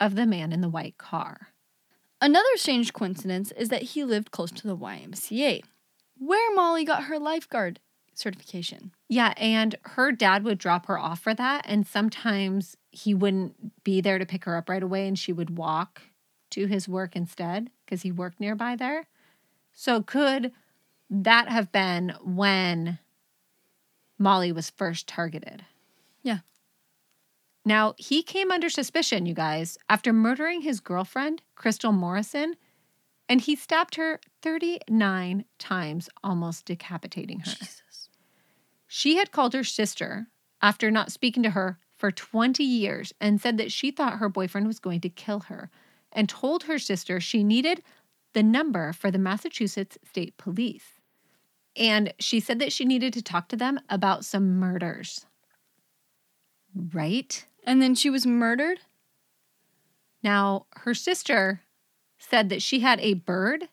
of 0.00 0.14
the 0.14 0.26
man 0.26 0.52
in 0.52 0.60
the 0.60 0.68
white 0.68 0.98
car. 0.98 1.48
Another 2.20 2.48
strange 2.56 2.92
coincidence 2.92 3.50
is 3.52 3.68
that 3.70 3.82
he 3.82 4.04
lived 4.04 4.30
close 4.30 4.50
to 4.52 4.66
the 4.66 4.76
YMCA, 4.76 5.62
where 6.18 6.54
Molly 6.54 6.84
got 6.84 7.04
her 7.04 7.18
lifeguard 7.18 7.80
certification. 8.20 8.92
Yeah, 9.08 9.34
and 9.36 9.74
her 9.82 10.12
dad 10.12 10.44
would 10.44 10.58
drop 10.58 10.86
her 10.86 10.98
off 10.98 11.20
for 11.20 11.34
that. 11.34 11.64
And 11.66 11.86
sometimes 11.86 12.76
he 12.90 13.14
wouldn't 13.14 13.82
be 13.84 14.00
there 14.00 14.18
to 14.18 14.26
pick 14.26 14.44
her 14.44 14.56
up 14.56 14.68
right 14.68 14.82
away 14.82 15.08
and 15.08 15.18
she 15.18 15.32
would 15.32 15.56
walk 15.56 16.02
to 16.50 16.66
his 16.66 16.88
work 16.88 17.16
instead 17.16 17.70
because 17.84 18.02
he 18.02 18.12
worked 18.12 18.40
nearby 18.40 18.76
there. 18.76 19.06
So, 19.72 20.02
could 20.02 20.52
that 21.08 21.48
have 21.48 21.72
been 21.72 22.14
when 22.22 22.98
Molly 24.18 24.52
was 24.52 24.70
first 24.70 25.06
targeted? 25.06 25.64
Yeah. 26.22 26.38
Now, 27.64 27.94
he 27.98 28.22
came 28.22 28.50
under 28.50 28.68
suspicion, 28.68 29.26
you 29.26 29.34
guys, 29.34 29.78
after 29.88 30.12
murdering 30.12 30.62
his 30.62 30.80
girlfriend, 30.80 31.42
Crystal 31.54 31.92
Morrison, 31.92 32.56
and 33.28 33.40
he 33.40 33.54
stabbed 33.54 33.94
her 33.94 34.20
39 34.42 35.44
times, 35.58 36.08
almost 36.24 36.64
decapitating 36.64 37.40
her. 37.40 37.44
Jesus. 37.44 37.82
She 38.92 39.18
had 39.18 39.30
called 39.30 39.54
her 39.54 39.62
sister 39.62 40.26
after 40.60 40.90
not 40.90 41.12
speaking 41.12 41.44
to 41.44 41.50
her 41.50 41.78
for 41.96 42.10
20 42.10 42.64
years 42.64 43.12
and 43.20 43.40
said 43.40 43.56
that 43.56 43.70
she 43.70 43.92
thought 43.92 44.18
her 44.18 44.28
boyfriend 44.28 44.66
was 44.66 44.80
going 44.80 45.00
to 45.02 45.08
kill 45.08 45.40
her 45.42 45.70
and 46.10 46.28
told 46.28 46.64
her 46.64 46.76
sister 46.76 47.20
she 47.20 47.44
needed 47.44 47.84
the 48.32 48.42
number 48.42 48.92
for 48.92 49.12
the 49.12 49.18
Massachusetts 49.18 49.96
State 50.04 50.36
Police. 50.38 50.98
And 51.76 52.12
she 52.18 52.40
said 52.40 52.58
that 52.58 52.72
she 52.72 52.84
needed 52.84 53.12
to 53.12 53.22
talk 53.22 53.48
to 53.50 53.56
them 53.56 53.78
about 53.88 54.24
some 54.24 54.58
murders. 54.58 55.24
Right? 56.74 57.46
And 57.62 57.80
then 57.80 57.94
she 57.94 58.10
was 58.10 58.26
murdered? 58.26 58.80
Now, 60.20 60.66
her 60.78 60.94
sister 60.94 61.60
said 62.18 62.48
that 62.48 62.60
she 62.60 62.80
had 62.80 62.98
a 62.98 63.14
bird 63.14 63.68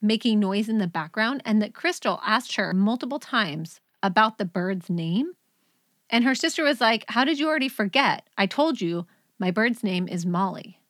making 0.00 0.38
noise 0.38 0.68
in 0.68 0.78
the 0.78 0.86
background 0.86 1.42
and 1.44 1.60
that 1.60 1.74
Crystal 1.74 2.20
asked 2.24 2.54
her 2.54 2.72
multiple 2.72 3.18
times 3.18 3.80
about 4.02 4.38
the 4.38 4.44
bird's 4.44 4.90
name. 4.90 5.32
And 6.08 6.24
her 6.24 6.34
sister 6.34 6.62
was 6.62 6.80
like, 6.80 7.04
How 7.08 7.24
did 7.24 7.38
you 7.38 7.48
already 7.48 7.68
forget? 7.68 8.28
I 8.36 8.46
told 8.46 8.80
you 8.80 9.06
my 9.38 9.50
bird's 9.50 9.82
name 9.82 10.08
is 10.08 10.26
Molly. 10.26 10.80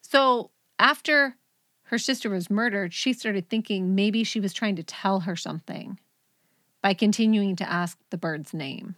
So 0.00 0.50
after 0.78 1.36
her 1.84 1.98
sister 1.98 2.28
was 2.30 2.50
murdered, 2.50 2.92
she 2.92 3.12
started 3.12 3.48
thinking 3.48 3.94
maybe 3.94 4.24
she 4.24 4.40
was 4.40 4.52
trying 4.52 4.76
to 4.76 4.82
tell 4.82 5.20
her 5.20 5.36
something 5.36 5.98
by 6.82 6.94
continuing 6.94 7.56
to 7.56 7.70
ask 7.70 7.98
the 8.10 8.18
bird's 8.18 8.54
name. 8.54 8.94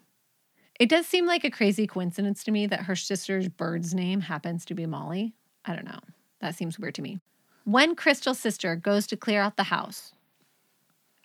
It 0.78 0.88
does 0.88 1.07
seem 1.07 1.26
like 1.26 1.45
a 1.45 1.51
crazy 1.51 1.86
coincidence 1.86 2.43
to 2.45 2.51
me 2.51 2.66
that 2.66 2.84
her 2.84 2.97
sister's 2.97 3.49
bird's 3.49 3.95
name 3.95 4.22
happens 4.22 4.64
to 4.64 4.74
be 4.74 4.86
Molly. 4.86 5.34
I 5.64 5.74
don't 5.74 5.84
know. 5.84 6.01
That 6.41 6.55
seems 6.55 6.78
weird 6.78 6.95
to 6.97 7.03
me. 7.03 7.20
When 7.64 7.95
Crystal's 7.95 8.38
sister 8.38 8.76
goes 8.76 9.07
to 9.09 9.16
clear 9.16 9.43
out 9.43 9.57
the 9.57 9.64
house 9.64 10.14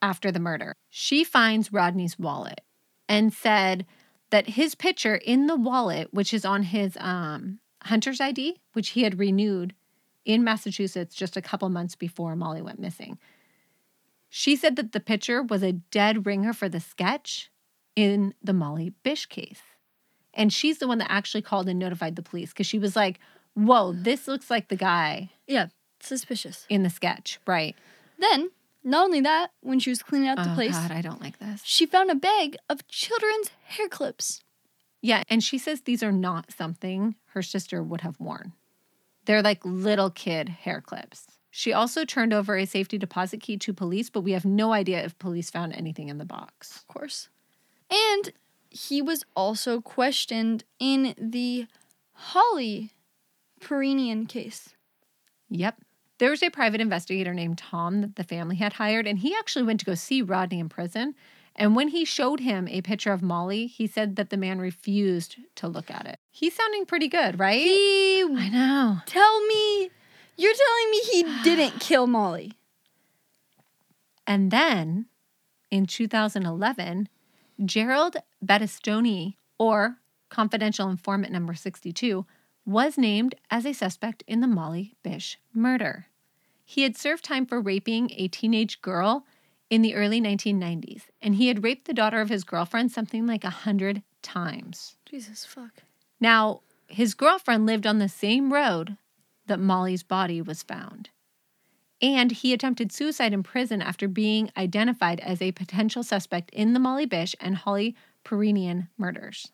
after 0.02 0.32
the 0.32 0.40
murder, 0.40 0.76
she 0.90 1.24
finds 1.24 1.72
Rodney's 1.74 2.18
wallet 2.20 2.62
and 3.08 3.34
said 3.34 3.86
that 4.30 4.50
his 4.50 4.76
picture 4.76 5.16
in 5.16 5.48
the 5.48 5.56
wallet, 5.56 6.14
which 6.14 6.34
is 6.34 6.46
on 6.46 6.64
his 6.64 6.98
um, 7.00 7.60
hunter's 7.84 8.20
ID, 8.20 8.60
which 8.74 8.90
he 8.90 9.04
had 9.04 9.20
renewed 9.20 9.74
in 10.26 10.44
Massachusetts 10.44 11.16
just 11.16 11.38
a 11.38 11.42
couple 11.42 11.70
months 11.70 11.96
before 11.96 12.36
Molly 12.36 12.62
went 12.62 12.80
missing. 12.80 13.18
She 14.30 14.56
said 14.56 14.76
that 14.76 14.92
the 14.92 15.00
picture 15.00 15.42
was 15.44 15.64
a 15.64 15.74
dead 15.74 16.26
ringer 16.26 16.52
for 16.54 16.68
the 16.68 16.80
sketch 16.80 17.52
in 17.96 18.34
the 18.44 18.54
Molly 18.54 18.94
Bish 19.04 19.26
case. 19.28 19.62
And 20.34 20.52
she's 20.52 20.80
the 20.80 20.88
one 20.88 20.98
that 20.98 21.12
actually 21.12 21.44
called 21.44 21.70
and 21.70 21.80
notified 21.80 22.16
the 22.16 22.22
police 22.22 22.50
because 22.50 22.68
she 22.68 22.80
was 22.80 22.96
like, 22.96 23.20
whoa, 23.54 23.94
this 23.94 24.28
looks 24.28 24.50
like 24.50 24.68
the 24.68 24.76
guy 24.76 25.30
Yeah, 25.48 25.68
suspicious. 26.02 26.66
in 26.68 26.84
the 26.84 26.90
sketch, 26.90 27.40
right? 27.48 27.76
Then, 28.20 28.52
not 28.86 29.06
only 29.06 29.22
that, 29.22 29.52
when 29.62 29.80
she 29.80 29.90
was 29.90 30.04
cleaning 30.04 30.30
out 30.30 30.38
the 30.38 30.52
oh, 30.52 30.56
place, 30.56 30.78
God, 30.78 30.92
I 30.92 31.02
don't 31.02 31.22
like 31.22 31.40
this. 31.40 31.62
she 31.66 31.86
found 31.86 32.12
a 32.12 32.16
bag 32.16 32.56
of 32.70 32.88
children's 32.88 33.50
hair 33.64 33.90
clips. 33.90 34.44
Yeah, 35.02 35.24
and 35.30 35.44
she 35.44 35.58
says 35.58 35.82
these 35.82 36.04
are 36.04 36.12
not 36.12 36.52
something 36.52 37.16
her 37.34 37.42
sister 37.42 37.84
would 37.84 38.02
have 38.02 38.20
worn. 38.20 38.54
They're 39.26 39.42
like 39.42 39.66
little 39.66 40.10
kid 40.10 40.50
hair 40.50 40.82
clips. 40.82 41.26
She 41.50 41.74
also 41.74 42.06
turned 42.06 42.34
over 42.34 42.58
a 42.58 42.66
safety 42.66 42.98
deposit 42.98 43.42
key 43.42 43.58
to 43.58 43.74
police, 43.74 44.10
but 44.10 44.22
we 44.22 44.34
have 44.34 44.46
no 44.46 44.74
idea 44.74 45.04
if 45.04 45.18
police 45.18 45.50
found 45.50 45.74
anything 45.74 46.10
in 46.10 46.18
the 46.18 46.26
box. 46.26 46.76
Of 46.76 46.88
course. 46.88 47.30
And 47.90 48.34
he 48.70 49.02
was 49.02 49.24
also 49.36 49.82
questioned 49.82 50.64
in 50.80 51.16
the 51.18 51.68
Holly 52.14 52.92
Piirainen 53.62 54.28
case. 54.28 54.70
Yep. 55.50 55.78
There 56.18 56.30
was 56.30 56.42
a 56.42 56.50
private 56.50 56.80
investigator 56.80 57.34
named 57.34 57.58
Tom 57.58 58.02
that 58.02 58.16
the 58.16 58.24
family 58.24 58.56
had 58.56 58.74
hired, 58.74 59.06
and 59.06 59.20
he 59.20 59.36
actually 59.36 59.64
went 59.64 59.82
to 59.82 59.86
go 59.86 59.96
see 59.96 60.22
Rodney 60.22 60.60
in 60.60 60.70
prison. 60.70 61.14
And 61.56 61.76
when 61.76 61.90
he 61.90 62.06
showed 62.06 62.40
him 62.42 62.68
a 62.68 62.82
picture 62.82 63.12
of 63.14 63.22
Molly, 63.22 63.68
he 63.68 63.88
said 63.88 64.16
that 64.16 64.30
the 64.30 64.38
man 64.38 64.60
refused 64.60 65.38
to 65.56 65.68
look 65.68 65.90
at 65.90 66.06
it. 66.06 66.20
He's 66.32 66.56
sounding 66.56 66.86
pretty 66.86 67.08
good, 67.08 67.40
right? 67.40 67.62
He 67.62 68.22
I 68.24 68.50
know. 68.50 68.98
tell 69.06 69.46
me 69.46 69.90
you're 70.38 70.54
telling 70.54 70.92
me 70.92 71.00
he 71.00 71.24
didn't 71.44 71.80
kill 71.80 72.08
Molly. 72.08 72.54
And 74.28 74.52
then 74.52 75.06
in 75.72 75.86
2011, 75.86 77.10
Gerald 77.64 78.18
Battistoni, 78.44 79.36
or 79.58 79.98
confidential 80.30 80.90
informant 80.90 81.32
number 81.32 81.54
62, 81.54 82.26
was 82.66 82.98
named 82.98 83.36
as 83.52 83.66
a 83.66 83.74
suspect 83.74 84.24
in 84.28 84.42
the 84.42 84.48
Molly 84.48 84.96
Bish 85.04 85.38
murder. 85.54 86.08
He 86.66 86.82
had 86.82 86.98
served 86.98 87.24
time 87.24 87.46
for 87.46 87.62
raping 87.62 88.10
a 88.12 88.28
teenage 88.28 88.82
girl 88.82 89.26
in 89.70 89.82
the 89.82 89.96
early 89.96 90.20
1990s, 90.20 91.04
and 91.22 91.36
he 91.36 91.48
had 91.48 91.64
raped 91.64 91.86
the 91.86 91.94
daughter 91.94 92.22
of 92.22 92.30
his 92.30 92.44
girlfriend 92.44 92.92
something 92.92 93.28
like 93.28 93.44
a 93.44 93.50
hundred 93.50 94.02
times. 94.22 94.96
Jesus 95.06 95.46
fuck. 95.46 95.84
Now, 96.20 96.62
his 96.88 97.14
girlfriend 97.14 97.66
lived 97.66 97.86
on 97.86 98.00
the 98.00 98.10
same 98.10 98.52
road 98.52 98.98
that 99.48 99.60
Molly's 99.60 100.04
body 100.04 100.42
was 100.42 100.64
found. 100.64 101.10
And 102.02 102.32
he 102.32 102.54
attempted 102.54 102.92
suicide 102.92 103.34
in 103.34 103.44
prison 103.44 103.82
after 103.82 104.08
being 104.08 104.52
identified 104.58 105.20
as 105.22 105.42
a 105.42 105.52
potential 105.52 106.04
suspect 106.04 106.50
in 106.52 106.74
the 106.74 106.80
Molly 106.80 107.06
Bish 107.06 107.36
and 107.40 107.56
Holly 107.56 107.96
Piirainen 108.24 108.90
murders. 108.98 109.52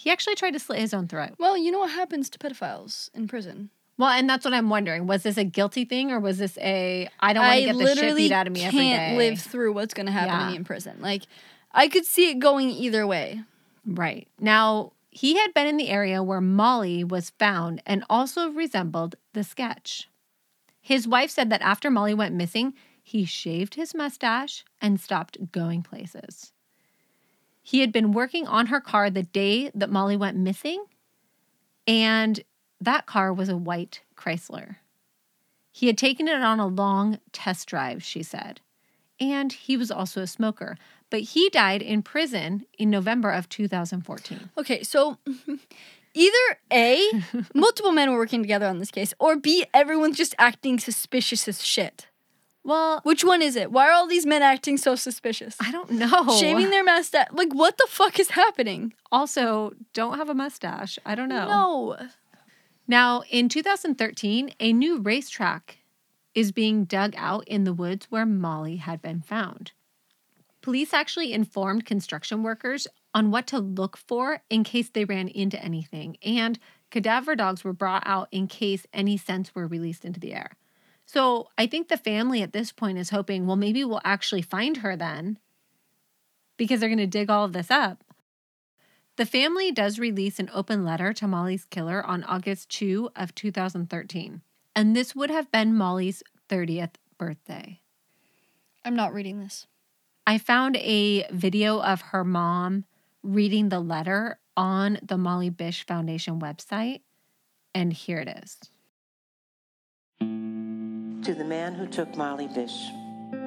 He 0.00 0.10
actually 0.10 0.34
tried 0.34 0.52
to 0.52 0.58
slit 0.58 0.78
his 0.78 0.94
own 0.94 1.08
throat. 1.08 1.32
Well, 1.38 1.58
you 1.58 1.70
know 1.70 1.80
what 1.80 1.90
happens 1.90 2.30
to 2.30 2.38
pedophiles 2.38 3.10
in 3.12 3.28
prison. 3.28 3.68
Well, 3.98 4.08
and 4.08 4.26
that's 4.30 4.46
what 4.46 4.54
I'm 4.54 4.70
wondering. 4.70 5.06
Was 5.06 5.24
this 5.24 5.36
a 5.36 5.44
guilty 5.44 5.84
thing 5.84 6.10
or 6.10 6.18
was 6.18 6.38
this 6.38 6.56
a 6.56 7.06
I 7.20 7.34
don't 7.34 7.44
want 7.44 7.58
to 7.60 7.66
get 7.66 7.76
the 7.76 7.94
shit 8.00 8.16
beat 8.16 8.32
out 8.32 8.46
of 8.46 8.54
me 8.54 8.60
can't 8.60 8.74
every 8.74 8.86
day? 8.86 9.16
live 9.18 9.40
through 9.40 9.74
what's 9.74 9.92
going 9.92 10.06
to 10.06 10.12
happen 10.12 10.28
Yeah. 10.32 10.44
to 10.46 10.50
me 10.52 10.56
in 10.56 10.64
prison. 10.64 10.96
Like, 11.02 11.24
I 11.72 11.86
could 11.88 12.06
see 12.06 12.30
it 12.30 12.38
going 12.38 12.70
either 12.70 13.06
way. 13.06 13.42
Right. 13.84 14.26
Now, 14.40 14.92
he 15.10 15.36
had 15.36 15.52
been 15.52 15.66
in 15.66 15.76
the 15.76 15.90
area 15.90 16.22
where 16.22 16.40
Molly 16.40 17.04
was 17.04 17.28
found 17.38 17.82
and 17.84 18.02
also 18.08 18.48
resembled 18.48 19.16
the 19.34 19.44
sketch. 19.44 20.08
His 20.80 21.06
wife 21.06 21.30
said 21.30 21.50
that 21.50 21.60
after 21.60 21.90
Molly 21.90 22.14
went 22.14 22.34
missing, 22.34 22.72
he 23.02 23.26
shaved 23.26 23.74
his 23.74 23.94
mustache 23.94 24.64
and 24.80 24.98
stopped 24.98 25.52
going 25.52 25.82
places. 25.82 26.52
He 27.62 27.80
had 27.80 27.92
been 27.92 28.12
working 28.12 28.46
on 28.46 28.66
her 28.66 28.80
car 28.80 29.10
the 29.10 29.22
day 29.22 29.70
that 29.74 29.90
Molly 29.90 30.16
went 30.16 30.36
missing, 30.36 30.84
and 31.86 32.40
that 32.80 33.06
car 33.06 33.32
was 33.32 33.48
a 33.48 33.56
white 33.56 34.02
Chrysler. 34.16 34.76
He 35.70 35.86
had 35.86 35.98
taken 35.98 36.28
it 36.28 36.40
on 36.40 36.58
a 36.58 36.66
long 36.66 37.20
test 37.32 37.68
drive, 37.68 38.02
she 38.02 38.22
said. 38.22 38.60
And 39.20 39.52
he 39.52 39.76
was 39.76 39.90
also 39.90 40.22
a 40.22 40.26
smoker. 40.26 40.76
But 41.10 41.20
he 41.20 41.48
died 41.50 41.82
in 41.82 42.02
prison 42.02 42.66
in 42.78 42.90
November 42.90 43.30
of 43.30 43.48
2014. 43.48 44.50
Okay, 44.56 44.82
so 44.82 45.18
either 46.14 46.58
A, 46.72 47.22
multiple 47.54 47.92
men 47.92 48.10
were 48.10 48.18
working 48.18 48.42
together 48.42 48.66
on 48.66 48.78
this 48.78 48.90
case, 48.90 49.12
or 49.18 49.36
B, 49.36 49.66
everyone's 49.74 50.16
just 50.16 50.34
acting 50.38 50.78
suspicious 50.78 51.46
as 51.48 51.64
shit. 51.64 52.06
Well, 52.62 53.00
Which 53.04 53.24
one 53.24 53.40
is 53.42 53.56
it? 53.56 53.72
Why 53.72 53.88
are 53.88 53.92
all 53.92 54.06
these 54.06 54.26
men 54.26 54.42
acting 54.42 54.76
so 54.76 54.94
suspicious? 54.94 55.56
I 55.60 55.70
don't 55.72 55.90
know. 55.92 56.36
Shaving 56.38 56.70
their 56.70 56.84
mustache. 56.84 57.28
Like, 57.32 57.52
what 57.52 57.78
the 57.78 57.86
fuck 57.88 58.20
is 58.20 58.30
happening? 58.30 58.92
also, 59.10 59.72
don't 59.92 60.18
have 60.18 60.28
a 60.28 60.34
mustache. 60.34 60.98
I 61.04 61.14
don't 61.14 61.28
know. 61.28 61.48
No. 61.48 62.08
Now, 62.86 63.22
in 63.30 63.48
2013, 63.48 64.52
a 64.60 64.72
new 64.72 64.98
racetrack 64.98 65.78
is 66.34 66.52
being 66.52 66.84
dug 66.84 67.14
out 67.16 67.46
in 67.48 67.64
the 67.64 67.72
woods 67.72 68.06
where 68.10 68.26
Molly 68.26 68.76
had 68.76 69.00
been 69.00 69.20
found. 69.22 69.72
Police 70.60 70.92
actually 70.92 71.32
informed 71.32 71.86
construction 71.86 72.42
workers 72.42 72.86
on 73.14 73.30
what 73.30 73.46
to 73.48 73.58
look 73.58 73.96
for 73.96 74.42
in 74.50 74.62
case 74.62 74.90
they 74.90 75.04
ran 75.04 75.28
into 75.28 75.60
anything, 75.64 76.16
and 76.22 76.58
cadaver 76.90 77.34
dogs 77.34 77.64
were 77.64 77.72
brought 77.72 78.02
out 78.06 78.28
in 78.30 78.46
case 78.46 78.86
any 78.92 79.16
scents 79.16 79.54
were 79.54 79.66
released 79.66 80.04
into 80.04 80.20
the 80.20 80.34
air. 80.34 80.52
So 81.12 81.48
I 81.58 81.66
think 81.66 81.88
the 81.88 81.96
family 81.96 82.40
at 82.40 82.52
this 82.52 82.70
point 82.70 82.96
is 82.96 83.10
hoping, 83.10 83.44
well, 83.44 83.56
maybe 83.56 83.82
we'll 83.82 84.00
actually 84.04 84.42
find 84.42 84.76
her 84.76 84.94
then 84.94 85.40
because 86.56 86.78
they're 86.78 86.88
going 86.88 86.98
to 86.98 87.06
dig 87.08 87.28
all 87.28 87.44
of 87.44 87.52
this 87.52 87.68
up. 87.68 88.04
The 89.16 89.26
family 89.26 89.72
does 89.72 89.98
release 89.98 90.38
an 90.38 90.48
open 90.54 90.84
letter 90.84 91.12
to 91.14 91.26
Molly's 91.26 91.64
killer 91.64 92.00
on 92.06 92.22
August 92.22 92.68
2 92.68 93.10
of 93.16 93.34
2013. 93.34 94.42
and 94.76 94.94
this 94.94 95.16
would 95.16 95.30
have 95.30 95.50
been 95.50 95.76
Molly's 95.76 96.22
30th 96.48 96.94
birthday. 97.18 97.80
I'm 98.84 98.94
not 98.94 99.12
reading 99.12 99.40
this. 99.40 99.66
I 100.28 100.38
found 100.38 100.76
a 100.76 101.26
video 101.32 101.82
of 101.82 102.02
her 102.02 102.22
mom 102.22 102.84
reading 103.24 103.68
the 103.68 103.80
letter 103.80 104.38
on 104.56 105.00
the 105.02 105.18
Molly 105.18 105.50
Bish 105.50 105.84
Foundation 105.84 106.38
website, 106.38 107.00
and 107.74 107.92
here 107.92 108.20
it 108.20 108.28
is. 108.44 108.58
To 111.30 111.36
the 111.36 111.44
man 111.44 111.74
who 111.74 111.86
took 111.86 112.16
Molly 112.16 112.48
Bish, 112.48 112.88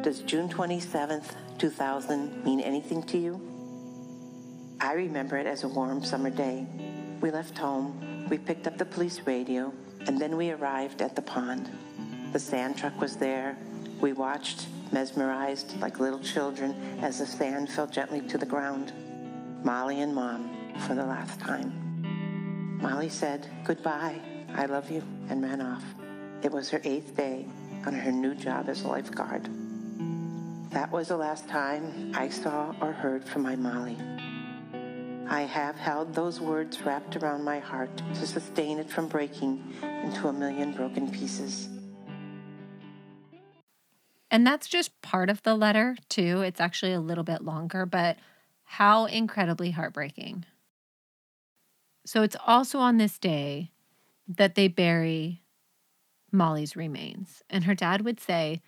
does 0.04 0.22
June 0.22 0.48
27th, 0.48 1.36
2000 1.58 2.46
mean 2.46 2.62
anything 2.62 3.04
to 3.04 3.18
you? 3.18 3.42
I 4.80 4.94
remember 4.94 5.36
it 5.36 5.46
as 5.46 5.66
a 5.66 5.68
warm 5.68 6.02
summer 6.02 6.30
day. 6.30 6.66
We 7.20 7.30
left 7.30 7.58
home, 7.58 8.26
we 8.30 8.38
picked 8.38 8.68
up 8.68 8.78
the 8.78 8.86
police 8.86 9.20
radio, 9.26 9.74
and 10.08 10.18
then 10.18 10.38
we 10.38 10.52
arrived 10.52 11.02
at 11.02 11.14
the 11.18 11.22
pond. 11.24 11.70
The 12.32 12.40
sand 12.40 12.78
truck 12.78 13.02
was 13.02 13.18
there. 13.18 13.58
We 14.00 14.14
watched, 14.14 14.68
mesmerized 14.94 15.78
like 15.82 16.00
little 16.00 16.22
children, 16.22 17.00
as 17.02 17.20
the 17.20 17.26
sand 17.26 17.70
fell 17.70 17.88
gently 17.88 18.22
to 18.30 18.38
the 18.38 18.46
ground. 18.46 18.94
Molly 19.66 20.00
and 20.00 20.16
Mom 20.16 20.50
for 20.88 20.96
the 20.96 21.06
last 21.06 21.38
time. 21.42 22.80
Molly 22.82 23.10
said, 23.10 23.46
Goodbye, 23.66 24.22
I 24.56 24.68
love 24.68 24.90
you, 24.90 25.04
and 25.28 25.44
ran 25.44 25.60
off. 25.60 25.84
It 26.44 26.52
was 26.52 26.70
her 26.72 26.82
eighth 26.84 27.16
day 27.16 27.46
on 27.86 27.94
her 27.94 28.12
new 28.12 28.36
job 28.36 28.68
as 28.68 28.84
a 28.84 28.88
lifeguard. 28.90 29.48
That 30.72 30.92
was 30.92 31.08
the 31.08 31.16
last 31.16 31.48
time 31.48 32.12
I 32.14 32.28
saw 32.28 32.76
or 32.82 32.92
heard 32.92 33.24
from 33.24 33.44
my 33.44 33.56
Molly. 33.56 33.98
I 35.30 35.44
have 35.44 35.78
held 35.78 36.14
those 36.14 36.42
words 36.42 36.82
wrapped 36.82 37.16
around 37.16 37.46
my 37.46 37.60
heart 37.60 37.96
to 38.16 38.28
sustain 38.28 38.78
it 38.78 38.90
from 38.90 39.08
breaking 39.08 39.64
into 40.04 40.28
a 40.28 40.34
million 40.34 40.74
broken 40.74 41.10
pieces. 41.10 41.70
And 44.30 44.46
that's 44.46 44.68
just 44.68 45.02
part 45.02 45.30
of 45.30 45.44
the 45.44 45.56
letter, 45.56 45.96
too. 46.10 46.42
It's 46.42 46.60
actually 46.60 46.92
a 46.92 47.00
little 47.00 47.24
bit 47.24 47.42
longer, 47.42 47.86
but 47.86 48.18
how 48.64 49.06
incredibly 49.06 49.72
heartbreaking. 49.72 50.44
So 52.06 52.22
it's 52.22 52.36
also 52.46 52.80
on 52.80 52.98
this 52.98 53.18
day 53.18 53.72
that 54.28 54.56
they 54.56 54.68
bury 54.68 55.43
Molly's 56.34 56.76
remains. 56.76 57.44
And 57.50 57.64
her 57.64 57.76
dad 57.76 58.02
would 58.02 58.20
say, 58.20 58.62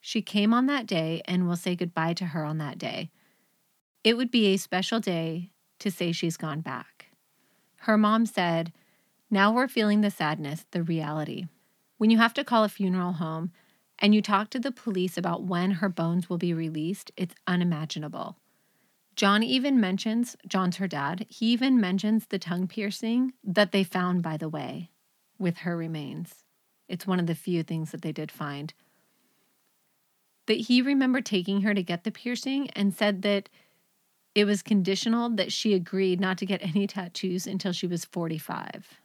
She 0.00 0.22
came 0.22 0.54
on 0.54 0.66
that 0.66 0.86
day 0.86 1.20
and 1.26 1.46
we'll 1.46 1.56
say 1.56 1.74
goodbye 1.74 2.14
to 2.14 2.26
her 2.26 2.44
on 2.44 2.58
that 2.58 2.78
day. 2.78 3.10
It 4.04 4.16
would 4.16 4.30
be 4.30 4.46
a 4.46 4.56
special 4.56 5.00
day 5.00 5.50
to 5.80 5.90
say 5.90 6.12
she's 6.12 6.36
gone 6.36 6.60
back. 6.60 7.08
Her 7.80 7.98
mom 7.98 8.26
said, 8.26 8.72
Now 9.30 9.52
we're 9.52 9.68
feeling 9.68 10.00
the 10.00 10.10
sadness, 10.10 10.64
the 10.70 10.82
reality. 10.82 11.46
When 11.98 12.10
you 12.10 12.18
have 12.18 12.34
to 12.34 12.44
call 12.44 12.64
a 12.64 12.68
funeral 12.68 13.12
home 13.14 13.52
and 13.98 14.14
you 14.14 14.22
talk 14.22 14.50
to 14.50 14.60
the 14.60 14.70
police 14.70 15.18
about 15.18 15.44
when 15.44 15.72
her 15.72 15.88
bones 15.88 16.30
will 16.30 16.38
be 16.38 16.54
released, 16.54 17.10
it's 17.16 17.34
unimaginable. 17.46 18.38
John 19.16 19.42
even 19.42 19.80
mentions, 19.80 20.36
John's 20.46 20.76
her 20.76 20.86
dad, 20.86 21.26
he 21.28 21.46
even 21.46 21.80
mentions 21.80 22.26
the 22.26 22.38
tongue 22.38 22.68
piercing 22.68 23.32
that 23.42 23.72
they 23.72 23.82
found, 23.82 24.22
by 24.22 24.36
the 24.36 24.48
way, 24.48 24.90
with 25.40 25.58
her 25.58 25.76
remains. 25.76 26.44
It's 26.88 27.06
one 27.06 27.20
of 27.20 27.26
the 27.26 27.34
few 27.34 27.62
things 27.62 27.90
that 27.90 28.02
they 28.02 28.12
did 28.12 28.30
find. 28.30 28.72
That 30.46 30.54
he 30.54 30.80
remembered 30.80 31.26
taking 31.26 31.62
her 31.62 31.74
to 31.74 31.82
get 31.82 32.04
the 32.04 32.10
piercing 32.10 32.70
and 32.70 32.94
said 32.94 33.22
that 33.22 33.48
it 34.34 34.44
was 34.44 34.62
conditional 34.62 35.30
that 35.30 35.52
she 35.52 35.74
agreed 35.74 36.20
not 36.20 36.38
to 36.38 36.46
get 36.46 36.62
any 36.62 36.86
tattoos 36.86 37.46
until 37.46 37.72
she 37.72 37.86
was 37.86 38.04
45. 38.04 39.00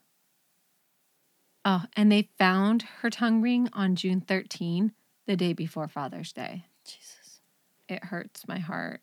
Oh, 1.66 1.86
and 1.96 2.12
they 2.12 2.30
found 2.38 2.84
her 3.02 3.10
tongue 3.10 3.42
ring 3.42 3.70
on 3.74 3.96
June 3.96 4.22
13, 4.22 4.92
the 5.26 5.36
day 5.36 5.54
before 5.54 5.88
Father's 5.88 6.34
Day. 6.34 6.66
Jesus. 6.86 7.42
It 7.88 8.06
hurts 8.06 8.48
my 8.48 8.60
heart. 8.60 9.02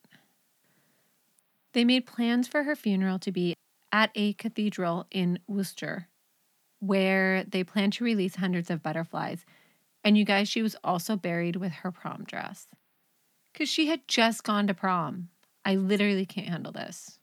They 1.72 1.84
made 1.84 2.06
plans 2.06 2.48
for 2.48 2.64
her 2.64 2.76
funeral 2.76 3.18
to 3.20 3.32
be 3.32 3.54
at 3.92 4.10
a 4.14 4.34
cathedral 4.34 5.06
in 5.10 5.38
Worcester, 5.46 6.08
where 6.80 7.44
they 7.44 7.62
plan 7.62 7.90
to 7.92 8.04
release 8.04 8.36
hundreds 8.36 8.70
of 8.70 8.82
butterflies. 8.82 9.44
And 10.02 10.18
you 10.18 10.24
guys, 10.24 10.48
she 10.48 10.62
was 10.62 10.76
also 10.82 11.16
buried 11.16 11.56
with 11.56 11.72
her 11.72 11.92
prom 11.92 12.24
dress 12.24 12.66
because 13.52 13.68
she 13.68 13.86
had 13.86 14.08
just 14.08 14.44
gone 14.44 14.66
to 14.66 14.74
prom. 14.74 15.28
I 15.64 15.76
literally 15.76 16.26
can't 16.26 16.48
handle 16.48 16.72
this. 16.72 17.18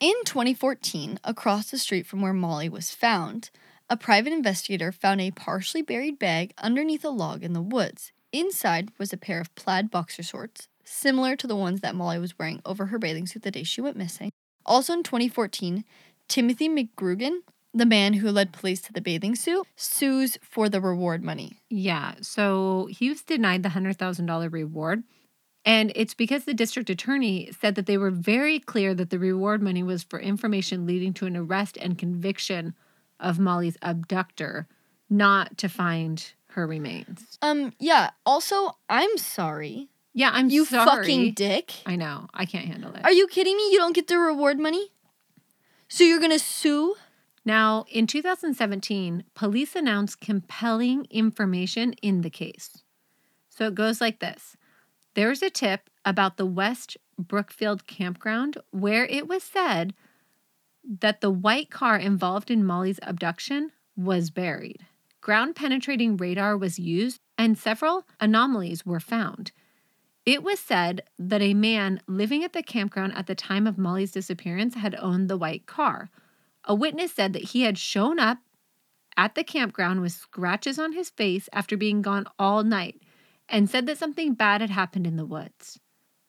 In 0.00 0.14
2014, 0.24 1.20
across 1.22 1.70
the 1.70 1.78
street 1.78 2.06
from 2.06 2.20
where 2.20 2.32
Molly 2.32 2.68
was 2.68 2.90
found, 2.90 3.50
a 3.88 3.96
private 3.96 4.32
investigator 4.32 4.90
found 4.90 5.20
a 5.20 5.30
partially 5.30 5.82
buried 5.82 6.18
bag 6.18 6.52
underneath 6.58 7.04
a 7.04 7.10
log 7.10 7.44
in 7.44 7.52
the 7.52 7.62
woods. 7.62 8.10
Inside 8.32 8.90
was 8.98 9.12
a 9.12 9.16
pair 9.16 9.40
of 9.40 9.54
plaid 9.54 9.90
boxer 9.90 10.22
shorts, 10.22 10.66
similar 10.82 11.36
to 11.36 11.46
the 11.46 11.54
ones 11.54 11.82
that 11.82 11.94
Molly 11.94 12.18
was 12.18 12.38
wearing 12.38 12.60
over 12.64 12.86
her 12.86 12.98
bathing 12.98 13.26
suit 13.26 13.42
the 13.42 13.50
day 13.50 13.62
she 13.62 13.80
went 13.80 13.96
missing. 13.96 14.32
Also 14.66 14.92
in 14.92 15.02
2014, 15.02 15.84
Timothy 16.26 16.68
McGrugan, 16.68 17.40
the 17.74 17.86
man 17.86 18.14
who 18.14 18.30
led 18.30 18.52
police 18.52 18.80
to 18.82 18.92
the 18.92 19.00
bathing 19.00 19.34
suit, 19.34 19.66
sues 19.76 20.38
for 20.42 20.68
the 20.68 20.80
reward 20.80 21.22
money. 21.22 21.58
Yeah, 21.70 22.14
so 22.20 22.88
he 22.90 23.08
was 23.08 23.22
denied 23.22 23.62
the 23.62 23.70
$100,000 23.70 24.52
reward. 24.52 25.04
And 25.64 25.92
it's 25.94 26.12
because 26.14 26.44
the 26.44 26.54
district 26.54 26.90
attorney 26.90 27.50
said 27.60 27.76
that 27.76 27.86
they 27.86 27.96
were 27.96 28.10
very 28.10 28.58
clear 28.58 28.94
that 28.94 29.10
the 29.10 29.18
reward 29.18 29.62
money 29.62 29.82
was 29.82 30.02
for 30.02 30.18
information 30.18 30.86
leading 30.86 31.12
to 31.14 31.26
an 31.26 31.36
arrest 31.36 31.78
and 31.80 31.96
conviction 31.96 32.74
of 33.20 33.38
Molly's 33.38 33.78
abductor, 33.80 34.66
not 35.08 35.56
to 35.58 35.68
find 35.68 36.32
her 36.48 36.66
remains. 36.66 37.38
Um, 37.40 37.72
yeah. 37.78 38.10
Also, 38.26 38.76
I'm 38.90 39.16
sorry. 39.16 39.88
Yeah, 40.12 40.30
I'm 40.32 40.50
You 40.50 40.64
sorry. 40.64 40.84
fucking 41.04 41.32
dick. 41.34 41.72
I 41.86 41.94
know. 41.96 42.26
I 42.34 42.44
can't 42.44 42.66
handle 42.66 42.92
it. 42.94 43.04
Are 43.04 43.12
you 43.12 43.28
kidding 43.28 43.56
me? 43.56 43.70
You 43.72 43.78
don't 43.78 43.94
get 43.94 44.08
the 44.08 44.18
reward 44.18 44.58
money? 44.58 44.90
So 45.88 46.02
you're 46.04 46.20
gonna 46.20 46.38
sue? 46.40 46.96
Now, 47.44 47.84
in 47.90 48.06
2017, 48.06 49.24
police 49.34 49.74
announced 49.74 50.20
compelling 50.20 51.06
information 51.10 51.94
in 51.94 52.20
the 52.20 52.30
case. 52.30 52.82
So 53.48 53.66
it 53.66 53.74
goes 53.74 54.00
like 54.00 54.20
this 54.20 54.56
There's 55.14 55.42
a 55.42 55.50
tip 55.50 55.90
about 56.04 56.36
the 56.36 56.46
West 56.46 56.96
Brookfield 57.18 57.86
campground 57.86 58.58
where 58.70 59.04
it 59.06 59.28
was 59.28 59.42
said 59.42 59.94
that 61.00 61.20
the 61.20 61.30
white 61.30 61.70
car 61.70 61.96
involved 61.96 62.50
in 62.50 62.64
Molly's 62.64 63.00
abduction 63.02 63.70
was 63.96 64.30
buried. 64.30 64.86
Ground 65.20 65.54
penetrating 65.54 66.16
radar 66.16 66.56
was 66.56 66.78
used, 66.78 67.20
and 67.38 67.56
several 67.56 68.04
anomalies 68.18 68.84
were 68.84 68.98
found. 68.98 69.52
It 70.26 70.42
was 70.42 70.58
said 70.58 71.02
that 71.18 71.42
a 71.42 71.54
man 71.54 72.00
living 72.06 72.42
at 72.42 72.52
the 72.52 72.62
campground 72.62 73.14
at 73.16 73.26
the 73.26 73.34
time 73.34 73.66
of 73.66 73.78
Molly's 73.78 74.12
disappearance 74.12 74.74
had 74.74 74.96
owned 74.96 75.28
the 75.28 75.36
white 75.36 75.66
car. 75.66 76.10
A 76.64 76.74
witness 76.74 77.12
said 77.12 77.32
that 77.32 77.42
he 77.50 77.62
had 77.62 77.78
shown 77.78 78.18
up 78.18 78.38
at 79.16 79.34
the 79.34 79.44
campground 79.44 80.00
with 80.00 80.12
scratches 80.12 80.78
on 80.78 80.92
his 80.92 81.10
face 81.10 81.48
after 81.52 81.76
being 81.76 82.02
gone 82.02 82.26
all 82.38 82.62
night 82.62 83.00
and 83.48 83.68
said 83.68 83.86
that 83.86 83.98
something 83.98 84.34
bad 84.34 84.60
had 84.60 84.70
happened 84.70 85.06
in 85.06 85.16
the 85.16 85.26
woods. 85.26 85.78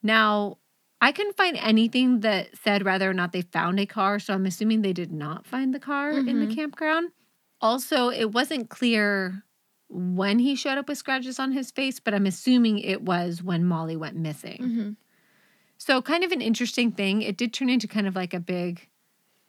Now, 0.02 0.58
I 1.00 1.12
couldn't 1.12 1.38
find 1.38 1.58
anything 1.58 2.22
that 2.22 2.58
said 2.58 2.84
whether 2.84 3.10
or 3.10 3.14
not 3.14 3.32
they 3.32 3.42
found 3.42 3.80
a 3.80 3.86
car, 3.86 4.20
so 4.20 4.34
I'm 4.34 4.46
assuming 4.46 4.82
they 4.82 4.94
did 4.94 5.12
not 5.12 5.46
find 5.46 5.74
the 5.74 5.80
car 5.80 6.12
in 6.12 6.40
the 6.40 6.48
Mhm. 6.48 6.56
campground. 6.56 7.12
Also, 7.62 8.10
it 8.10 8.32
wasn't 8.32 8.70
clear 8.70 9.44
when 9.90 10.40
he 10.40 10.56
showed 10.56 10.78
up 10.78 10.90
with 10.90 10.98
scratches 10.98 11.40
on 11.40 11.52
his 11.52 11.72
face, 11.72 12.00
but 12.00 12.14
I'm 12.14 12.26
assuming 12.26 12.80
it 12.80 13.04
was 13.04 13.44
when 13.44 13.64
Molly 13.66 13.96
went 13.96 14.16
missing. 14.18 14.58
Mm-hmm. 14.62 14.90
So, 15.78 16.02
kind 16.02 16.24
of 16.24 16.32
an 16.32 16.42
interesting 16.42 16.92
thing. 16.92 17.22
It 17.22 17.38
did 17.38 17.54
turn 17.54 17.70
into 17.70 17.88
kind 17.88 18.08
of 18.08 18.16
like 18.16 18.34
a 18.34 18.40
big 18.40 18.88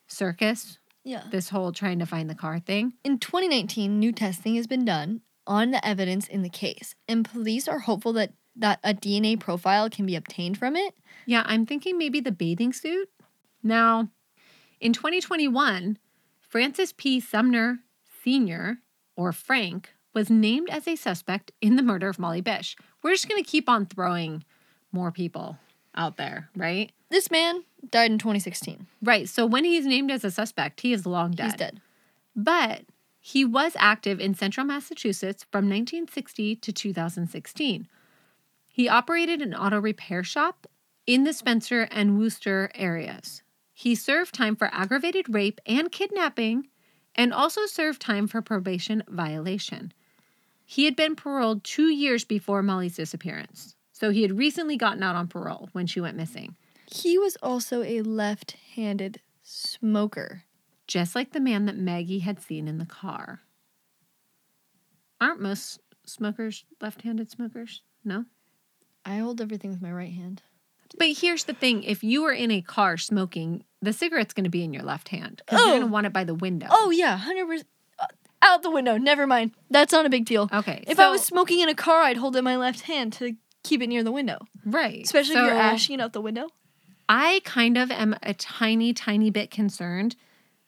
circus, 0.07 0.79
Yeah. 1.05 1.25
this 1.31 1.49
whole 1.51 1.73
trying 1.73 1.99
to 1.99 2.07
find 2.07 2.29
the 2.31 2.35
car 2.35 2.59
thing. 2.59 2.95
In 3.05 3.19
2019, 3.19 3.99
new 3.99 4.13
testing 4.13 4.57
has 4.57 4.67
been 4.67 4.85
done 4.85 5.21
on 5.47 5.71
the 5.71 5.87
evidence 5.87 6.27
in 6.27 6.43
the 6.43 6.49
case, 6.49 6.95
and 7.09 7.25
police 7.25 7.69
are 7.69 7.81
hopeful 7.81 8.13
that, 8.15 8.33
that 8.57 8.81
a 8.83 8.95
DNA 8.95 9.39
profile 9.39 9.91
can 9.91 10.07
be 10.07 10.17
obtained 10.17 10.59
from 10.59 10.77
it. 10.77 10.95
Yeah, 11.27 11.43
I'm 11.47 11.67
thinking 11.67 11.99
maybe 11.99 12.21
the 12.21 12.33
bathing 12.33 12.73
suit. 12.73 13.11
Now, 13.63 14.09
in 14.81 14.93
2021, 14.93 15.99
Francis 16.41 16.93
P. 16.97 17.21
Sumner 17.21 17.81
Sr., 18.23 18.79
or 19.17 19.33
Frank, 19.33 19.91
was 20.15 20.31
named 20.31 20.71
as 20.71 20.87
a 20.87 20.97
suspect 20.97 21.51
in 21.61 21.77
the 21.77 21.83
murder 21.83 22.09
of 22.09 22.19
Molly 22.19 22.41
Bish. 22.41 22.77
We're 23.03 23.13
just 23.13 23.29
going 23.29 23.43
to 23.43 23.49
keep 23.51 23.69
on 23.69 23.87
throwing 23.87 24.45
more 24.93 25.11
people 25.11 25.59
out 25.95 26.17
there, 26.17 26.49
right? 26.57 26.93
This 27.11 27.31
man 27.31 27.65
died 27.91 28.11
in 28.11 28.19
2016. 28.19 28.87
Right. 29.03 29.29
So 29.29 29.47
when 29.47 29.65
he's 29.65 29.87
named 29.87 30.11
as 30.11 30.25
a 30.25 30.31
suspect, 30.31 30.81
he 30.81 30.93
is 30.93 31.07
long 31.07 31.33
dead. 31.33 31.45
He's 31.45 31.55
dead. 31.55 31.81
But 32.35 32.83
he 33.21 33.45
was 33.45 33.73
active 33.79 34.21
in 34.21 34.35
central 34.35 34.67
Massachusetts 34.67 35.47
from 35.51 35.65
1960 35.65 36.57
to 36.57 36.73
2016. 36.73 37.89
He 38.67 38.89
operated 38.89 39.41
an 39.41 39.55
auto 39.55 39.81
repair 39.81 40.25
shop 40.25 40.67
in 41.07 41.25
the 41.25 41.33
Spencer 41.33 41.83
and 41.91 42.19
Worcester 42.19 42.71
areas. 42.75 43.43
He 43.73 43.95
served 43.95 44.35
time 44.35 44.57
for 44.57 44.69
aggravated 44.73 45.33
rape 45.33 45.61
and 45.67 45.91
kidnapping 45.91 46.69
and 47.15 47.33
also 47.33 47.67
served 47.67 48.01
time 48.01 48.27
for 48.27 48.43
probation 48.43 49.03
violation. 49.09 49.93
He 50.65 50.85
had 50.85 50.97
been 50.97 51.15
paroled 51.17 51.63
two 51.63 51.93
years 51.93 52.25
before 52.25 52.63
Molly's 52.63 52.97
disappearance. 52.97 53.75
So 53.97 54.11
he 54.11 54.23
had 54.23 54.37
recently 54.37 54.77
gotten 54.77 55.03
out 55.05 55.15
on 55.15 55.29
parole 55.29 55.69
when 55.73 55.87
she 55.87 56.01
went 56.01 56.17
missing, 56.17 56.57
He 56.91 57.17
was 57.17 57.37
also 57.43 57.83
a 57.85 58.03
left 58.03 58.57
handed 58.75 59.21
smoker. 59.45 60.43
just 60.89 61.15
like 61.15 61.31
the 61.33 61.39
man 61.41 61.65
that 61.67 61.77
Maggie 61.79 62.19
had 62.19 62.41
seen 62.43 62.67
in 62.69 62.79
the 62.79 62.85
car. 62.87 63.41
Aren't 65.21 65.41
most 65.41 65.79
smokers 66.05 66.65
left 66.81 67.03
handed 67.03 67.31
smokers? 67.31 67.83
No? 68.05 68.25
I 69.07 69.19
hold 69.19 69.41
everything 69.41 69.71
with 69.71 69.81
my 69.81 69.93
right 69.93 70.13
hand. 70.13 70.43
But 70.99 71.13
here's 71.19 71.45
the 71.45 71.55
thing 71.55 71.83
if 71.85 72.03
you 72.05 72.25
are 72.25 72.33
in 72.33 72.51
a 72.51 72.61
car 72.63 72.97
smoking, 72.97 73.65
the 73.81 73.93
cigarette's 73.93 74.35
going 74.35 74.45
to 74.45 74.51
be 74.51 74.65
in 74.65 74.73
your 74.75 74.83
left 74.83 75.09
hand 75.11 75.41
because 75.47 75.61
you're 75.61 75.69
Oh. 75.69 75.73
going 75.79 75.81
to 75.83 75.93
want 75.93 76.07
it 76.07 76.13
by 76.13 76.25
the 76.25 76.35
window. 76.35 76.67
Oh, 76.71 76.91
yeah, 76.91 77.19
100%. 77.19 77.65
uh, 77.99 78.07
Out 78.43 78.63
the 78.63 78.71
window. 78.71 78.97
Never 78.99 79.27
mind. 79.27 79.53
That's 79.71 79.93
not 79.93 80.05
a 80.05 80.11
big 80.11 80.25
deal. 80.27 80.49
okay. 80.53 80.85
If 80.87 80.99
I 81.01 81.11
was 81.11 81.23
smoking 81.25 81.61
in 81.61 81.69
a 81.69 81.75
car, 81.75 82.03
I'd 82.03 82.17
hold 82.19 82.37
it 82.37 82.41
in 82.41 82.45
my 82.45 82.57
left 82.57 82.83
hand 82.83 83.13
to 83.15 83.37
keep 83.65 83.83
it 83.83 83.89
near 83.89 84.05
the 84.05 84.13
window. 84.13 84.39
right, 84.65 85.03
Especially 85.03 85.35
if 85.35 85.43
you're 85.43 85.55
ashing 85.55 85.95
it 85.95 86.01
out 86.01 86.13
the 86.13 86.21
window. 86.21 86.49
I 87.09 87.41
kind 87.45 87.77
of 87.77 87.91
am 87.91 88.17
a 88.23 88.33
tiny, 88.33 88.95
tiny 88.95 89.31
bit 89.31 89.51
concerned 89.51 90.17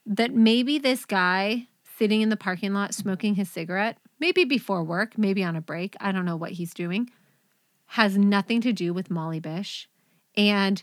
that 0.04 0.34
maybe 0.34 0.78
this 0.78 1.04
guy 1.04 1.68
sitting 1.98 2.20
in 2.20 2.28
the 2.28 2.36
parking 2.36 2.74
lot 2.74 2.94
smoking 2.94 3.36
his 3.36 3.50
cigarette, 3.50 3.98
maybe 4.20 4.44
before 4.44 4.82
work, 4.84 5.16
maybe 5.16 5.42
on 5.42 5.56
a 5.56 5.60
break, 5.60 5.96
I 6.00 6.12
don't 6.12 6.24
know 6.24 6.36
what 6.36 6.52
he's 6.52 6.74
doing, 6.74 7.10
has 7.86 8.18
nothing 8.18 8.60
to 8.62 8.72
do 8.72 8.92
with 8.92 9.10
Molly 9.10 9.40
Bish 9.40 9.88
and 10.36 10.82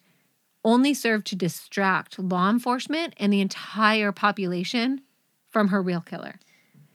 only 0.66 0.94
served 0.94 1.28
to 1.28 1.36
distract 1.36 2.18
law 2.18 2.50
enforcement 2.50 3.14
and 3.18 3.32
the 3.32 3.42
entire 3.42 4.12
population 4.12 5.02
from 5.50 5.68
her 5.68 5.82
real 5.82 6.02
killer. 6.02 6.40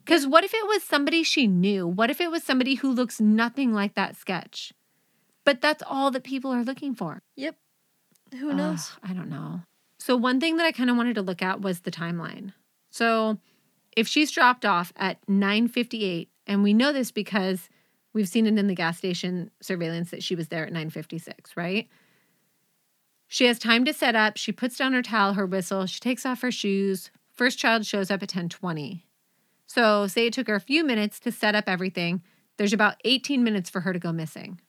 Because 0.05 0.27
what 0.27 0.43
if 0.43 0.55
it 0.55 0.67
was 0.67 0.83
somebody 0.83 1.23
she 1.23 1.47
knew? 1.47 1.87
What 1.87 2.11
if 2.11 2.21
it 2.21 2.31
was 2.31 2.43
somebody 2.43 2.77
who 2.77 2.91
looks 2.91 3.21
nothing 3.21 3.75
like 3.75 3.95
that 3.95 4.17
sketch? 4.17 4.73
But 5.49 5.63
that's 5.63 5.83
all 5.87 6.11
that 6.11 6.25
people 6.25 6.53
are 6.53 6.63
looking 6.63 6.95
for. 6.95 7.23
Yep. 7.37 7.57
Who 8.39 8.53
knows? 8.53 8.91
Ugh, 8.93 9.11
I 9.11 9.15
don't 9.15 9.31
know. 9.31 9.63
So 9.99 10.15
one 10.15 10.41
thing 10.41 10.59
that 10.59 10.67
I 10.67 10.73
kind 10.73 10.91
of 10.91 10.97
wanted 10.99 11.15
to 11.15 11.23
look 11.23 11.41
at 11.41 11.63
was 11.63 11.81
the 11.81 11.91
timeline. 11.91 12.53
So 12.91 13.39
if 13.97 14.07
she's 14.07 14.31
dropped 14.31 14.67
off 14.67 14.93
at 14.95 15.27
9:58 15.27 16.29
and 16.47 16.63
we 16.63 16.75
know 16.75 16.93
this 16.93 17.11
because 17.11 17.71
we've 18.13 18.29
seen 18.29 18.47
it 18.47 18.59
in 18.59 18.67
the 18.67 18.75
gas 18.75 18.99
station 18.99 19.51
surveillance 19.63 20.11
that 20.11 20.23
she 20.23 20.35
was 20.35 20.49
there 20.49 20.67
at 20.67 20.73
9:56, 20.75 21.57
right? 21.57 21.89
She 23.27 23.47
has 23.47 23.59
time 23.59 23.87
to 23.87 23.95
set 23.95 24.15
up, 24.15 24.37
she 24.37 24.53
puts 24.53 24.77
down 24.77 24.93
her 24.93 25.01
towel, 25.01 25.33
her 25.33 25.47
whistle, 25.47 25.87
she 25.87 25.99
takes 25.99 26.27
off 26.27 26.43
her 26.43 26.53
shoes. 26.53 27.11
First 27.33 27.59
child 27.59 27.87
shows 27.87 28.11
up 28.11 28.23
at 28.23 28.29
10:20. 28.29 29.07
So 29.67 30.07
say 30.09 30.27
it 30.27 30.35
took 30.35 30.49
her 30.49 30.57
a 30.57 30.61
few 30.61 30.85
minutes 30.85 31.19
to 31.21 31.33
set 31.33 31.55
up 31.55 31.71
everything. 31.71 32.23
There's 32.59 32.75
about 32.75 33.01
18 33.07 33.43
minutes 33.43 33.71
for 33.71 33.81
her 33.81 33.95
to 33.95 33.99
go 33.99 34.13
missing. 34.13 34.61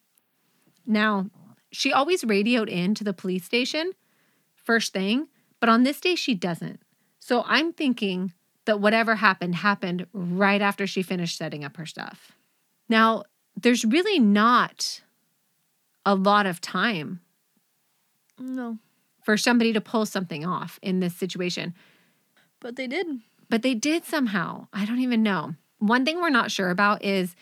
Now, 0.90 1.30
she 1.72 1.94
always 1.94 2.24
radioed 2.24 2.68
in 2.68 2.96
to 2.96 3.04
the 3.04 3.14
police 3.14 3.46
station 3.46 3.92
first 4.56 4.92
thing, 4.92 5.28
but 5.60 5.70
on 5.70 5.84
this 5.84 6.02
day 6.02 6.16
she 6.16 6.34
doesn't. 6.34 6.82
So 7.20 7.44
I'm 7.46 7.72
thinking 7.74 8.34
that 8.66 8.82
whatever 8.82 9.16
happened 9.16 9.56
happened 9.56 10.08
right 10.14 10.62
after 10.62 10.88
she 10.88 11.02
finished 11.04 11.38
setting 11.38 11.64
up 11.64 11.78
her 11.78 11.86
stuff. 11.86 12.32
Now, 12.90 13.24
there's 13.56 13.86
really 13.86 14.20
not 14.20 15.02
a 16.06 16.16
lot 16.16 16.46
of 16.48 16.60
time 16.62 17.20
No. 18.40 18.80
for 19.24 19.38
somebody 19.38 19.74
to 19.74 19.82
pull 19.82 20.06
something 20.08 20.46
off 20.46 20.80
in 20.82 21.00
this 21.02 21.16
situation, 21.16 21.74
But 22.60 22.76
they 22.78 22.88
did. 22.88 23.06
but 23.48 23.62
they 23.62 23.76
did 23.76 24.06
somehow. 24.06 24.68
I 24.74 24.86
don't 24.86 25.00
even 25.02 25.22
know. 25.24 25.54
One 25.78 26.04
thing 26.06 26.18
we're 26.18 26.30
not 26.30 26.52
sure 26.52 26.70
about 26.72 27.04
is 27.04 27.36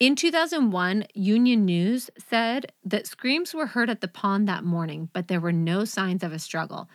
in 0.00 0.16
2001, 0.16 1.04
Union 1.14 1.64
News 1.66 2.10
said 2.18 2.72
that 2.84 3.06
screams 3.06 3.54
were 3.54 3.66
heard 3.66 3.90
at 3.90 4.00
the 4.00 4.08
pond 4.08 4.48
that 4.48 4.64
morning, 4.64 5.10
but 5.12 5.28
there 5.28 5.40
were 5.40 5.52
no 5.52 5.84
signs 5.84 6.22
of 6.24 6.32
a 6.32 6.38
struggle. 6.38 6.88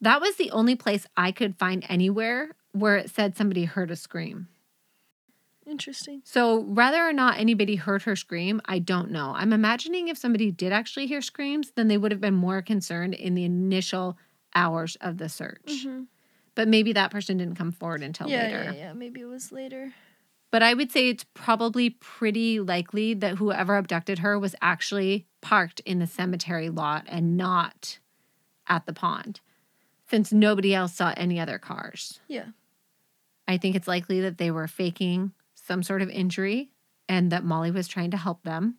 That 0.00 0.20
was 0.20 0.36
the 0.36 0.50
only 0.50 0.74
place 0.76 1.06
I 1.16 1.30
could 1.30 1.56
find 1.58 1.84
anywhere 1.88 2.50
where 2.72 2.96
it 2.96 3.10
said 3.10 3.36
somebody 3.36 3.64
heard 3.64 3.90
a 3.90 3.96
scream. 3.96 4.48
Interesting. 5.66 6.22
So, 6.24 6.58
whether 6.58 7.06
or 7.06 7.12
not 7.12 7.38
anybody 7.38 7.76
heard 7.76 8.02
her 8.02 8.16
scream, 8.16 8.60
I 8.64 8.80
don't 8.80 9.10
know. 9.12 9.32
I'm 9.36 9.52
imagining 9.52 10.08
if 10.08 10.18
somebody 10.18 10.50
did 10.50 10.72
actually 10.72 11.06
hear 11.06 11.20
screams, 11.22 11.70
then 11.76 11.86
they 11.86 11.98
would 11.98 12.10
have 12.10 12.20
been 12.20 12.34
more 12.34 12.62
concerned 12.62 13.14
in 13.14 13.34
the 13.34 13.44
initial 13.44 14.18
hours 14.54 14.96
of 15.00 15.18
the 15.18 15.28
search. 15.28 15.84
Mhm. 15.84 16.06
But 16.56 16.66
maybe 16.66 16.92
that 16.94 17.12
person 17.12 17.36
didn't 17.36 17.54
come 17.54 17.70
forward 17.70 18.02
until 18.02 18.28
Yeah, 18.28 18.42
later. 18.42 18.64
yeah, 18.64 18.72
yeah. 18.72 18.92
Maybe 18.94 19.20
it 19.20 19.26
was 19.26 19.52
later. 19.52 19.92
But 20.50 20.62
I 20.62 20.74
would 20.74 20.90
say 20.90 21.08
it's 21.08 21.24
probably 21.34 21.90
pretty 21.90 22.58
likely 22.58 23.14
that 23.14 23.36
whoever 23.36 23.76
abducted 23.76 24.18
her 24.18 24.38
was 24.38 24.56
actually 24.60 25.26
parked 25.40 25.80
in 25.80 26.00
the 26.00 26.06
cemetery 26.06 26.68
lot 26.68 27.04
and 27.06 27.36
not 27.36 27.98
at 28.66 28.86
the 28.86 28.92
pond, 28.92 29.40
since 30.08 30.32
nobody 30.32 30.74
else 30.74 30.94
saw 30.94 31.14
any 31.16 31.38
other 31.38 31.58
cars. 31.58 32.20
Yeah. 32.26 32.46
I 33.46 33.58
think 33.58 33.76
it's 33.76 33.88
likely 33.88 34.20
that 34.22 34.38
they 34.38 34.50
were 34.50 34.68
faking 34.68 35.32
some 35.54 35.82
sort 35.82 36.02
of 36.02 36.10
injury 36.10 36.70
and 37.08 37.30
that 37.32 37.44
Molly 37.44 37.70
was 37.70 37.88
trying 37.88 38.10
to 38.12 38.16
help 38.16 38.42
them. 38.42 38.76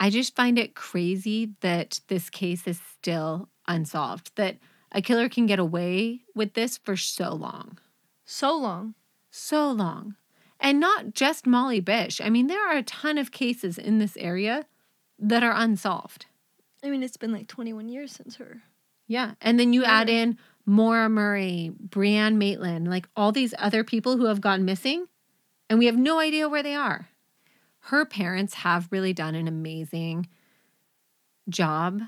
I 0.00 0.10
just 0.10 0.36
find 0.36 0.58
it 0.58 0.74
crazy 0.74 1.54
that 1.60 2.00
this 2.08 2.28
case 2.28 2.66
is 2.66 2.80
still 2.92 3.48
unsolved, 3.66 4.32
that 4.36 4.58
a 4.92 5.00
killer 5.00 5.28
can 5.28 5.46
get 5.46 5.58
away 5.58 6.22
with 6.34 6.54
this 6.54 6.78
for 6.78 6.96
so 6.96 7.34
long. 7.34 7.78
So 8.24 8.56
long. 8.56 8.94
So 9.30 9.70
long. 9.70 10.16
And 10.60 10.80
not 10.80 11.14
just 11.14 11.46
Molly 11.46 11.80
Bish. 11.80 12.20
I 12.20 12.30
mean, 12.30 12.46
there 12.46 12.66
are 12.68 12.76
a 12.76 12.82
ton 12.82 13.18
of 13.18 13.32
cases 13.32 13.76
in 13.76 13.98
this 13.98 14.16
area 14.16 14.64
that 15.18 15.42
are 15.42 15.54
unsolved. 15.54 16.26
I 16.82 16.90
mean, 16.90 17.02
it's 17.02 17.16
been 17.16 17.32
like 17.32 17.48
21 17.48 17.88
years 17.88 18.12
since 18.12 18.36
her. 18.36 18.62
Yeah. 19.06 19.32
And 19.40 19.58
then 19.60 19.72
you 19.72 19.84
add 19.84 20.08
in 20.08 20.38
Maura 20.66 21.08
Murray, 21.08 21.72
Brianne 21.88 22.36
Maitland, 22.36 22.88
like 22.88 23.08
all 23.16 23.32
these 23.32 23.54
other 23.58 23.84
people 23.84 24.16
who 24.16 24.26
have 24.26 24.40
gone 24.40 24.64
missing, 24.64 25.06
and 25.68 25.78
we 25.78 25.86
have 25.86 25.96
no 25.96 26.18
idea 26.18 26.48
where 26.48 26.62
they 26.62 26.74
are. 26.74 27.08
Her 27.80 28.06
parents 28.06 28.54
have 28.54 28.88
really 28.90 29.12
done 29.12 29.34
an 29.34 29.46
amazing 29.46 30.28
job 31.48 32.00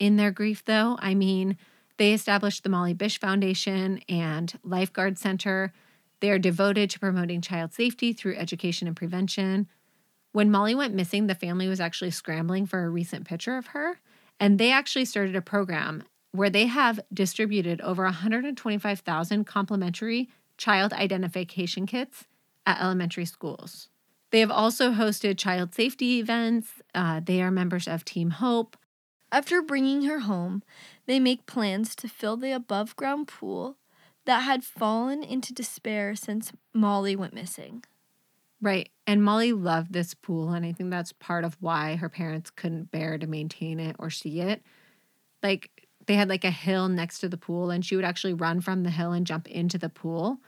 in 0.00 0.16
their 0.16 0.32
grief, 0.32 0.64
though. 0.64 0.96
I 1.00 1.14
mean, 1.14 1.56
they 1.96 2.12
established 2.12 2.64
the 2.64 2.68
Molly 2.68 2.92
Bish 2.92 3.18
Foundation 3.20 4.00
and 4.08 4.58
Lifeguard 4.64 5.18
Center. 5.18 5.72
They 6.20 6.30
are 6.30 6.38
devoted 6.38 6.90
to 6.90 7.00
promoting 7.00 7.40
child 7.40 7.72
safety 7.72 8.12
through 8.12 8.36
education 8.36 8.88
and 8.88 8.96
prevention. 8.96 9.68
When 10.32 10.50
Molly 10.50 10.74
went 10.74 10.94
missing, 10.94 11.26
the 11.26 11.34
family 11.34 11.68
was 11.68 11.80
actually 11.80 12.10
scrambling 12.10 12.66
for 12.66 12.84
a 12.84 12.90
recent 12.90 13.26
picture 13.26 13.56
of 13.56 13.68
her. 13.68 14.00
And 14.38 14.58
they 14.58 14.70
actually 14.70 15.04
started 15.04 15.36
a 15.36 15.42
program 15.42 16.04
where 16.32 16.50
they 16.50 16.66
have 16.66 17.00
distributed 17.12 17.80
over 17.80 18.04
125,000 18.04 19.44
complimentary 19.44 20.28
child 20.58 20.92
identification 20.92 21.86
kits 21.86 22.26
at 22.66 22.80
elementary 22.80 23.24
schools. 23.24 23.88
They 24.30 24.40
have 24.40 24.50
also 24.50 24.90
hosted 24.90 25.38
child 25.38 25.74
safety 25.74 26.18
events. 26.18 26.82
Uh, 26.94 27.20
they 27.24 27.40
are 27.40 27.50
members 27.50 27.88
of 27.88 28.04
Team 28.04 28.30
Hope. 28.30 28.76
After 29.32 29.62
bringing 29.62 30.02
her 30.02 30.20
home, 30.20 30.62
they 31.06 31.18
make 31.18 31.46
plans 31.46 31.94
to 31.96 32.08
fill 32.08 32.36
the 32.36 32.52
above 32.52 32.96
ground 32.96 33.28
pool 33.28 33.76
that 34.26 34.40
had 34.40 34.64
fallen 34.64 35.22
into 35.22 35.54
despair 35.54 36.14
since 36.14 36.52
Molly 36.74 37.16
went 37.16 37.34
missing. 37.34 37.82
Right. 38.60 38.90
And 39.06 39.22
Molly 39.22 39.52
loved 39.52 39.92
this 39.92 40.14
pool. 40.14 40.50
And 40.50 40.64
I 40.66 40.72
think 40.72 40.90
that's 40.90 41.12
part 41.12 41.44
of 41.44 41.56
why 41.60 41.96
her 41.96 42.08
parents 42.08 42.50
couldn't 42.50 42.90
bear 42.90 43.18
to 43.18 43.26
maintain 43.26 43.78
it 43.78 43.96
or 43.98 44.10
see 44.10 44.40
it. 44.40 44.62
Like 45.42 45.86
they 46.06 46.14
had 46.14 46.28
like 46.28 46.44
a 46.44 46.50
hill 46.50 46.88
next 46.88 47.20
to 47.20 47.28
the 47.28 47.36
pool, 47.36 47.70
and 47.70 47.84
she 47.84 47.96
would 47.96 48.04
actually 48.04 48.34
run 48.34 48.60
from 48.60 48.82
the 48.82 48.90
hill 48.90 49.12
and 49.12 49.26
jump 49.26 49.48
into 49.48 49.78
the 49.78 49.88
pool. 49.88 50.38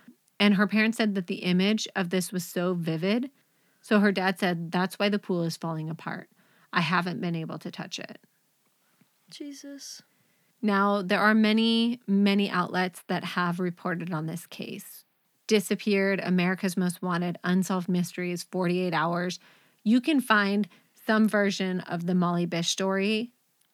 And 0.41 0.55
her 0.55 0.67
parents 0.67 0.97
said 0.97 1.15
that 1.15 1.27
the 1.27 1.37
image 1.37 1.89
of 1.97 2.11
this 2.11 2.33
was 2.33 2.45
so 2.45 2.75
vivid. 2.75 3.31
So 3.81 4.01
her 4.01 4.13
dad 4.13 4.39
said, 4.39 4.71
That's 4.71 4.99
why 4.99 5.09
the 5.09 5.19
pool 5.19 5.43
is 5.43 5.57
falling 5.57 5.91
apart. 5.91 6.29
I 6.73 6.81
haven't 6.81 7.21
been 7.21 7.35
able 7.35 7.59
to 7.59 7.71
touch 7.71 7.99
it. 7.99 8.19
Jesus. 9.31 10.03
Now, 10.61 11.03
there 11.03 11.21
are 11.21 11.35
many, 11.35 12.01
many 12.07 12.51
outlets 12.51 13.03
that 13.09 13.25
have 13.25 13.61
reported 13.61 14.13
on 14.13 14.27
this 14.27 14.47
case. 14.47 15.05
Disappeared, 15.47 16.21
America's 16.23 16.77
Most 16.77 17.01
Wanted, 17.01 17.39
Unsolved 17.45 17.89
Mysteries, 17.89 18.43
48 18.51 18.93
Hours. 18.93 19.39
You 19.85 20.01
can 20.01 20.21
find 20.21 20.69
some 21.07 21.29
version 21.29 21.81
of 21.81 22.07
the 22.07 22.15
Molly 22.15 22.45
Bish 22.45 22.69
story 22.69 23.31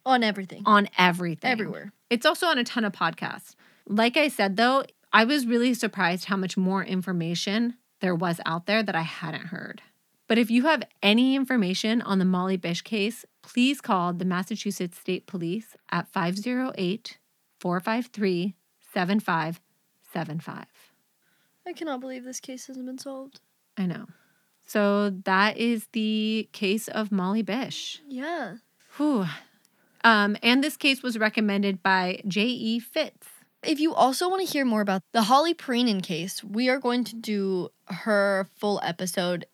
On 0.07 0.22
everything. 0.22 0.62
on 0.66 0.89
everything. 0.99 1.51
Everywhere. 1.51 1.93
It's 2.11 2.26
also 2.26 2.47
on 2.47 2.59
a 2.59 2.64
ton 2.64 2.85
of 2.85 2.93
podcasts. 2.93 3.55
Like 3.89 4.16
I 4.16 4.28
said, 4.28 4.57
though, 4.57 4.85
I 5.12 5.24
was 5.24 5.47
really 5.47 5.74
surprised 5.74 6.26
how 6.26 6.37
much 6.37 6.57
more 6.57 6.85
information 6.85 7.74
there 8.01 8.14
was 8.14 8.41
out 8.47 8.66
there 8.66 8.82
that 8.82 8.95
I 8.95 9.03
hadn't 9.03 9.47
heard. 9.47 9.82
But 10.28 10.39
if 10.39 10.51
you 10.51 10.62
have 10.64 10.85
any 11.03 11.35
information 11.35 12.03
on 12.03 12.18
the 12.18 12.24
Molly 12.24 12.57
Bish 12.57 12.82
case, 12.82 13.24
please 13.45 13.80
call 13.80 14.12
the 14.12 14.24
Massachusetts 14.24 14.99
State 14.99 15.26
Police 15.26 15.76
at 15.90 16.09
508 16.09 17.18
453 17.61 18.55
7575. 18.92 20.66
I 21.66 21.72
cannot 21.72 22.01
believe 22.01 22.24
this 22.24 22.40
case 22.40 22.66
hasn't 22.66 22.86
been 22.86 22.99
solved. 22.99 23.40
I 23.76 23.86
know. 23.86 24.07
So 24.66 25.11
that 25.11 25.59
is 25.59 25.86
the 25.92 26.49
case 26.53 26.88
of 26.88 27.12
Molly 27.12 27.42
Bish. 27.42 28.01
Yeah. 28.09 28.57
Whew. 28.97 29.26
Um, 30.03 30.36
and 30.42 30.62
this 30.62 30.76
case 30.76 31.03
was 31.03 31.18
recommended 31.18 31.82
by 31.82 32.22
J.E. 32.26 32.80
Fitz. 32.80 33.26
If 33.62 33.80
you 33.80 33.95
also 33.95 34.28
want 34.28 34.47
to 34.47 34.53
hear 34.53 34.64
more 34.64 34.82
about 34.82 35.03
the 35.12 35.22
Holly 35.22 35.55
Piirainen 35.55 36.03
case, 36.03 36.45
we 36.45 36.68
are 36.68 36.78
going 36.78 37.05
to 37.05 37.16
do 37.16 37.70
her 37.86 38.47
full 38.57 38.80
episode 38.82 39.47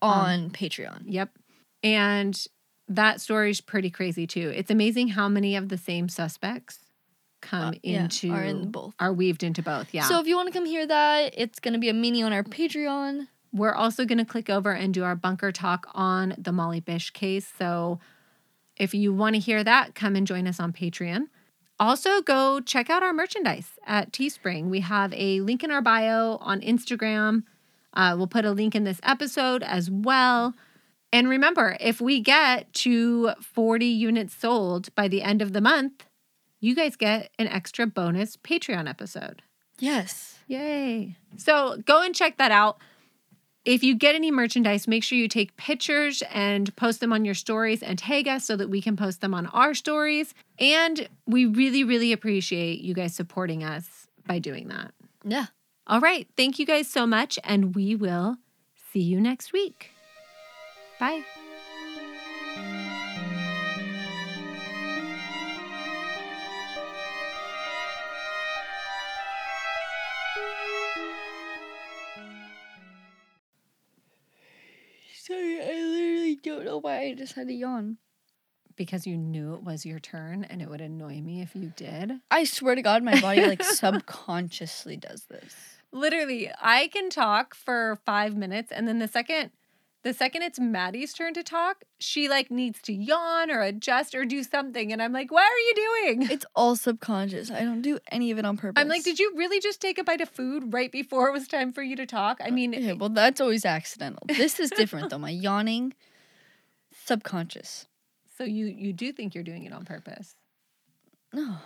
on 0.00 0.50
Patreon. 0.50 1.02
Yep. 1.06 1.30
And 1.82 2.46
that 2.90 3.20
story's 3.20 3.60
pretty 3.60 3.88
crazy 3.90 4.26
too. 4.26 4.52
It's 4.54 4.70
amazing 4.70 5.08
how 5.08 5.28
many 5.28 5.56
of 5.56 5.68
the 5.68 5.78
same 5.78 6.08
suspects 6.08 6.80
come 7.40 7.68
Uh, 7.68 7.72
yeah, 7.82 8.02
into 8.02 8.30
are 8.32 8.42
in 8.42 8.70
both. 8.70 8.94
are 8.98 9.12
weaved 9.12 9.42
into 9.42 9.62
both. 9.62 9.88
Yeah. 9.94 10.02
So 10.04 10.20
if 10.20 10.26
you 10.26 10.36
want 10.36 10.48
to 10.48 10.52
come 10.52 10.66
hear 10.66 10.86
that, 10.86 11.32
it's 11.38 11.58
going 11.60 11.72
to 11.74 11.78
be 11.80 11.88
a 11.88 11.94
mini 11.94 12.22
on 12.22 12.32
our 12.32 12.42
Patreon. 12.42 13.28
We're 13.52 13.72
also 13.74 14.04
going 14.04 14.18
to 14.18 14.24
click 14.24 14.50
over 14.50 14.72
and 14.72 14.92
do 14.92 15.04
our 15.04 15.16
bunker 15.16 15.50
talk 15.52 15.86
on 15.94 16.34
the 16.36 16.52
Molly 16.52 16.80
Bish 16.80 17.10
case. 17.10 17.50
So 17.58 17.98
if 18.76 18.92
you 18.94 19.12
want 19.14 19.34
to 19.36 19.40
hear 19.40 19.64
that, 19.64 19.94
come 19.94 20.16
and 20.16 20.26
join 20.26 20.46
us 20.46 20.60
on 20.60 20.72
Patreon. 20.72 21.28
Also, 21.78 22.20
go 22.20 22.60
check 22.60 22.90
out 22.90 23.02
our 23.02 23.12
merchandise 23.12 23.70
at 23.86 24.12
Teespring. 24.12 24.64
We 24.68 24.80
have 24.80 25.12
a 25.14 25.40
link 25.40 25.64
in 25.64 25.70
our 25.70 25.80
bio 25.80 26.36
on 26.40 26.60
Instagram. 26.60 27.44
Uh, 27.94 28.14
we'll 28.18 28.26
put 28.26 28.44
a 28.44 28.50
link 28.52 28.74
in 28.74 28.84
this 28.84 29.00
episode 29.02 29.62
as 29.62 29.90
well. 29.90 30.54
And 31.12 31.28
remember, 31.28 31.76
if 31.80 32.00
we 32.00 32.20
get 32.20 32.72
to 32.74 33.32
40 33.40 33.86
units 33.86 34.34
sold 34.34 34.94
by 34.94 35.08
the 35.08 35.22
end 35.22 35.42
of 35.42 35.52
the 35.52 35.60
month, 35.60 36.04
you 36.60 36.74
guys 36.74 36.94
get 36.96 37.30
an 37.38 37.48
extra 37.48 37.86
bonus 37.86 38.36
Patreon 38.36 38.88
episode. 38.88 39.42
Yes. 39.78 40.38
Yay. 40.46 41.16
So 41.36 41.78
go 41.84 42.02
and 42.02 42.14
check 42.14 42.36
that 42.36 42.52
out. 42.52 42.78
If 43.64 43.82
you 43.82 43.94
get 43.94 44.14
any 44.14 44.30
merchandise, 44.30 44.88
make 44.88 45.02
sure 45.02 45.18
you 45.18 45.28
take 45.28 45.56
pictures 45.56 46.22
and 46.32 46.74
post 46.76 47.00
them 47.00 47.12
on 47.12 47.24
your 47.24 47.34
stories 47.34 47.82
and 47.82 47.98
tag 47.98 48.26
us 48.26 48.44
so 48.44 48.56
that 48.56 48.70
we 48.70 48.80
can 48.80 48.96
post 48.96 49.20
them 49.20 49.34
on 49.34 49.46
our 49.48 49.74
stories. 49.74 50.32
And 50.58 51.08
we 51.26 51.44
really, 51.44 51.84
really 51.84 52.12
appreciate 52.12 52.80
you 52.80 52.94
guys 52.94 53.14
supporting 53.14 53.62
us 53.62 54.06
by 54.26 54.38
doing 54.38 54.68
that. 54.68 54.92
Yeah. 55.24 55.46
All 55.86 56.00
right. 56.00 56.26
Thank 56.36 56.58
you 56.58 56.64
guys 56.64 56.88
so 56.88 57.06
much. 57.06 57.38
And 57.44 57.74
we 57.74 57.94
will 57.94 58.36
see 58.92 59.00
you 59.00 59.20
next 59.20 59.52
week. 59.52 59.90
Bye. 61.00 61.22
Sorry, 75.14 75.58
I 75.58 75.64
literally 75.64 76.36
don't 76.42 76.66
know 76.66 76.78
why 76.78 76.98
I 76.98 77.14
just 77.14 77.34
had 77.34 77.46
to 77.46 77.54
yawn. 77.54 77.96
Because 78.76 79.06
you 79.06 79.16
knew 79.16 79.54
it 79.54 79.62
was 79.62 79.86
your 79.86 80.00
turn 80.00 80.44
and 80.44 80.60
it 80.60 80.68
would 80.68 80.82
annoy 80.82 81.22
me 81.22 81.40
if 81.40 81.54
you 81.56 81.72
did. 81.76 82.12
I 82.30 82.44
swear 82.44 82.74
to 82.74 82.82
God, 82.82 83.02
my 83.02 83.18
body 83.22 83.46
like 83.46 83.62
subconsciously 83.64 84.98
does 84.98 85.24
this. 85.30 85.54
Literally, 85.92 86.50
I 86.60 86.88
can 86.88 87.08
talk 87.08 87.54
for 87.54 87.98
five 88.04 88.36
minutes, 88.36 88.70
and 88.70 88.86
then 88.86 88.98
the 88.98 89.08
second, 89.08 89.50
the 90.02 90.14
second 90.14 90.42
it's 90.42 90.58
Maddie's 90.58 91.12
turn 91.12 91.34
to 91.34 91.42
talk, 91.42 91.84
she 91.98 92.28
like 92.28 92.50
needs 92.50 92.80
to 92.82 92.92
yawn 92.92 93.50
or 93.50 93.60
adjust 93.60 94.14
or 94.14 94.24
do 94.24 94.42
something, 94.42 94.92
and 94.92 95.02
I'm 95.02 95.12
like, 95.12 95.30
"What 95.30 95.42
are 95.42 95.58
you 95.58 95.74
doing?" 95.74 96.30
It's 96.30 96.46
all 96.54 96.74
subconscious. 96.76 97.50
I 97.50 97.60
don't 97.64 97.82
do 97.82 97.98
any 98.10 98.30
of 98.30 98.38
it 98.38 98.44
on 98.46 98.56
purpose. 98.56 98.80
I'm 98.80 98.88
like, 98.88 99.04
"Did 99.04 99.18
you 99.18 99.32
really 99.36 99.60
just 99.60 99.80
take 99.80 99.98
a 99.98 100.04
bite 100.04 100.20
of 100.22 100.28
food 100.30 100.72
right 100.72 100.90
before 100.90 101.28
it 101.28 101.32
was 101.32 101.46
time 101.46 101.72
for 101.72 101.82
you 101.82 101.96
to 101.96 102.06
talk?" 102.06 102.40
I 102.42 102.50
mean, 102.50 102.72
Yeah, 102.72 102.92
well, 102.92 103.10
that's 103.10 103.40
always 103.40 103.64
accidental. 103.64 104.22
This 104.28 104.58
is 104.58 104.70
different 104.70 105.10
though. 105.10 105.18
My 105.18 105.30
yawning, 105.30 105.92
subconscious. 107.04 107.86
so 108.38 108.44
you 108.44 108.66
you 108.66 108.92
do 108.92 109.12
think 109.12 109.34
you're 109.34 109.44
doing 109.44 109.64
it 109.64 109.72
on 109.72 109.84
purpose, 109.84 110.34
No, 111.32 111.58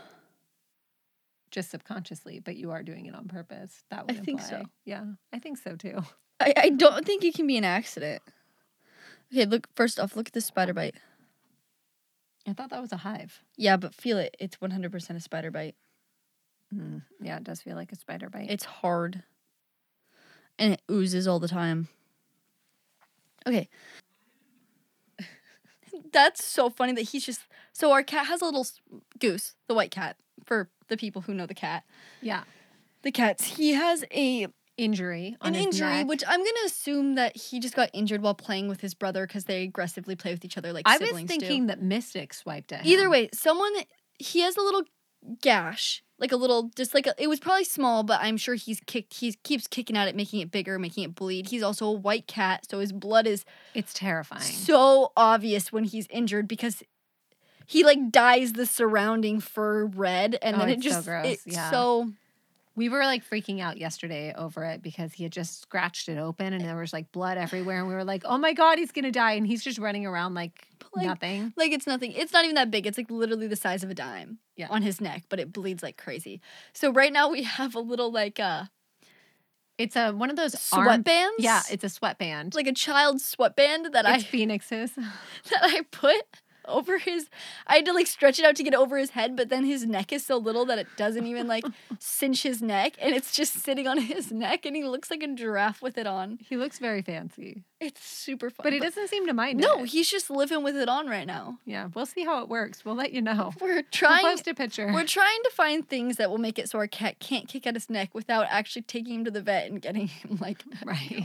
just 1.50 1.70
subconsciously, 1.70 2.40
but 2.40 2.56
you 2.56 2.72
are 2.72 2.82
doing 2.82 3.06
it 3.06 3.14
on 3.14 3.28
purpose. 3.28 3.84
That 3.90 4.06
would 4.06 4.16
I 4.16 4.20
think 4.20 4.40
so. 4.40 4.64
Yeah, 4.84 5.04
I 5.32 5.38
think 5.38 5.58
so 5.58 5.76
too. 5.76 6.02
I, 6.40 6.52
I 6.56 6.68
don't 6.70 7.04
think 7.06 7.24
it 7.24 7.34
can 7.34 7.46
be 7.46 7.56
an 7.56 7.64
accident. 7.64 8.22
Okay, 9.32 9.44
look. 9.46 9.68
First 9.74 9.98
off, 9.98 10.16
look 10.16 10.28
at 10.28 10.32
this 10.34 10.46
spider 10.46 10.74
bite. 10.74 10.96
I 12.46 12.52
thought 12.52 12.70
that 12.70 12.80
was 12.82 12.92
a 12.92 12.98
hive. 12.98 13.42
Yeah, 13.56 13.76
but 13.76 13.94
feel 13.94 14.18
it. 14.18 14.36
It's 14.38 14.56
100% 14.56 15.10
a 15.16 15.20
spider 15.20 15.50
bite. 15.50 15.74
Mm, 16.74 17.02
yeah, 17.20 17.38
it 17.38 17.44
does 17.44 17.62
feel 17.62 17.74
like 17.74 17.90
a 17.90 17.96
spider 17.96 18.28
bite. 18.28 18.50
It's 18.50 18.64
hard. 18.64 19.22
And 20.58 20.74
it 20.74 20.82
oozes 20.90 21.26
all 21.26 21.38
the 21.38 21.48
time. 21.48 21.88
Okay. 23.46 23.68
That's 26.12 26.44
so 26.44 26.68
funny 26.70 26.92
that 26.92 27.02
he's 27.02 27.24
just. 27.24 27.42
So 27.72 27.92
our 27.92 28.02
cat 28.02 28.26
has 28.26 28.42
a 28.42 28.44
little 28.44 28.66
goose, 29.18 29.54
the 29.68 29.74
white 29.74 29.90
cat, 29.90 30.16
for 30.44 30.68
the 30.88 30.96
people 30.96 31.22
who 31.22 31.34
know 31.34 31.46
the 31.46 31.54
cat. 31.54 31.84
yeah, 32.20 32.44
The 33.02 33.10
cats. 33.10 33.56
He 33.56 33.72
has 33.72 34.04
a 34.12 34.48
injury 34.76 35.36
an 35.40 35.54
injury, 35.54 35.88
neck. 35.88 36.06
which 36.08 36.24
I'm 36.26 36.40
gonna 36.40 36.66
assume 36.66 37.14
that 37.14 37.36
he 37.36 37.60
just 37.60 37.74
got 37.74 37.90
injured 37.92 38.22
while 38.22 38.34
playing 38.34 38.68
with 38.68 38.80
his 38.80 38.94
brother 38.94 39.26
because 39.26 39.44
they 39.44 39.62
aggressively 39.62 40.16
play 40.16 40.32
with 40.32 40.44
each 40.44 40.58
other 40.58 40.72
like 40.72 40.82
I 40.86 40.98
was 40.98 41.08
siblings 41.08 41.30
do. 41.30 41.38
thinking 41.38 41.66
that 41.68 41.80
Mystic 41.80 42.34
swiped 42.34 42.72
at 42.72 42.84
Either 42.84 43.08
way, 43.08 43.28
someone 43.32 43.72
he 44.18 44.40
has 44.40 44.56
a 44.56 44.60
little 44.62 44.82
gash, 45.40 46.02
like 46.18 46.32
a 46.32 46.36
little, 46.36 46.70
just 46.76 46.92
like 46.94 47.06
a, 47.06 47.14
it 47.18 47.28
was 47.28 47.40
probably 47.40 47.64
small, 47.64 48.02
but 48.02 48.20
I'm 48.22 48.36
sure 48.36 48.54
he's 48.56 48.80
kicked. 48.86 49.14
He 49.14 49.32
keeps 49.42 49.66
kicking 49.66 49.96
at 49.96 50.06
it, 50.08 50.14
making 50.14 50.40
it 50.40 50.50
bigger, 50.50 50.78
making 50.78 51.04
it 51.04 51.14
bleed. 51.14 51.48
He's 51.48 51.62
also 51.62 51.86
a 51.86 51.92
white 51.92 52.26
cat, 52.26 52.66
so 52.68 52.78
his 52.80 52.92
blood 52.92 53.26
is 53.26 53.44
It's 53.74 53.94
terrifying. 53.94 54.42
so 54.42 55.12
obvious 55.16 55.72
when 55.72 55.84
he's 55.84 56.06
injured 56.10 56.46
because 56.46 56.82
he 57.66 57.82
like 57.84 58.10
dyes 58.10 58.52
the 58.52 58.66
surrounding 58.66 59.40
fur 59.40 59.86
red, 59.86 60.36
and 60.42 60.56
Oh, 60.56 60.58
then 60.60 60.68
it 60.68 60.72
it's 60.78 60.82
so 60.84 60.90
just 60.90 61.06
gross, 61.06 61.26
it's 61.26 61.46
yeah. 61.46 61.70
so 61.70 62.12
we 62.76 62.88
were 62.88 63.04
like 63.04 63.24
freaking 63.28 63.60
out 63.60 63.76
yesterday 63.78 64.34
over 64.36 64.64
it 64.64 64.82
because 64.82 65.12
he 65.12 65.22
had 65.22 65.32
just 65.32 65.60
scratched 65.62 66.08
it 66.08 66.18
open 66.18 66.52
and 66.52 66.64
there 66.64 66.76
was 66.76 66.92
like 66.92 67.12
blood 67.12 67.38
everywhere. 67.38 67.78
And 67.78 67.86
we 67.88 67.94
were 67.94 68.04
like, 68.04 68.22
oh 68.24 68.36
my 68.38 68.52
God, 68.52 68.78
he's 68.78 68.90
going 68.92 69.04
to 69.04 69.10
die. 69.12 69.32
And 69.32 69.46
he's 69.46 69.62
just 69.62 69.78
running 69.78 70.04
around 70.06 70.34
like, 70.34 70.66
Like, 70.94 71.06
nothing. 71.06 71.52
like 71.56 71.72
it's 71.72 71.86
nothing. 71.86 72.12
It's 72.12 72.32
not 72.32 72.44
even 72.44 72.56
that 72.56 72.70
big. 72.70 72.86
It's 72.86 72.98
like 72.98 73.10
literally 73.10 73.46
the 73.46 73.56
size 73.56 73.84
of 73.84 73.90
a 73.90 73.94
dime 73.94 74.38
Yeah. 74.56 74.66
on 74.70 74.82
his 74.82 75.00
neck, 75.00 75.24
but 75.28 75.38
it 75.38 75.52
bleeds 75.52 75.82
like 75.82 75.96
crazy. 75.96 76.40
So 76.72 76.90
right 76.92 77.12
now 77.12 77.30
we 77.30 77.44
have 77.44 77.74
a 77.76 77.80
little 77.80 78.10
like 78.12 78.40
uh 78.40 78.64
It's 79.78 79.96
a 79.96 80.12
one 80.12 80.30
of 80.30 80.36
those 80.36 80.54
arm- 80.72 80.86
sweatbands. 81.04 81.30
Yeah, 81.38 81.62
it's 81.70 81.84
a 81.84 81.88
sweatband. 81.88 82.54
like 82.54 82.66
a 82.66 82.72
child's 82.72 83.24
sweatband 83.24 83.92
that 83.92 84.06
I 84.06 84.16
it's 84.16 84.24
Phoenix's. 84.24 84.92
that 85.50 85.62
I 85.62 85.82
put 85.90 86.22
over 86.68 86.98
his 86.98 87.28
I 87.66 87.76
had 87.76 87.86
to 87.86 87.92
like 87.92 88.06
stretch 88.06 88.38
it 88.38 88.44
out 88.44 88.56
to 88.56 88.62
get 88.62 88.74
it 88.74 88.78
over 88.78 88.98
his 88.98 89.10
head, 89.10 89.36
but 89.36 89.48
then 89.48 89.64
his 89.64 89.84
neck 89.86 90.12
is 90.12 90.24
so 90.24 90.36
little 90.36 90.64
that 90.66 90.78
it 90.78 90.86
doesn't 90.96 91.26
even 91.26 91.46
like 91.46 91.64
cinch 91.98 92.42
his 92.42 92.62
neck 92.62 92.94
and 93.00 93.14
it's 93.14 93.32
just 93.32 93.54
sitting 93.54 93.86
on 93.86 93.98
his 93.98 94.32
neck 94.32 94.66
and 94.66 94.76
he 94.76 94.84
looks 94.84 95.10
like 95.10 95.22
a 95.22 95.28
giraffe 95.28 95.82
with 95.82 95.98
it 95.98 96.06
on. 96.06 96.38
He 96.48 96.56
looks 96.56 96.78
very 96.78 97.02
fancy, 97.02 97.64
It's 97.84 98.04
super 98.04 98.50
fun. 98.50 98.62
but 98.64 98.72
he 98.72 98.80
doesn't 98.80 99.08
seem 99.08 99.26
to 99.26 99.34
mind 99.34 99.60
No, 99.60 99.80
it. 99.84 99.88
he's 99.90 100.10
just 100.10 100.30
living 100.30 100.62
with 100.62 100.76
it 100.76 100.88
on 100.88 101.06
right 101.06 101.26
now. 101.26 101.58
yeah, 101.64 101.88
we'll 101.94 102.06
see 102.06 102.24
how 102.24 102.42
it 102.42 102.48
works. 102.48 102.84
We'll 102.84 102.94
let 102.94 103.12
you 103.12 103.20
know. 103.22 103.52
We're 103.60 103.74
We'll 103.74 103.82
trying 103.92 104.24
post 104.24 104.46
a 104.48 104.54
picture. 104.54 104.90
we're 104.92 105.04
trying 105.04 105.42
to 105.44 105.50
find 105.50 105.88
things 105.88 106.16
that 106.16 106.30
will 106.30 106.38
make 106.38 106.58
it 106.58 106.68
so 106.70 106.78
our 106.78 106.86
cat 106.86 107.18
can't 107.20 107.46
kick 107.48 107.66
at 107.66 107.74
his 107.74 107.90
neck 107.90 108.14
without 108.14 108.46
actually 108.48 108.82
taking 108.82 109.14
him 109.16 109.24
to 109.26 109.30
the 109.30 109.42
vet 109.42 109.70
and 109.70 109.80
getting 109.82 110.08
him 110.08 110.38
like 110.40 110.64
right. 110.84 111.24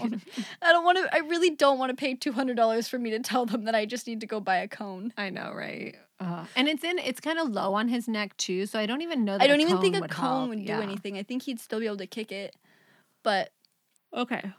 I 0.61 0.71
don't 0.71 0.83
want 0.83 0.97
to 0.97 1.09
I 1.15 1.19
really 1.19 1.49
don't 1.51 1.79
want 1.79 1.89
to 1.91 1.95
pay 1.95 2.15
$200 2.15 2.89
for 2.89 2.99
me 2.99 3.09
to 3.11 3.19
tell 3.19 3.45
them 3.45 3.63
that 3.65 3.75
I 3.75 3.85
just 3.85 4.05
need 4.07 4.19
to 4.21 4.27
go 4.27 4.39
buy 4.39 4.57
a 4.57 4.67
cone. 4.67 5.13
I 5.17 5.29
know, 5.29 5.51
right? 5.53 5.95
Uh, 6.19 6.45
and 6.57 6.67
it's 6.67 6.83
in. 6.83 6.99
It's 6.99 7.21
kind 7.21 7.39
of 7.39 7.47
low 7.49 7.73
on 7.75 7.87
his 7.87 8.07
neck 8.09 8.35
too, 8.35 8.65
so 8.65 8.77
I 8.77 8.85
don't 8.85 9.01
even 9.01 9.23
know. 9.23 9.37
That 9.37 9.43
I 9.43 9.47
don't 9.47 9.61
even 9.61 9.79
think 9.79 9.95
a 9.95 10.01
would 10.01 10.09
cone 10.11 10.27
help. 10.39 10.49
would 10.49 10.65
do 10.65 10.73
Yeah. 10.73 10.81
anything. 10.81 11.17
I 11.17 11.23
think 11.23 11.43
he'd 11.43 11.61
still 11.61 11.79
be 11.79 11.85
able 11.85 11.95
to 11.95 12.07
kick 12.07 12.31
it. 12.33 12.55
But 13.23 13.51
Okay. 14.13 14.51